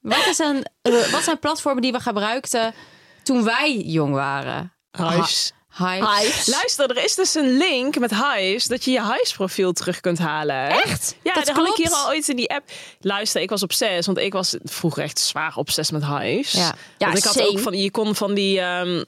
Wat, 0.00 0.26
is 0.26 0.38
een, 0.38 0.64
eh, 0.82 0.92
wat 1.12 1.22
zijn 1.22 1.38
platformen 1.38 1.82
die 1.82 1.92
we 1.92 2.00
gebruikten 2.00 2.74
toen 3.22 3.44
wij 3.44 3.76
jong 3.76 4.14
waren? 4.14 4.72
Huis. 4.90 5.52
Hives. 5.78 6.18
Hives. 6.18 6.46
Luister, 6.46 6.90
er 6.90 7.04
is 7.04 7.14
dus 7.14 7.34
een 7.34 7.56
link 7.56 7.98
met 7.98 8.10
Hives 8.14 8.64
dat 8.64 8.84
je 8.84 8.90
je 8.90 9.02
Hives 9.02 9.32
profiel 9.32 9.72
terug 9.72 10.00
kunt 10.00 10.18
halen. 10.18 10.68
Echt? 10.68 11.16
Ja, 11.22 11.34
Dat 11.34 11.48
had 11.48 11.68
ik 11.68 11.74
hier 11.76 11.90
al 11.90 12.08
ooit 12.08 12.28
in 12.28 12.36
die 12.36 12.50
app. 12.50 12.70
Luister, 13.00 13.40
ik 13.40 13.50
was 13.50 13.62
op 13.62 13.72
zes, 13.72 14.06
want 14.06 14.18
ik 14.18 14.32
was 14.32 14.56
vroeger 14.64 15.02
echt 15.02 15.18
zwaar 15.18 15.52
op 15.56 15.70
zes 15.70 15.90
met 15.90 16.06
Hives. 16.06 16.52
Ja. 16.52 16.74
Ja, 16.98 17.12
ik 17.14 17.24
had 17.24 17.40
ook 17.42 17.58
van, 17.58 17.78
je 17.78 17.90
kon 17.90 18.14
van 18.14 18.34
die 18.34 18.60
ehm 18.60 19.02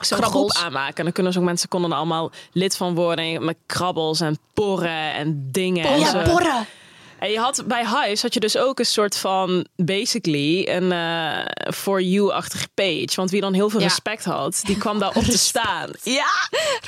zo'n 0.00 0.22
groep 0.22 0.52
aanmaken. 0.52 0.96
En 0.96 1.04
dan 1.04 1.12
kunnen 1.12 1.32
ook 1.32 1.42
mensen 1.42 1.68
konden 1.68 1.90
er 1.90 1.96
allemaal 1.96 2.30
lid 2.52 2.76
van 2.76 2.94
worden 2.94 3.24
En 3.24 3.44
met 3.44 3.56
krabbels 3.66 4.20
en 4.20 4.38
porren 4.54 5.12
en 5.14 5.48
dingen. 5.52 5.84
en 5.86 6.00
Ja, 6.00 6.10
zo. 6.10 6.30
porren. 6.30 6.66
En 7.18 7.30
je 7.30 7.38
had 7.38 7.62
bij 7.66 7.86
Hives 7.86 8.22
had 8.22 8.34
je 8.34 8.40
dus 8.40 8.56
ook 8.56 8.78
een 8.78 8.86
soort 8.86 9.16
van 9.16 9.66
basically 9.76 10.68
een 10.68 10.92
eh 10.92 11.72
for 11.74 12.00
you-achtige 12.02 12.68
page. 12.74 13.08
Want 13.14 13.30
wie 13.30 13.40
dan 13.40 13.52
heel 13.54 13.70
veel 13.70 13.80
Ja. 13.80 13.86
respect 13.86 14.24
had, 14.24 14.60
die 14.62 14.78
kwam 14.78 14.98
daar 14.98 15.14
op 15.14 15.24
te 15.24 15.38
staan. 15.52 15.90
Ja, 16.02 16.26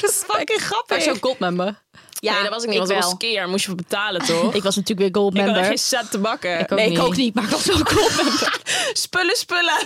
dat 0.00 0.10
is 0.10 0.22
fucking 0.28 0.60
grappig. 0.62 1.02
Zo'n 1.02 1.18
goldmember. 1.20 1.78
Ja, 2.20 2.32
nee, 2.32 2.42
dat 2.42 2.50
was 2.52 2.62
ik 2.62 2.68
niet, 2.68 2.78
want 2.78 2.90
was 2.92 3.04
wel. 3.04 3.16
keer. 3.16 3.48
Moest 3.48 3.60
je 3.64 3.66
voor 3.66 3.76
betalen, 3.76 4.20
toch? 4.26 4.54
Ik 4.54 4.62
was 4.62 4.76
natuurlijk 4.76 5.00
weer 5.14 5.22
gold 5.22 5.34
Ik 5.38 5.46
had 5.46 5.66
geen 5.66 5.78
cent 5.78 6.10
te 6.10 6.18
bakken. 6.18 6.58
Ik 6.60 6.70
nee, 6.70 6.88
niet. 6.88 6.98
ik 6.98 7.04
ook 7.04 7.16
niet, 7.16 7.34
maar 7.34 7.44
ik 7.44 7.50
was 7.50 7.64
wel 7.64 7.76
gold 7.76 8.16
member. 8.16 8.60
Spullen, 8.92 9.36
spullen. 9.36 9.78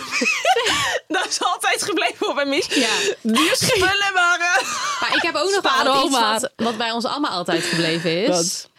dat 1.07 1.27
is 1.29 1.43
altijd 1.43 1.83
gebleven 1.83 2.27
op 2.29 2.35
mijn 2.35 2.49
mis. 2.49 2.65
Ja. 2.69 2.87
Duur 3.21 3.55
spullen, 3.55 4.11
maar... 4.13 4.39
eh, 4.39 4.67
Maar 5.01 5.15
ik 5.15 5.21
heb 5.21 5.35
ook 5.35 5.49
nog 5.51 5.83
wel 5.83 6.05
iets 6.05 6.19
wat, 6.19 6.51
wat 6.55 6.77
bij 6.77 6.91
ons 6.91 7.05
allemaal 7.05 7.31
altijd 7.31 7.63
gebleven 7.63 8.21
is. 8.23 8.27
Wat? 8.27 8.69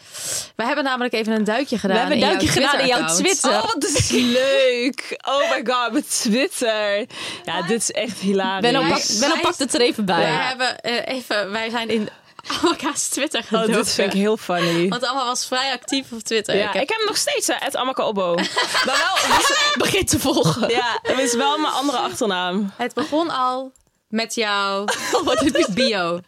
We 0.57 0.65
hebben 0.65 0.85
namelijk 0.85 1.15
even 1.15 1.33
een 1.33 1.45
duikje 1.45 1.79
gedaan. 1.79 1.97
We 1.97 2.01
hebben 2.03 2.17
een 2.19 2.23
in 2.23 2.29
duikje 2.39 2.61
jouw 2.61 2.69
gedaan 2.71 2.81
in 2.81 2.87
jouw. 2.87 3.15
Twitter. 3.17 3.51
Oh, 3.51 3.63
wat 3.65 3.85
is 3.85 4.09
leuk. 4.11 5.19
Oh 5.29 5.51
my 5.51 5.65
god, 5.73 5.93
met 5.93 6.21
Twitter. 6.23 7.07
Ja, 7.45 7.63
dit 7.63 7.81
is 7.81 7.91
echt 7.91 8.19
hilarisch. 8.19 8.61
Benno, 8.71 8.81
Wij- 8.81 8.91
pak, 8.91 9.03
Benno 9.21 9.37
pakt 9.41 9.59
het 9.59 9.75
er 9.75 9.81
even 9.81 10.05
bij. 10.05 10.17
Wij, 10.19 10.31
hebben, 10.47 10.81
eh, 10.81 11.15
even, 11.17 11.51
wij 11.51 11.71
zijn 11.71 11.89
in 11.89 12.09
elkaars 12.65 13.09
Twitter 13.09 13.41
Oh, 13.41 13.47
gedoken. 13.47 13.73
dit 13.73 13.93
vind 13.93 14.13
ik 14.13 14.19
heel 14.21 14.37
funny. 14.37 14.89
Want 14.89 15.07
Alma 15.07 15.25
was 15.25 15.47
vrij 15.47 15.73
actief 15.73 16.13
op 16.13 16.21
Twitter. 16.23 16.57
Ja, 16.57 16.67
Ik 16.67 16.73
heb- 16.73 16.83
ik 16.83 16.89
heb 16.89 16.99
hem 16.99 17.07
nog 17.07 17.17
steeds, 17.17 17.47
hè, 17.47 17.55
het 17.59 17.77
Amaka 17.77 18.05
Obbo. 18.07 18.35
maar 18.87 18.95
wel, 19.27 19.39
Begint 19.85 20.09
te 20.09 20.19
volgen. 20.19 20.69
ja, 20.69 20.99
het 21.03 21.19
is 21.19 21.35
wel 21.35 21.59
mijn 21.59 21.73
andere 21.73 21.99
achternaam. 21.99 22.73
Het 22.77 22.95
begon 22.95 23.31
al 23.31 23.73
met 24.09 24.35
jouw 24.35 24.85
Oh, 25.13 25.25
wat 25.25 25.43
is 25.43 25.67
bio. 25.69 26.21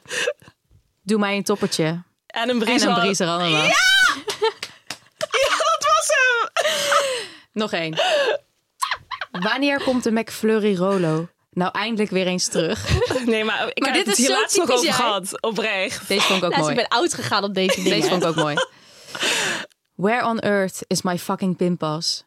Doe 1.03 1.18
mij 1.18 1.37
een 1.37 1.44
toppertje. 1.44 2.03
En 2.27 2.49
een 2.49 2.59
bries. 2.59 2.83
En 2.83 2.88
een 2.88 3.01
Bries 3.01 3.21
ananas. 3.21 3.51
Ja, 3.51 3.75
dat 5.57 5.79
was 5.81 6.09
hem. 6.09 6.49
Nog 7.53 7.73
één. 7.73 7.99
Wanneer 9.49 9.83
komt 9.83 10.05
de 10.05 10.11
McFlurry 10.13 10.77
Rolo? 10.77 11.29
Nou, 11.51 11.71
eindelijk 11.73 12.11
weer 12.11 12.27
eens 12.27 12.47
terug. 12.49 12.89
Nee, 13.27 13.45
maar 13.45 13.69
ik 13.69 13.79
Maar 13.83 13.89
heb 13.95 13.99
dit 14.05 14.07
het 14.07 14.19
is 14.19 14.27
hier 14.27 14.37
laatst 14.37 14.57
nog 14.57 14.71
over 14.71 14.85
jij. 14.85 14.93
gehad. 14.93 15.41
Oprecht. 15.43 16.09
Deze 16.09 16.21
vond 16.27 16.39
ik 16.39 16.45
ook 16.45 16.51
Nou, 16.51 16.63
mooi. 16.63 16.75
ik 16.75 16.89
ben 16.89 16.99
oud 16.99 17.15
gegaan 17.15 17.45
op 17.45 17.55
deze 17.55 17.75
dingen. 17.75 17.91
Deze 17.91 18.09
vond 18.09 18.23
ik 18.23 18.29
ook 18.29 18.35
mooi. 18.35 18.57
Where 19.95 20.25
on 20.27 20.39
earth 20.39 20.85
is 20.87 21.03
my 21.03 21.19
fucking 21.19 21.57
pinpas? 21.57 22.25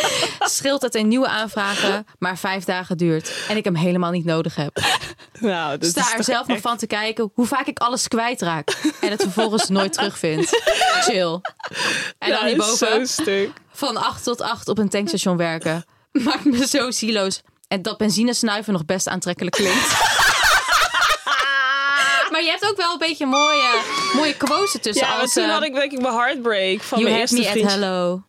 Scheelt 0.40 0.82
het 0.82 0.94
een 0.94 1.08
nieuwe 1.08 1.28
aanvragen, 1.28 2.06
maar 2.18 2.38
vijf 2.38 2.64
dagen 2.64 2.96
duurt. 2.96 3.32
En 3.48 3.56
ik 3.56 3.64
hem 3.64 3.74
helemaal 3.74 4.10
niet 4.10 4.24
nodig 4.24 4.54
heb. 4.54 4.78
Nou, 5.40 5.76
is 5.80 5.88
Sta 5.88 6.16
er 6.16 6.24
zelf 6.24 6.46
nog 6.46 6.56
echt- 6.56 6.66
van 6.66 6.76
te 6.76 6.86
kijken 6.86 7.30
hoe 7.34 7.46
vaak 7.46 7.66
ik 7.66 7.78
alles 7.78 8.08
kwijtraak. 8.08 8.76
En 9.00 9.10
het 9.10 9.22
vervolgens 9.22 9.68
nooit 9.68 9.92
terugvind. 9.92 10.48
Chill. 11.00 11.40
En 12.18 12.30
dan 12.30 12.46
hierboven 12.46 13.06
stuk. 13.08 13.50
van 13.72 13.96
8 13.96 14.22
tot 14.24 14.40
8 14.40 14.68
op 14.68 14.78
een 14.78 14.88
tankstation 14.88 15.36
werken. 15.36 15.84
Maakt 16.12 16.44
me 16.44 16.66
zo 16.66 16.90
zieloos. 16.90 17.40
En 17.68 17.82
dat 17.82 17.96
benzine 17.98 18.34
snuiven 18.34 18.72
nog 18.72 18.84
best 18.84 19.08
aantrekkelijk 19.08 19.56
klinkt. 19.56 19.88
maar 22.30 22.42
je 22.42 22.48
hebt 22.50 22.66
ook 22.70 22.76
wel 22.76 22.92
een 22.92 22.98
beetje 22.98 23.26
mooie, 23.26 23.80
mooie 24.14 24.36
quotes 24.36 24.74
ertussen. 24.74 25.06
Ja, 25.06 25.24
toen 25.26 25.44
eh, 25.44 25.50
had 25.50 25.62
ik 25.64 25.74
denk 25.74 25.92
ik 25.92 26.00
mijn 26.00 26.14
heartbreak 26.14 26.80
van 26.80 26.98
You 26.98 27.10
mijn 27.10 27.20
eerste 27.20 27.36
me 27.38 27.44
at 27.44 27.50
vriendje. 27.50 27.70
hello. 27.78 28.22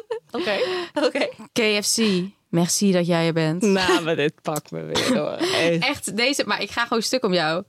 Oké. 0.38 0.58
Oké. 0.94 1.28
KFC. 1.52 2.02
Merci 2.48 2.92
dat 2.92 3.06
jij 3.06 3.26
er 3.26 3.32
bent. 3.32 3.62
Nou, 3.62 4.00
maar 4.02 4.16
dit 4.16 4.32
pakt 4.42 4.70
me 4.70 4.82
weer 4.82 5.16
hoor. 5.18 5.32
Echt. 5.70 5.82
Echt 5.84 6.16
deze, 6.16 6.42
maar 6.46 6.62
ik 6.62 6.70
ga 6.70 6.82
gewoon 6.86 7.02
stuk 7.02 7.24
om 7.24 7.32
jou. 7.32 7.62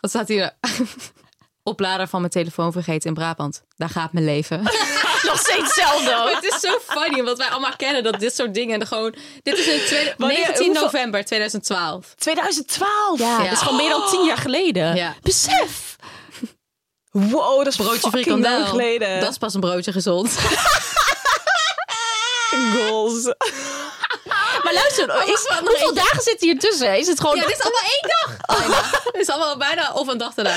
Wat 0.00 0.10
staat 0.10 0.28
hier? 0.28 0.50
Oplader 1.64 2.08
van 2.08 2.20
mijn 2.20 2.32
telefoon 2.32 2.72
vergeten 2.72 3.08
in 3.08 3.14
Brabant. 3.14 3.62
Daar 3.76 3.88
gaat 3.88 4.12
mijn 4.12 4.24
leven. 4.24 4.62
Nog 5.22 5.38
steeds 5.38 5.56
hetzelfde. 5.62 6.16
ook. 6.22 6.34
Het 6.42 6.54
is 6.54 6.60
zo 6.60 6.78
funny, 6.88 7.18
omdat 7.20 7.38
wij 7.38 7.48
allemaal 7.48 7.76
kennen 7.76 8.02
dat 8.02 8.20
dit 8.20 8.34
soort 8.34 8.54
dingen 8.54 8.80
er 8.80 8.86
gewoon... 8.86 9.14
Dit 9.42 9.58
is 9.58 9.66
in 9.66 9.80
tweede- 9.86 10.14
Wanneer- 10.16 10.38
19 10.38 10.66
hoeveel- 10.66 10.82
november 10.84 11.24
2012. 11.24 12.14
2012. 12.14 13.18
Ja, 13.18 13.42
dat 13.42 13.52
is 13.52 13.58
gewoon 13.58 13.76
meer 13.76 13.88
dan 13.90 14.08
tien 14.10 14.24
jaar 14.24 14.36
geleden. 14.36 14.96
Ja. 14.96 15.14
Besef. 15.22 15.96
Wow, 17.10 17.56
dat 17.58 17.66
is 17.66 17.76
Broodje 17.76 18.10
frikandel. 18.10 18.64
geleden. 18.66 19.20
Dat 19.20 19.30
is 19.30 19.38
pas 19.38 19.54
een 19.54 19.60
broodje 19.60 19.92
gezond. 19.92 20.38
Goals. 22.60 23.24
Maar 24.62 24.72
luister, 24.72 25.04
is, 25.04 25.46
wat 25.48 25.60
nog 25.60 25.68
hoeveel 25.68 25.88
eentje? 25.88 25.94
dagen 25.94 26.22
zitten 26.22 26.48
hier 26.48 26.58
tussen? 26.58 26.98
Is 26.98 27.06
het 27.06 27.20
gewoon... 27.20 27.36
Ja, 27.36 27.46
dit 27.46 27.56
is 27.58 27.62
allemaal 27.62 27.82
één 27.82 28.08
dag. 28.08 28.36
Bijna. 28.58 28.82
Dit 29.12 29.20
is 29.20 29.28
allemaal 29.28 29.56
bijna 29.56 29.92
of 29.92 30.08
een 30.08 30.18
dag 30.18 30.34
daarna. 30.34 30.56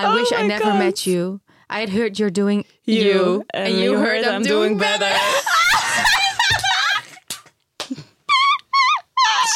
I 0.00 0.12
wish 0.12 0.30
I 0.30 0.42
never 0.42 0.66
God. 0.66 0.78
met 0.78 1.02
you. 1.02 1.38
I 1.72 1.78
had 1.78 1.88
heard 1.88 2.16
you're 2.16 2.32
doing 2.32 2.66
you. 2.82 3.44
and 3.46 3.66
And 3.66 3.78
you 3.78 3.96
heard 3.96 4.26
I'm 4.26 4.42
doing 4.42 4.78
better. 4.78 5.08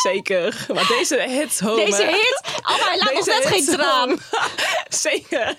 Zeker. 0.02 0.66
Maar 0.74 0.86
deze 0.86 1.20
hits 1.20 1.60
home. 1.60 1.84
Deze 1.84 2.02
hit, 2.02 2.40
oh, 2.62 2.86
hij 2.86 2.98
laat 2.98 3.12
nog 3.12 3.24
Deze 3.24 3.38
net 3.38 3.46
geen 3.46 3.64
traan. 3.64 4.18
Zeker. 4.88 5.54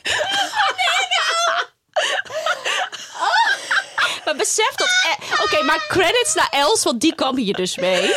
Maar 4.25 4.35
besef 4.35 4.71
dat... 4.75 4.87
eh, 4.87 5.41
Oké, 5.43 5.63
maar 5.63 5.85
credits 5.87 6.33
naar 6.33 6.47
Els, 6.51 6.83
want 6.83 7.01
die 7.01 7.15
kwam 7.15 7.37
hier 7.37 7.53
dus 7.53 7.75
mee. 7.77 8.13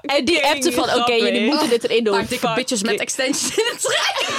En 0.00 0.24
die 0.24 0.46
appte 0.46 0.72
van, 0.72 0.94
oké, 0.94 1.12
jullie 1.12 1.46
moeten 1.46 1.68
dit 1.68 1.84
erin 1.84 2.04
doen. 2.04 2.14
Paar 2.14 2.26
dikke 2.28 2.52
bitches 2.54 2.82
met 2.82 3.00
extensions 3.00 3.56
in 3.56 3.64
het 3.70 3.80
trein. 3.80 4.34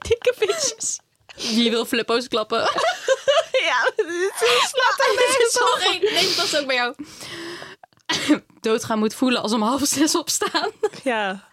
dikke 0.08 0.34
bitches. 0.38 0.98
Wie 1.36 1.70
wil 1.70 1.84
flippo's 1.84 2.28
klappen? 2.28 2.68
Ja, 3.60 3.90
dit 3.96 4.32
slaat 4.36 4.98
er 4.98 5.16
Dit 5.16 5.46
is 5.48 5.54
nog 5.58 5.80
één. 5.80 6.00
Deze 6.00 6.34
past 6.36 6.58
ook 6.58 6.66
bij 6.66 6.74
jou. 6.76 6.94
Doodgaan 8.60 8.98
moet 8.98 9.14
voelen 9.14 9.42
als 9.42 9.52
om 9.52 9.62
half 9.62 9.80
zes 9.84 10.14
opstaan. 10.14 10.70
Ja. 11.04 11.49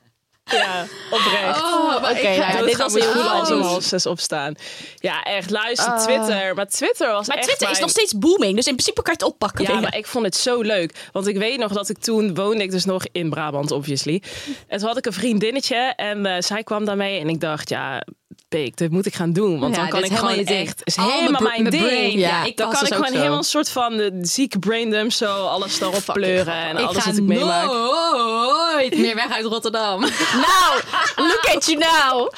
Ja, 0.51 0.85
oprecht. 1.11 1.61
Oh, 1.61 1.95
Oké, 1.95 2.29
ja, 2.29 2.57
dood 2.57 2.67
dit 2.67 2.77
was 2.77 2.93
heel 2.93 3.11
goed. 3.11 3.63
als 3.63 3.87
zes 3.87 4.05
opstaan. 4.05 4.55
Ja, 4.99 5.23
echt. 5.23 5.49
Luister, 5.49 5.97
Twitter. 5.97 6.55
Maar 6.55 6.67
Twitter 6.67 7.11
was 7.11 7.27
Maar 7.27 7.37
echt 7.37 7.45
Twitter 7.47 7.69
is 7.69 7.79
nog 7.79 7.89
steeds 7.89 8.17
booming, 8.17 8.55
dus 8.55 8.65
in 8.67 8.73
principe 8.73 9.01
kan 9.01 9.13
je 9.17 9.25
het 9.25 9.33
oppakken. 9.33 9.65
Ja, 9.73 9.79
maar 9.79 9.95
ik 9.97 10.07
vond 10.07 10.25
het 10.25 10.35
zo 10.35 10.61
leuk. 10.61 11.09
Want 11.11 11.27
ik 11.27 11.37
weet 11.37 11.59
nog 11.59 11.71
dat 11.71 11.89
ik 11.89 11.97
toen 11.97 12.35
woonde 12.35 12.63
ik 12.63 12.71
dus 12.71 12.85
nog 12.85 13.05
in 13.11 13.29
Brabant, 13.29 13.71
obviously. 13.71 14.21
En 14.67 14.77
toen 14.79 14.87
had 14.87 14.97
ik 14.97 15.05
een 15.05 15.13
vriendinnetje 15.13 15.93
en 15.95 16.25
eh, 16.25 16.41
zij 16.41 16.63
kwam 16.63 16.85
daarmee. 16.85 17.19
En 17.19 17.29
ik 17.29 17.39
dacht, 17.39 17.69
ja, 17.69 18.03
Peek, 18.49 18.77
dit 18.77 18.91
moet 18.91 19.05
ik 19.05 19.15
gaan 19.15 19.33
doen. 19.33 19.59
Want 19.59 19.75
Ja, 19.75 19.81
dan 19.81 19.89
kan 19.89 20.03
ik 20.03 20.11
gewoon 20.17 20.45
echt... 20.45 20.81
is 20.83 20.95
helemaal 20.95 21.41
mijn 21.41 21.63
ding. 21.63 21.83
brain. 21.83 22.11
Ja, 22.19 22.43
ik 22.43 22.57
dan 22.57 22.71
kan 22.71 22.85
ik 22.85 22.93
gewoon 22.93 23.07
zo. 23.11 23.15
helemaal 23.17 23.37
een 23.37 23.43
soort 23.43 23.69
van 23.69 23.97
de 23.97 24.19
zieke 24.21 24.59
braindump 24.59 25.11
zo 25.11 25.45
alles 25.45 25.79
daarop 25.79 26.03
pleuren. 26.13 26.53
En 26.53 26.77
alles 26.77 27.05
wat 27.05 27.17
ik 27.17 27.23
meemaak. 27.23 27.65
nooit 27.65 28.97
meer 28.97 29.15
weg 29.15 29.31
uit 29.31 29.45
Rotterdam. 29.45 29.99
Nou, 30.47 30.81
look 31.15 31.45
at 31.55 31.65
you 31.65 31.77
now. 31.77 32.29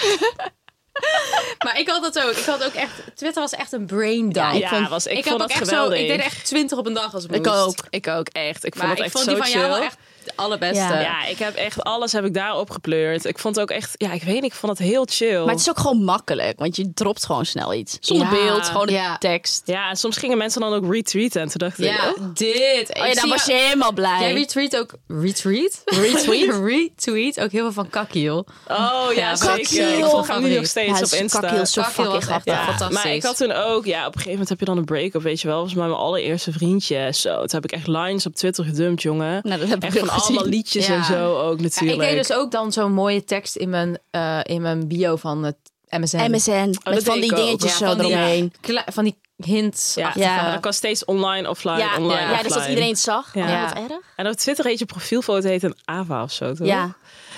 Maar 1.66 1.80
ik 1.80 1.90
had 1.90 2.02
dat 2.14 2.24
ook. 2.26 2.32
Ik 2.32 2.46
had 2.46 2.64
ook 2.66 2.74
echt... 2.74 2.92
Twitter 3.16 3.42
was 3.42 3.52
echt 3.54 3.72
een 3.72 3.86
brain 3.86 4.30
dump. 4.30 4.54
Ja, 4.54 4.70
vond- 4.70 4.90
was, 4.90 5.06
ik, 5.06 5.18
ik 5.18 5.24
vond 5.26 5.42
had 5.42 5.52
ook 5.52 5.58
echt 5.58 5.68
geweldig. 5.70 5.98
zo... 5.98 6.04
Ik 6.04 6.08
deed 6.10 6.20
echt 6.20 6.46
twintig 6.46 6.78
op 6.78 6.86
een 6.86 6.94
dag 6.94 7.14
als 7.14 7.26
Ik 7.26 7.32
moest. 7.46 7.50
ook. 7.50 7.76
Ik 7.90 8.08
ook, 8.08 8.28
echt. 8.28 8.66
Ik 8.66 8.76
vond 8.76 8.90
het 8.90 8.98
ik 9.00 9.06
echt 9.06 9.18
zo 9.20 9.36
van 9.36 9.46
chill. 9.46 9.60
jou 9.60 9.68
wel 9.72 9.82
echt 9.82 9.98
de 10.36 10.42
allerbeste. 10.44 10.84
Ja. 10.84 11.00
Ja, 11.00 11.26
ik 11.26 11.40
heb 11.40 11.56
echt 11.56 11.84
alles 11.84 12.12
heb 12.12 12.26
ik 12.26 12.34
daarop 12.34 12.70
gepleurd. 12.70 13.26
Ik 13.26 13.40
vond 13.40 13.56
het 13.56 13.64
ook 13.64 13.72
echt, 13.78 13.94
ja, 13.98 14.12
ik 14.12 14.24
weet 14.24 14.34
niet, 14.34 14.44
ik 14.44 14.54
vond 14.54 14.78
het 14.80 14.88
heel 14.88 15.06
chill. 15.10 15.40
Maar 15.40 15.50
het 15.54 15.60
is 15.60 15.70
ook 15.70 15.80
gewoon 15.80 16.04
makkelijk, 16.04 16.60
want 16.60 16.76
je 16.76 16.94
dropt 16.94 17.26
gewoon 17.26 17.46
snel 17.46 17.74
iets. 17.74 17.98
Zonder 18.00 18.28
Ja. 18.28 18.34
beeld, 18.34 18.66
gewoon 18.66 18.86
de 18.88 18.94
Ja. 18.94 19.18
tekst. 19.18 19.62
Ja, 19.66 19.90
en 19.90 19.96
soms 19.98 20.18
gingen 20.18 20.38
mensen 20.38 20.62
dan 20.62 20.74
ook 20.74 20.94
retweeten. 20.94 21.42
En 21.42 21.48
toen 21.48 21.58
dacht 21.58 21.80
ik, 21.80 21.86
Ja, 21.86 22.14
oh, 22.18 22.24
dit. 22.34 22.94
Oh 23.00 23.08
ja, 23.08 23.14
dan 23.14 23.30
was 23.30 23.46
je 23.46 23.54
helemaal 23.54 23.94
blij. 23.94 24.20
Jij 24.20 24.34
retweet 24.34 24.78
ook... 24.78 24.94
Retweet? 25.08 25.82
Retweet? 26.02 26.50
retweet 26.72 27.40
ook 27.40 27.52
heel 27.52 27.64
veel 27.64 27.72
van 27.72 27.90
Kakkiel. 27.90 28.46
oh 28.68 29.08
ja, 29.16 29.36
zeker. 29.36 29.98
Ik 29.98 30.04
volg 30.06 30.28
hem 30.28 30.44
nu 30.44 30.56
nog 30.56 30.66
steeds 30.66 31.14
op 31.14 31.20
Insta. 31.20 31.52
Is 31.52 31.72
zo 31.72 31.82
fucking 31.82 32.14
echt 32.16 32.26
fantastisch. 32.26 32.90
maar 33.04 33.14
ik 33.14 33.24
had 33.24 33.38
toen 33.38 33.52
ook, 33.52 33.86
ja, 33.86 34.00
op 34.00 34.06
een 34.06 34.12
gegeven 34.12 34.32
moment 34.32 34.50
heb 34.50 34.60
je 34.60 34.66
dan 34.66 34.78
een 34.78 34.86
break-up, 34.86 35.22
weet 35.22 35.42
je 35.42 35.48
wel. 35.48 35.58
Dat 35.58 35.66
was 35.66 35.74
mijn 35.74 35.92
allereerste 35.92 36.52
vriendje. 36.52 37.10
Zo, 37.14 37.36
toen 37.36 37.48
heb 37.62 37.64
ik 37.64 37.72
echt 37.72 37.88
lines 37.88 38.26
op 38.26 38.36
Twitter 38.36 38.66
gedumpt, 38.66 39.02
jongen. 39.02 39.40
Nou, 39.44 39.60
dat 39.60 39.70
heb 39.70 39.78
ik 39.78 39.84
Echt 39.84 39.98
van 40.00 40.10
gezien. 40.20 40.36
allemaal 40.38 40.54
liedjes 40.54 40.88
Ja. 40.88 40.96
en 40.96 41.04
zo 41.04 41.38
ook 41.40 41.60
Ja, 41.60 41.66
ik 41.66 41.72
natuurlijk. 41.74 42.00
deed 42.10 42.28
dus 42.28 42.34
ook 42.38 42.52
dan 42.52 42.72
zo'n 42.72 42.92
mooie 42.94 43.24
tekst 43.24 43.56
in 43.56 43.70
mijn, 43.70 44.00
eh, 44.12 44.40
in 44.44 44.62
mijn 44.62 44.88
bio 44.88 45.16
van 45.16 45.44
het 45.44 45.56
MSN. 45.90 46.18
MSN, 46.32 46.52
met 46.84 46.84
dat 46.84 47.04
van 47.04 47.14
die 47.16 47.24
ik 47.26 47.32
ook. 47.32 47.38
dingetjes 47.38 47.72
Ja, 47.72 47.78
zo 47.78 47.86
van 47.86 47.98
die- 47.98 48.08
eromheen. 48.14 48.54
Kle- 48.62 48.84
van 48.86 49.04
die 49.04 49.18
hints. 49.36 49.94
ja, 49.96 50.12
Ja. 50.16 50.36
ja. 50.36 50.58
ik 50.58 50.64
was 50.64 50.76
steeds 50.76 51.06
online, 51.06 51.50
offline, 51.50 51.78
Ja, 51.78 51.98
online, 51.98 52.32
ja, 52.32 52.44
dus 52.44 52.54
dat 52.54 52.68
iedereen 52.68 52.90
het 52.90 53.00
zag. 53.00 53.34
Ja. 53.34 53.48
Ja. 53.50 53.64
Wat 53.74 53.90
erg. 53.92 54.00
En 54.16 54.28
op 54.28 54.34
Twitter 54.34 54.66
heet 54.66 54.80
je 54.80 54.86
profielfoto 54.86 55.48
heet 55.48 55.64
een 55.64 55.78
Ava 55.86 56.24
of 56.24 56.32
zo, 56.32 56.54
toch? 56.54 56.68
Ja. 56.68 56.82
En 56.84 56.96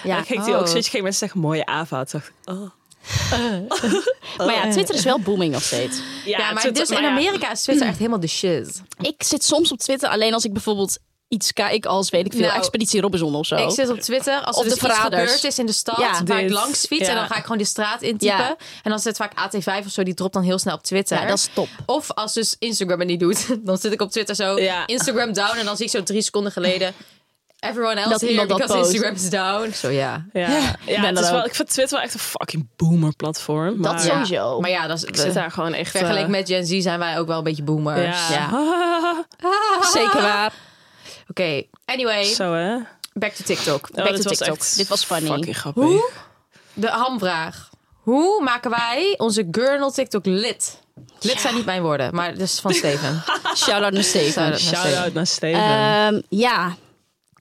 Ja. 0.09 0.15
dan 0.15 0.25
ging 0.25 0.43
die 0.43 0.53
Oh. 0.53 0.59
ook 0.59 0.67
steeds 0.67 0.87
gingen 0.89 1.03
mensen 1.03 1.27
zeggen 1.27 1.39
mooie 1.47 1.65
Ava. 1.65 2.03
Toen 2.03 2.21
dacht 2.21 2.31
ik, 2.45 2.53
oh. 2.53 2.71
Maar 4.37 4.53
ja, 4.55 4.71
Twitter 4.71 4.95
is 4.95 5.03
wel 5.03 5.19
booming 5.19 5.53
nog 5.53 5.61
steeds. 5.63 6.01
Ja, 6.25 6.37
maar 6.37 6.61
Twitter- 6.61 6.85
dus 6.87 6.97
in 6.97 7.03
ja. 7.03 7.09
Amerika 7.09 7.51
is 7.51 7.61
Twitter 7.61 7.87
echt 7.87 7.97
helemaal 7.97 8.19
de 8.19 8.27
shit. 8.27 8.81
Ik 9.01 9.23
zit 9.23 9.43
soms 9.43 9.71
op 9.71 9.79
Twitter 9.79 10.09
alleen 10.09 10.33
als 10.33 10.45
ik 10.45 10.53
bijvoorbeeld 10.53 10.97
iets 11.31 11.53
kijk 11.53 11.85
als, 11.85 12.09
weet 12.09 12.25
ik 12.25 12.31
veel, 12.31 12.41
Nou, 12.41 12.53
Expeditie 12.57 13.01
Robinson 13.01 13.35
of 13.35 13.45
zo. 13.45 13.55
Ik 13.55 13.69
zit 13.69 13.89
op 13.89 13.99
Twitter 13.99 14.41
als 14.41 14.55
Of 14.57 14.63
er 14.63 14.69
de 14.69 14.75
dus 14.79 14.89
iets 14.89 14.99
gebeurd 14.99 15.43
is 15.43 15.59
in 15.59 15.65
de 15.65 15.71
stad 15.71 15.97
Ja. 15.97 16.23
waar 16.25 16.41
ik 16.41 16.49
langs 16.49 16.85
fiets 16.85 17.07
en 17.07 17.15
dan 17.15 17.27
ga 17.27 17.35
ik 17.35 17.41
gewoon 17.41 17.57
de 17.57 17.65
straat 17.65 18.01
intypen. 18.01 18.37
Ja. 18.37 18.55
En 18.83 18.89
dan 18.89 18.99
zit 18.99 19.17
vaak 19.17 19.31
AT5 19.33 19.85
of 19.85 19.91
zo, 19.91 20.03
die 20.03 20.13
dropt 20.13 20.33
dan 20.33 20.43
heel 20.43 20.59
snel 20.59 20.75
op 20.75 20.83
Twitter. 20.83 21.17
Ja, 21.21 21.25
dat 21.25 21.37
is 21.37 21.49
top. 21.53 21.67
Of 21.85 22.11
als 22.11 22.33
dus 22.33 22.55
Instagram 22.59 22.99
het 22.99 23.07
niet 23.07 23.19
doet, 23.19 23.47
dan 23.67 23.77
zit 23.77 23.91
ik 23.91 24.01
op 24.01 24.11
Twitter 24.11 24.35
zo 24.35 24.59
Ja. 24.59 24.87
Instagram 24.87 25.33
down 25.33 25.57
en 25.57 25.65
dan 25.65 25.75
zie 25.75 25.85
ik 25.85 25.91
zo 25.91 26.03
drie 26.03 26.21
seconden 26.21 26.51
geleden 26.51 26.93
everyone 27.59 27.95
else 27.95 28.09
Dat 28.09 28.21
here 28.21 28.45
because 28.47 28.73
post. 28.73 28.91
Instagram 28.93 29.15
is 29.15 29.29
down. 29.29 29.71
Zo 29.73 29.89
ja. 29.89 30.25
Ja, 30.33 30.47
ja, 30.85 31.01
ben 31.01 31.15
het 31.15 31.19
is 31.25 31.29
wel, 31.31 31.45
ik 31.45 31.55
vind 31.55 31.69
Twitter 31.69 31.95
wel 31.97 32.05
echt 32.05 32.13
een 32.13 32.19
fucking 32.19 32.67
boomer 32.75 33.15
platform. 33.15 33.79
Maar 33.79 33.91
Dat 33.93 34.03
Ja. 34.03 34.09
sowieso. 34.11 34.59
Maar 34.59 34.69
ja, 34.69 34.87
dat 34.87 34.97
is 34.97 35.03
ik 35.03 35.15
zit 35.15 35.33
daar 35.33 35.51
gewoon 35.51 35.73
echt... 35.73 35.91
vergeleken 35.91 36.23
eh, 36.25 36.29
met 36.29 36.47
Gen 36.47 36.65
Z 36.65 36.79
zijn 36.79 36.99
wij 36.99 37.19
ook 37.19 37.27
wel 37.27 37.37
een 37.37 37.43
beetje 37.43 37.63
boomers. 37.63 38.27
Ja. 38.29 38.49
Zeker 39.93 40.21
waar. 40.21 40.53
Oké, 41.31 41.63
anyway, 41.85 42.23
Zo 42.23 42.53
hè? 42.53 42.75
back 43.13 43.31
to 43.33 43.43
TikTok. 43.43 43.89
Oh, 43.91 43.95
Back 43.95 44.07
dit 44.13 44.21
to 44.21 44.29
was 44.29 44.37
TikTok. 44.37 44.57
echt 44.57 44.77
Dit 44.77 44.87
was 44.87 45.03
funny. 45.05 45.27
Fucking 45.27 45.57
grappig. 45.57 45.83
Hoe? 45.83 46.09
De 46.73 46.87
hamvraag. 46.87 47.69
Hoe 48.01 48.43
maken 48.43 48.69
wij 48.71 49.13
onze 49.17 49.47
Gurnal 49.51 49.91
TikTok 49.91 50.25
lid? 50.25 50.79
Lid 51.19 51.41
zijn 51.41 51.55
niet 51.55 51.65
mijn 51.65 51.81
woorden, 51.81 52.15
maar 52.15 52.31
dat 52.31 52.41
is 52.41 52.59
van 52.59 52.73
Steven. 52.73 53.23
Shout-out 53.55 53.93
naar 53.93 54.03
Steven. 54.03 54.59
Shout-out. 54.59 55.13
Naar 55.13 55.27
Steven. 55.27 55.61
Ehm, 55.61 56.21
ja. 56.29 56.75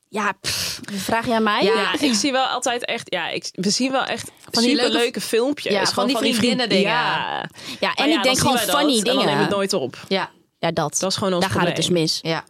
Ja, 0.09 0.33
pff, 0.41 0.81
vraag 0.93 1.27
je 1.27 1.35
aan 1.35 1.43
mij? 1.43 1.63
Ja. 1.63 1.75
ja, 1.75 2.01
ik 2.01 2.15
zie 2.15 2.33
wel 2.33 2.45
altijd 2.47 2.85
echt... 2.85 3.13
Ja, 3.13 3.29
ik, 3.29 3.49
we 3.53 3.71
zien 3.71 3.91
wel 3.93 4.05
echt 4.05 4.31
Van 4.51 4.63
die 4.63 4.75
leuke- 4.91 5.21
filmpjes. 5.21 5.73
Ja, 5.73 5.85
Gewoon 5.85 5.95
van 5.95 6.07
die 6.07 6.17
vriend- 6.17 6.37
vriendinnen-dingen. 6.37 6.91
Ja. 6.91 7.49
Ja, 7.81 7.95
en 7.95 8.11
ik 8.11 8.23
denk 8.23 8.39
gewoon 8.39 8.59
funny 8.59 8.67
dat 8.67 8.81
En 8.81 8.87
dan 8.87 9.03
dingen. 9.03 9.17
nemen 9.19 9.37
we 9.37 9.41
het 9.43 9.51
nooit 9.51 9.73
op. 9.73 9.97
Ja, 10.09 10.31
Ja, 10.59 10.71
dat. 10.73 10.97
Dat 10.99 11.11
is 11.11 11.17
gewoon 11.17 11.33
ons 11.33 11.45
Daar 11.45 11.55
gaat 11.55 11.67
het 11.67 11.77
dus 11.77 11.89
mis. 11.91 12.19
ja. 12.23 12.45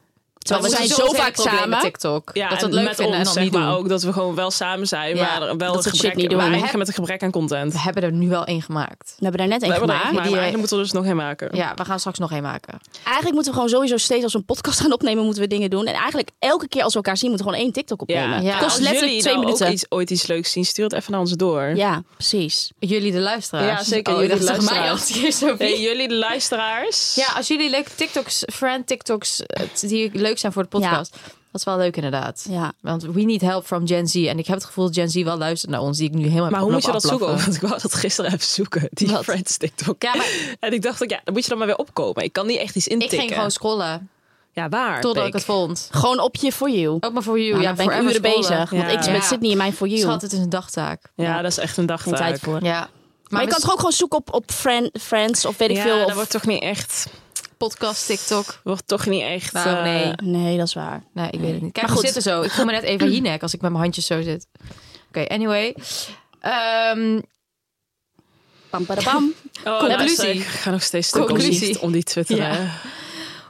Terwijl 0.44 0.70
we 0.70 0.76
zijn 0.76 0.88
zo 0.88 1.06
vaak 1.12 1.26
het 1.36 1.40
samen. 1.40 1.68
met 1.68 1.80
TikTok. 1.80 2.30
Ja, 2.32 2.48
dat 2.48 2.58
we 2.58 2.64
het 2.64 2.74
leuk 2.74 2.84
met 2.84 2.94
vinden 2.96 3.06
ons, 3.06 3.18
en 3.18 3.24
dan 3.24 3.32
zeg 3.32 3.42
niet 3.42 3.52
maar 3.52 3.62
doen. 3.68 3.76
ook 3.78 3.88
dat 3.88 4.02
we 4.02 4.12
gewoon 4.12 4.34
wel 4.34 4.50
samen 4.50 4.86
zijn, 4.86 5.16
Ja, 5.16 5.38
maar 5.38 5.56
wel 5.56 5.74
shit 5.82 5.88
gebrek, 5.92 6.14
niet 6.14 6.28
doen. 6.30 6.38
maar 6.38 6.50
We 6.70 6.76
met 6.78 6.88
een 6.88 6.94
gebrek 6.94 7.22
aan 7.22 7.30
content. 7.30 7.72
We 7.72 7.78
hebben 7.80 8.02
er 8.02 8.12
nu 8.12 8.28
wel 8.28 8.44
één 8.44 8.62
gemaakt. 8.62 9.14
We 9.18 9.24
hebben 9.24 9.40
er 9.40 9.48
net 9.48 9.62
gemaakt. 9.62 9.80
één 9.80 9.88
gemaakt, 9.90 10.02
die- 10.10 10.12
maar 10.12 10.22
eigenlijk 10.22 10.56
moeten 10.58 10.76
we 10.76 10.82
er 10.82 10.88
dus 10.90 11.00
nog 11.00 11.10
een 11.10 11.16
maken. 11.16 11.56
Ja, 11.56 11.72
we 11.76 11.84
gaan 11.84 11.98
straks 11.98 12.18
nog 12.18 12.32
één 12.32 12.42
maken. 12.42 12.80
Eigenlijk 13.04 13.34
moeten 13.34 13.52
we 13.52 13.58
gewoon 13.58 13.68
sowieso 13.68 13.96
steeds 13.96 14.22
als 14.22 14.32
we 14.32 14.38
een 14.38 14.44
podcast 14.44 14.80
gaan 14.80 14.92
opnemen, 14.92 15.24
moeten 15.24 15.42
we 15.42 15.48
dingen 15.48 15.70
doen. 15.70 15.86
En 15.86 15.94
eigenlijk 15.94 16.28
elke 16.38 16.68
keer 16.68 16.82
als 16.82 16.92
we 16.92 16.98
elkaar 16.98 17.16
zien, 17.16 17.28
moeten 17.28 17.46
we 17.46 17.52
gewoon 17.52 17.66
één 17.66 17.74
TikTok 17.74 18.00
opnemen. 18.00 18.42
Ja. 18.42 18.50
Het 18.50 18.58
kost 18.58 18.64
als 18.64 18.78
letterlijk 18.78 19.04
jullie 19.06 19.20
twee 19.20 19.34
nou 19.34 19.44
minuten. 19.44 19.66
ook 19.66 19.72
iets, 19.72 19.86
ooit 19.88 20.10
iets 20.10 20.26
leuks 20.26 20.52
zien, 20.52 20.64
stuur 20.64 20.84
het 20.84 20.92
even 20.92 21.10
naar 21.12 21.20
ons 21.20 21.32
door. 21.32 21.62
Ja, 21.76 22.02
precies. 22.14 22.70
Jullie 22.78 23.12
de 23.12 23.18
luisteraars. 23.20 23.78
Ja, 23.78 23.84
zeker, 23.84 24.14
Oh, 24.14 24.20
jullie 24.20 24.36
de 24.38 24.44
luisteraars. 24.44 25.08
jullie 25.58 26.08
de 26.08 26.14
luisteraars. 26.14 27.14
Ja, 27.14 27.26
als 27.36 27.46
jullie 27.48 27.70
leuke 27.70 27.90
TikToks, 27.94 28.44
friend 28.52 28.86
TikToks, 28.86 29.42
eh, 29.46 29.66
die 29.80 30.10
leuk 30.12 30.29
zijn 30.38 30.52
voor 30.52 30.62
de 30.62 30.68
podcast. 30.68 31.12
Dat 31.52 31.60
is 31.60 31.64
wel 31.66 31.76
leuk 31.76 31.96
inderdaad. 31.96 32.46
Ja. 32.48 32.72
Want 32.80 33.02
we 33.02 33.22
need 33.22 33.40
help 33.40 33.66
from 33.66 33.86
Gen 33.86 34.08
Z. 34.08 34.14
En 34.14 34.38
ik 34.38 34.46
heb 34.46 34.56
het 34.56 34.64
gevoel 34.64 34.84
dat 34.84 34.94
Gen 34.94 35.10
Z 35.10 35.22
wel 35.22 35.38
luistert 35.38 35.70
naar 35.70 35.80
ons, 35.80 35.98
die 35.98 36.08
ik 36.08 36.14
nu 36.14 36.26
helemaal 36.26 36.50
Maar 36.50 36.60
hoe 36.60 36.70
moet 36.72 36.84
je 36.84 36.92
dat 36.92 37.02
zoeken? 37.02 37.26
Want 37.26 37.54
ik 37.54 37.60
wou 37.60 37.78
dat 37.82 37.94
gisteren 37.94 38.32
even 38.32 38.46
zoeken, 38.46 38.88
die 38.90 39.08
Wat? 39.08 39.24
Friends 39.24 39.56
TikTok. 39.56 40.02
Ja, 40.02 40.14
maar 40.16 40.26
En 40.60 40.72
ik 40.72 40.82
dacht 40.82 41.02
ook, 41.02 41.10
ja, 41.10 41.20
dan 41.24 41.34
moet 41.34 41.42
je 41.42 41.48
dan 41.48 41.58
maar 41.58 41.66
weer 41.66 41.76
opkomen. 41.76 42.22
Ik 42.24 42.32
kan 42.32 42.46
niet 42.46 42.58
echt 42.58 42.76
iets 42.76 42.86
ik 42.86 42.92
intikken. 42.92 43.18
ging 43.18 43.32
gewoon 43.34 43.50
scrollen. 43.50 44.08
Ja, 44.52 44.68
waar? 44.68 45.00
Totdat 45.00 45.26
ik 45.26 45.32
het 45.32 45.44
vond. 45.44 45.88
Gewoon 45.90 46.20
op 46.20 46.36
je 46.36 46.52
For 46.52 46.70
You. 46.70 46.96
Ook 47.00 47.12
maar 47.12 47.22
voor 47.22 47.38
you. 47.40 47.50
Nou, 47.50 47.62
ja, 47.62 47.72
ben 47.72 47.84
ik 47.86 47.92
uren 48.00 48.14
scrollen. 48.14 48.36
bezig. 48.40 48.70
Want 48.70 48.82
Ja. 48.82 48.88
ik 48.88 49.02
zit 49.02 49.14
Ja. 49.14 49.20
zit 49.22 49.40
niet 49.40 49.50
in 49.50 49.56
mijn 49.56 49.72
For 49.72 49.86
You. 49.88 50.00
Schat, 50.00 50.22
het 50.22 50.32
is 50.32 50.38
een 50.38 50.50
dagtaak. 50.50 51.02
Ja, 51.16 51.42
dat 51.42 51.50
is 51.50 51.58
echt 51.58 51.68
een 51.68 51.74
Geen 51.74 51.86
dagtaak. 51.86 52.16
tijd 52.16 52.40
voor. 52.40 52.64
Ja. 52.64 52.88
Maar 53.28 53.42
je 53.42 53.48
kan 53.48 53.60
toch 53.60 53.70
ook 53.70 53.76
gewoon 53.76 53.92
zoeken 53.92 54.18
op, 54.18 54.32
op 54.34 54.50
friend, 54.52 54.90
Friends 55.00 55.44
of 55.44 55.56
weet 55.56 55.70
ik 55.70 55.76
ja, 55.76 55.82
veel. 55.82 55.98
dat 55.98 56.06
Of... 56.06 56.14
wordt 56.14 56.30
toch 56.30 56.46
niet 56.46 56.62
echt... 56.62 57.06
podcast, 57.68 58.06
TikTok. 58.06 58.60
Wordt 58.64 58.86
toch 58.86 59.06
niet 59.06 59.22
echt... 59.22 59.52
Nou, 59.52 59.68
eh, 59.68 59.82
nee. 59.82 60.12
Nee, 60.22 60.56
dat 60.58 60.66
is 60.66 60.74
waar. 60.74 61.02
Nee, 61.12 61.30
ik 61.30 61.40
weet 61.40 61.52
het 61.52 61.62
niet. 61.62 61.72
Kijk, 61.72 61.86
Maar 61.86 61.96
goed. 61.96 62.04
zitten 62.04 62.22
zo. 62.22 62.42
Ik 62.42 62.50
voel 62.50 62.64
me 62.64 62.72
net 62.72 62.82
Eva 62.82 63.04
Jinek 63.14 63.42
als 63.42 63.54
ik 63.54 63.60
met 63.60 63.70
mijn 63.70 63.82
handjes 63.82 64.06
zo 64.06 64.22
zit. 64.22 64.46
Oké, 65.08 65.24
anyway. 65.26 65.76
Ehm, 66.40 67.20
Pam, 68.70 68.84
padabam. 68.86 69.32
Oh, 69.64 69.78
Conclusie. 69.78 70.28
Ik 70.28 70.42
ga 70.44 70.70
nog 70.70 70.82
steeds 70.82 71.08
stuk 71.08 71.26
Conclusie. 71.26 71.76
om, 71.78 71.84
om 71.84 71.92
die 71.92 72.02
twitteren. 72.02 72.52
Ja. 72.52 72.70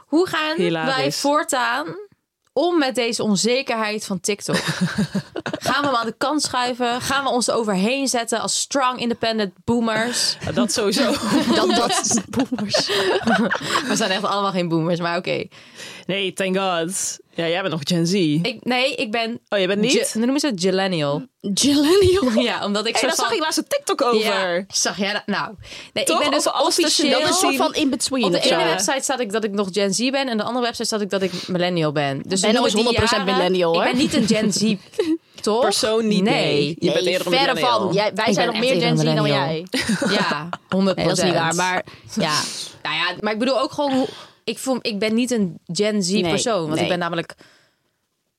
hoe 0.07 0.27
gaan 0.27 0.57
Hilarisch. 0.57 0.95
wij 0.95 1.11
voortaan 1.11 1.85
om 2.53 2.77
met 2.77 2.95
deze 2.95 3.23
onzekerheid 3.23 4.05
van 4.05 4.19
TikTok? 4.19 4.55
gaan 5.59 5.81
we 5.81 5.87
hem 5.87 5.95
aan 5.95 6.05
de 6.05 6.15
kant 6.17 6.41
schuiven? 6.41 7.01
Gaan 7.01 7.23
we 7.23 7.29
ons 7.29 7.47
er 7.47 7.53
overheen 7.55 8.07
zetten 8.07 8.39
als 8.39 8.59
strong 8.59 8.99
independent 8.99 9.53
boomers? 9.65 10.37
Ja, 10.45 10.51
Dat 10.51 10.71
sowieso. 10.71 11.03
Dat, 11.55 11.75
dat, 11.75 12.21
boomers. 12.29 12.87
We 13.87 13.95
zijn 13.95 14.11
echt 14.11 14.23
allemaal 14.23 14.51
geen 14.51 14.67
boomers, 14.67 14.99
maar 14.99 15.17
oké. 15.17 15.43
Nee, 16.05 16.33
thank 16.33 16.57
god. 16.57 17.19
Ja, 17.41 17.47
jij 17.47 17.61
bent 17.61 17.73
nog 17.73 17.81
Gen 17.83 18.07
Z. 18.07 18.13
Ik, 18.13 18.57
nee, 18.61 18.95
ik 18.95 19.11
ben... 19.11 19.39
Oh, 19.49 19.59
je 19.59 19.67
bent 19.67 19.81
niet? 19.81 20.11
Hoe 20.13 20.21
noemen 20.21 20.39
ze 20.39 20.47
het? 20.47 20.63
Millennial. 20.63 21.25
Millennial. 21.41 22.29
Ja, 22.43 22.65
omdat 22.65 22.85
ik 22.87 22.91
Hey, 22.91 23.01
zo 23.01 23.07
daar 23.07 23.15
van... 23.15 23.25
zag 23.25 23.33
ik 23.33 23.41
laatst 23.41 23.57
een 23.57 23.67
TikTok 23.67 24.01
over. 24.01 24.19
Ja, 24.57 24.63
zag 24.67 24.97
jij 24.97 25.13
dat? 25.13 25.21
Nou, 25.25 25.55
nee, 25.93 26.03
Toch? 26.05 26.17
ik 26.17 26.29
ben 26.29 26.31
dus 26.39 26.51
officieel-. 26.51 27.11
Dat 27.11 27.21
is 27.21 27.27
een 27.27 27.33
soort 27.33 27.55
van 27.55 27.73
in-between. 27.73 28.23
Op 28.23 28.31
de 28.31 28.39
ene 28.39 28.63
website 28.63 28.99
staat 29.01 29.19
ik 29.19 29.31
dat 29.31 29.43
ik 29.43 29.51
nog 29.51 29.69
Gen 29.71 29.93
Z 29.93 30.09
ben 30.09 30.27
en 30.27 30.37
de 30.37 30.43
andere 30.43 30.65
website 30.65 30.85
staat 30.85 31.01
ik 31.01 31.09
dat 31.09 31.21
ik 31.21 31.47
millennial 31.47 31.91
ben. 31.91 32.21
Dus 32.25 32.41
Ben 32.41 32.51
die 32.63 32.83
100% 32.85 32.93
jaren. 32.93 33.25
millennial, 33.25 33.73
hoor. 33.73 33.83
Ik 33.85 33.91
ben 33.91 33.99
niet 33.99 34.13
een 34.13 34.27
Gen 34.27 34.53
Z, 34.53 34.75
toch? 35.41 35.61
Persoon 35.61 36.07
niet, 36.07 36.23
nee. 36.23 36.33
Nee. 36.43 36.75
Je 36.79 36.91
bent 36.91 37.05
eerder 37.05 37.31
verre 37.31 37.57
van. 37.57 37.89
Jij, 37.93 38.11
wij 38.15 38.25
Ik 38.27 38.33
zijn 38.33 38.47
nog 38.47 38.59
meer 38.59 38.81
Gen 38.81 38.97
Z 38.97 39.03
dan 39.03 39.27
jij. 39.27 39.65
Ja, 40.09 40.49
100 40.69 40.97
Nee, 40.97 41.07
dat 41.07 41.17
is 41.17 41.23
niet 41.23 41.33
waar. 41.33 41.55
Maar 41.55 41.83
ja, 42.15 42.39
Nou 42.83 42.95
ja, 42.95 43.15
maar 43.19 43.33
ik 43.33 43.39
bedoel 43.39 43.59
ook 43.59 43.71
gewoon... 43.71 44.05
Ik, 44.51 44.57
voel, 44.59 44.77
ik 44.81 44.99
ben 44.99 45.13
niet 45.13 45.31
een 45.31 45.59
Gen 45.65 46.03
Z 46.03 46.11
Nee, 46.11 46.23
persoon. 46.29 46.61
Want 46.61 46.73
nee. 46.73 46.83
ik 46.83 46.89
ben 46.89 46.99
namelijk 46.99 47.35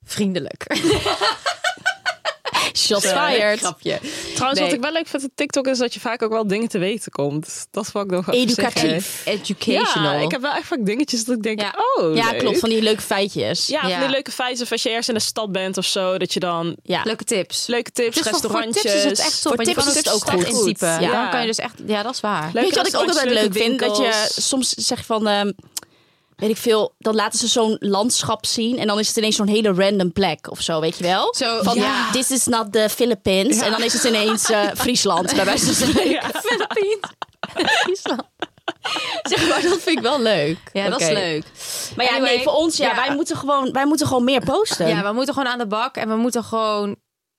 vriendelijk. 0.05 0.67
shots 2.77 3.09
Zo, 3.09 3.17
fired. 3.27 3.59
Grapje. 3.59 3.99
Trouwens, 4.35 4.61
Nee. 4.61 4.69
wat 4.69 4.73
ik 4.79 4.81
wel 4.83 4.93
leuk 4.93 5.07
vind 5.07 5.23
aan 5.23 5.29
TikTok 5.35 5.67
is 5.67 5.79
dat 5.79 5.95
je 5.95 6.01
vaak 6.01 6.23
ook 6.23 6.31
wel 6.31 6.47
dingen 6.47 6.69
te 6.69 6.79
weten 6.79 7.13
komt. 7.13 7.67
Dat 7.71 7.87
vond 7.87 8.05
ik 8.05 8.11
nog. 8.11 8.31
Educatief. 8.31 9.23
Educational. 9.27 10.13
Ja, 10.13 10.19
ik 10.25 10.31
heb 10.31 10.41
wel 10.41 10.53
echt 10.55 10.67
vaak 10.67 10.85
dingetjes 10.87 11.25
dat 11.25 11.37
ik 11.37 11.43
denk, 11.43 11.61
Ja. 11.61 11.75
oh 11.97 12.15
Ja, 12.17 12.31
leuk. 12.31 12.39
klopt. 12.39 12.59
Van 12.59 12.69
die 12.69 12.83
leuke 12.83 13.01
feitjes. 13.03 13.67
Ja, 13.67 13.81
van 13.81 14.01
die 14.01 14.09
leuke 14.09 14.31
feiten. 14.31 14.65
Of 14.65 14.73
als 14.73 14.83
je 14.83 14.89
ergens 14.89 15.09
in 15.09 15.15
de 15.15 15.21
stad 15.21 15.53
bent 15.53 15.77
of 15.79 15.85
zo, 15.87 16.19
dat 16.19 16.33
je 16.33 16.41
dan 16.41 16.77
Ja. 16.83 17.03
Leuke 17.05 17.25
tips. 17.25 17.67
leuke 17.67 17.91
tips, 17.91 18.17
Dus 18.17 18.29
voor- 18.29 18.33
voor 18.33 18.41
restaurantjes. 18.41 18.83
tips 18.83 18.95
is 18.95 19.05
het 19.05 19.19
echt 19.19 19.43
top. 19.43 19.55
Voor 19.55 19.65
tips 19.65 19.87
is 19.87 19.95
het 19.95 20.11
ook 20.11 20.31
goed. 20.55 20.81
Ja. 20.81 21.01
Ja. 21.01 21.11
Dan 21.23 21.31
kan 21.31 21.41
je 21.41 21.47
dus 21.47 21.59
echt... 21.59 21.75
Ja, 21.87 22.03
dat 22.03 22.15
is 22.15 22.21
waar. 22.21 22.43
Leuke 22.53 22.61
Weet 22.61 22.69
je 22.69 22.75
wat 22.77 22.87
ik 22.87 22.95
ook 22.95 23.01
altijd 23.09 23.25
restaurantjes, 23.25 23.57
leuk 23.57 23.67
vind? 23.67 23.81
Dat 23.81 23.97
je 24.37 24.41
soms 24.43 24.69
zeg 24.69 24.99
je 24.99 25.05
van, 25.05 25.27
ehm, 25.29 25.53
weet 26.43 26.51
ik 26.51 26.57
veel, 26.57 26.95
dan 26.99 27.15
laten 27.15 27.39
ze 27.39 27.47
zo'n 27.47 27.77
landschap 27.81 28.47
zien 28.47 28.79
en 28.79 28.87
dan 28.87 28.99
is 28.99 29.09
het 29.09 29.17
ineens 29.17 29.37
zo'n 29.37 29.47
hele 29.49 29.73
random 29.73 30.13
plek 30.13 30.51
of 30.51 30.61
zo, 30.61 30.81
weet 30.81 30.99
je 30.99 31.05
wel? 31.05 31.35
Zo, 31.35 31.63
van, 31.63 31.75
ja. 31.77 32.11
this 32.11 32.31
is 32.31 32.47
not 32.47 32.73
the 32.73 32.89
Philippines. 32.91 33.61
En 33.61 33.71
dan 33.71 33.83
is 33.83 33.93
het 33.93 34.05
ineens 34.05 34.51
eh, 34.51 34.69
Friesland, 34.83 35.35
bij 35.35 35.45
wijze 35.45 35.75
van 35.75 35.89
spreken. 35.89 36.31
Friesland. 37.83 38.23
Zeg 39.23 39.49
maar, 39.49 39.63
dat 39.63 39.81
vind 39.81 39.97
ik 39.97 40.03
wel 40.03 40.21
leuk. 40.21 40.59
Ja, 40.73 40.89
dat 40.89 41.01
is 41.01 41.09
leuk. 41.09 41.45
Maar 41.97 42.05
ja, 42.07 42.11
Anyway, 42.13 42.35
nee, 42.35 42.43
voor 42.43 42.53
ons, 42.53 42.77
ja, 42.77 42.89
ja. 42.89 42.95
Wij, 42.95 43.15
moeten 43.15 43.37
gewoon, 43.37 43.73
wij 43.73 43.87
moeten 43.87 44.07
gewoon 44.07 44.25
meer 44.25 44.41
posten. 44.41 44.89
Ja, 44.89 45.03
we 45.03 45.13
moeten 45.13 45.35
gewoon 45.35 45.49
aan 45.49 45.59
de 45.59 45.67
bak 45.67 45.97
en 45.97 46.09
we 46.09 46.17
moeten 46.17 46.45
gewoon 46.45 46.97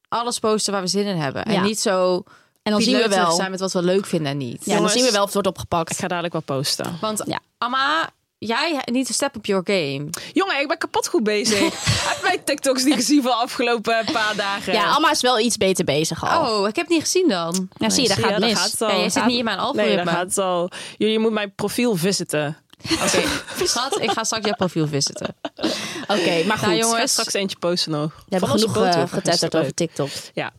alles 0.08 0.40
posten 0.40 0.74
waar 0.74 0.82
we 0.82 0.88
zin 0.88 1.06
in 1.06 1.16
hebben. 1.16 1.52
Ja. 1.52 1.58
En 1.58 1.64
niet 1.64 1.80
zo 1.80 2.24
en 2.64 2.72
dan 2.72 2.82
zien 2.82 2.98
we 2.98 3.08
wel. 3.08 3.32
zijn 3.32 3.52
met 3.52 3.60
wat 3.60 3.74
we 3.74 3.82
leuk 3.82 4.06
vinden 4.06 4.32
en 4.32 4.38
niet. 4.38 4.66
Ja, 4.66 4.78
dan 4.78 4.90
zien 4.90 5.04
we 5.04 5.12
wel 5.12 5.20
of 5.24 5.26
het 5.26 5.34
wordt 5.34 5.48
Ik 5.48 5.54
opgepakt. 5.54 6.00
ga 6.00 6.08
dadelijk 6.08 6.34
wel 6.34 6.42
posten. 6.42 6.98
Want 7.02 7.22
Ja. 7.26 7.40
Amma, 7.58 8.10
jij 8.48 8.82
niet 8.86 9.08
to 9.08 9.14
step 9.14 9.36
up 9.36 9.46
your 9.46 9.62
game. 9.66 10.10
Jongen, 10.34 10.60
ik 10.60 10.68
ben 10.68 10.78
kapot 10.78 11.08
goed 11.08 11.24
bezig. 11.24 11.60
Heb 12.10 12.20
mijn 12.22 12.44
TikToks 12.44 12.84
niet 12.84 12.94
gezien 12.96 13.22
van 13.22 13.32
de 13.32 13.38
afgelopen 13.38 14.06
paar 14.12 14.36
dagen? 14.36 14.74
Ja, 14.74 14.92
Alma 14.92 15.12
is 15.12 15.22
wel 15.22 15.40
iets 15.40 15.58
beter 15.58 15.86
bezig 15.86 16.24
al. 16.30 16.42
Oh, 16.62 16.68
ik 16.68 16.76
heb 16.76 16.86
het 16.86 16.94
niet 16.94 17.02
gezien 17.04 17.28
dan. 17.30 17.70
ja, 17.78 17.90
zie 17.90 18.02
je, 18.02 18.08
daar 18.08 18.18
gaat 18.18 18.30
je, 18.34 18.40
mis. 18.40 18.54
daar 18.54 18.62
gaat 18.62 18.72
het 18.72 18.82
al. 18.82 18.90
Ja, 18.90 18.96
jij 18.98 19.10
zit 19.10 19.26
niet 19.26 19.38
in 19.38 19.44
mijn 19.44 19.58
Nee, 19.58 19.66
algoritme. 19.66 20.04
daar 20.04 20.14
gaat 20.14 20.26
het 20.28 20.38
al. 20.38 20.70
Jullie 20.98 21.16
moeten 21.18 21.34
mijn 21.34 21.56
profiel 21.56 21.96
visiten. 21.96 22.58
Oké, 22.92 23.22
schat, 23.66 24.00
ik 24.02 24.12
ga 24.12 24.24
straks 24.24 24.46
jouw 24.46 24.56
profiel 24.56 24.88
visiten. 24.88 25.36
Oké, 25.56 25.64
maar 26.08 26.18
goed. 26.18 26.46
Nou, 26.48 26.52
Ik 26.54 26.58
ga 26.60 26.74
jongens. 26.76 27.12
straks 27.12 27.34
eentje 27.34 27.58
posten 27.60 27.92
nog. 27.92 28.12
We 28.16 28.24
hebben 28.30 28.50
genoeg 28.50 28.74
foto. 28.74 29.00
uh, 29.00 29.04
getetterd 29.10 29.56
over 29.56 29.74
TikTok. 29.74 30.10
Ja. 30.34 30.52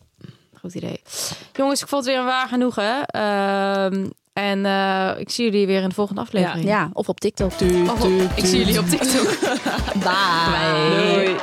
Goed 0.59 0.73
idee. 0.73 1.01
Jongens, 1.53 1.81
ik 1.81 1.87
vond 1.87 2.03
het 2.05 2.13
weer 2.13 2.21
een 2.21 2.27
waar 2.29 2.47
genoegen. 2.47 3.05
Ehm, 3.05 4.09
en 4.35 4.65
eh, 4.65 5.09
ik 5.19 5.29
zie 5.29 5.45
jullie 5.45 5.67
weer 5.67 5.81
in 5.81 5.89
de 5.89 5.95
volgende 5.95 6.21
aflevering. 6.21 6.65
Ja, 6.65 6.89
of 6.93 7.09
op 7.09 7.19
TikTok. 7.19 7.51
Of 7.51 8.01
op- 8.01 8.31
ik 8.35 8.45
zie 8.45 8.57
jullie 8.57 8.79
op 8.79 8.85
TikTok. 8.85 9.39
Bye. 10.03 11.13
Doei. 11.13 11.35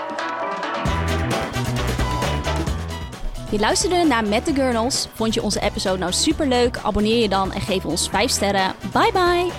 Je 3.50 3.58
luisterde 3.58 4.04
naar 4.04 4.24
Met 4.24 4.46
de 4.46 4.54
Gurnals. 4.54 5.08
Vond 5.14 5.34
je 5.34 5.42
onze 5.42 5.60
episode 5.60 5.98
nou 5.98 6.12
superleuk? 6.12 6.78
Abonneer 6.82 7.22
je 7.22 7.28
dan 7.28 7.52
en 7.52 7.60
geef 7.60 7.84
ons 7.84 8.08
5 8.08 8.30
sterren. 8.30 8.74
Bye 8.92 9.10
bye! 9.12 9.50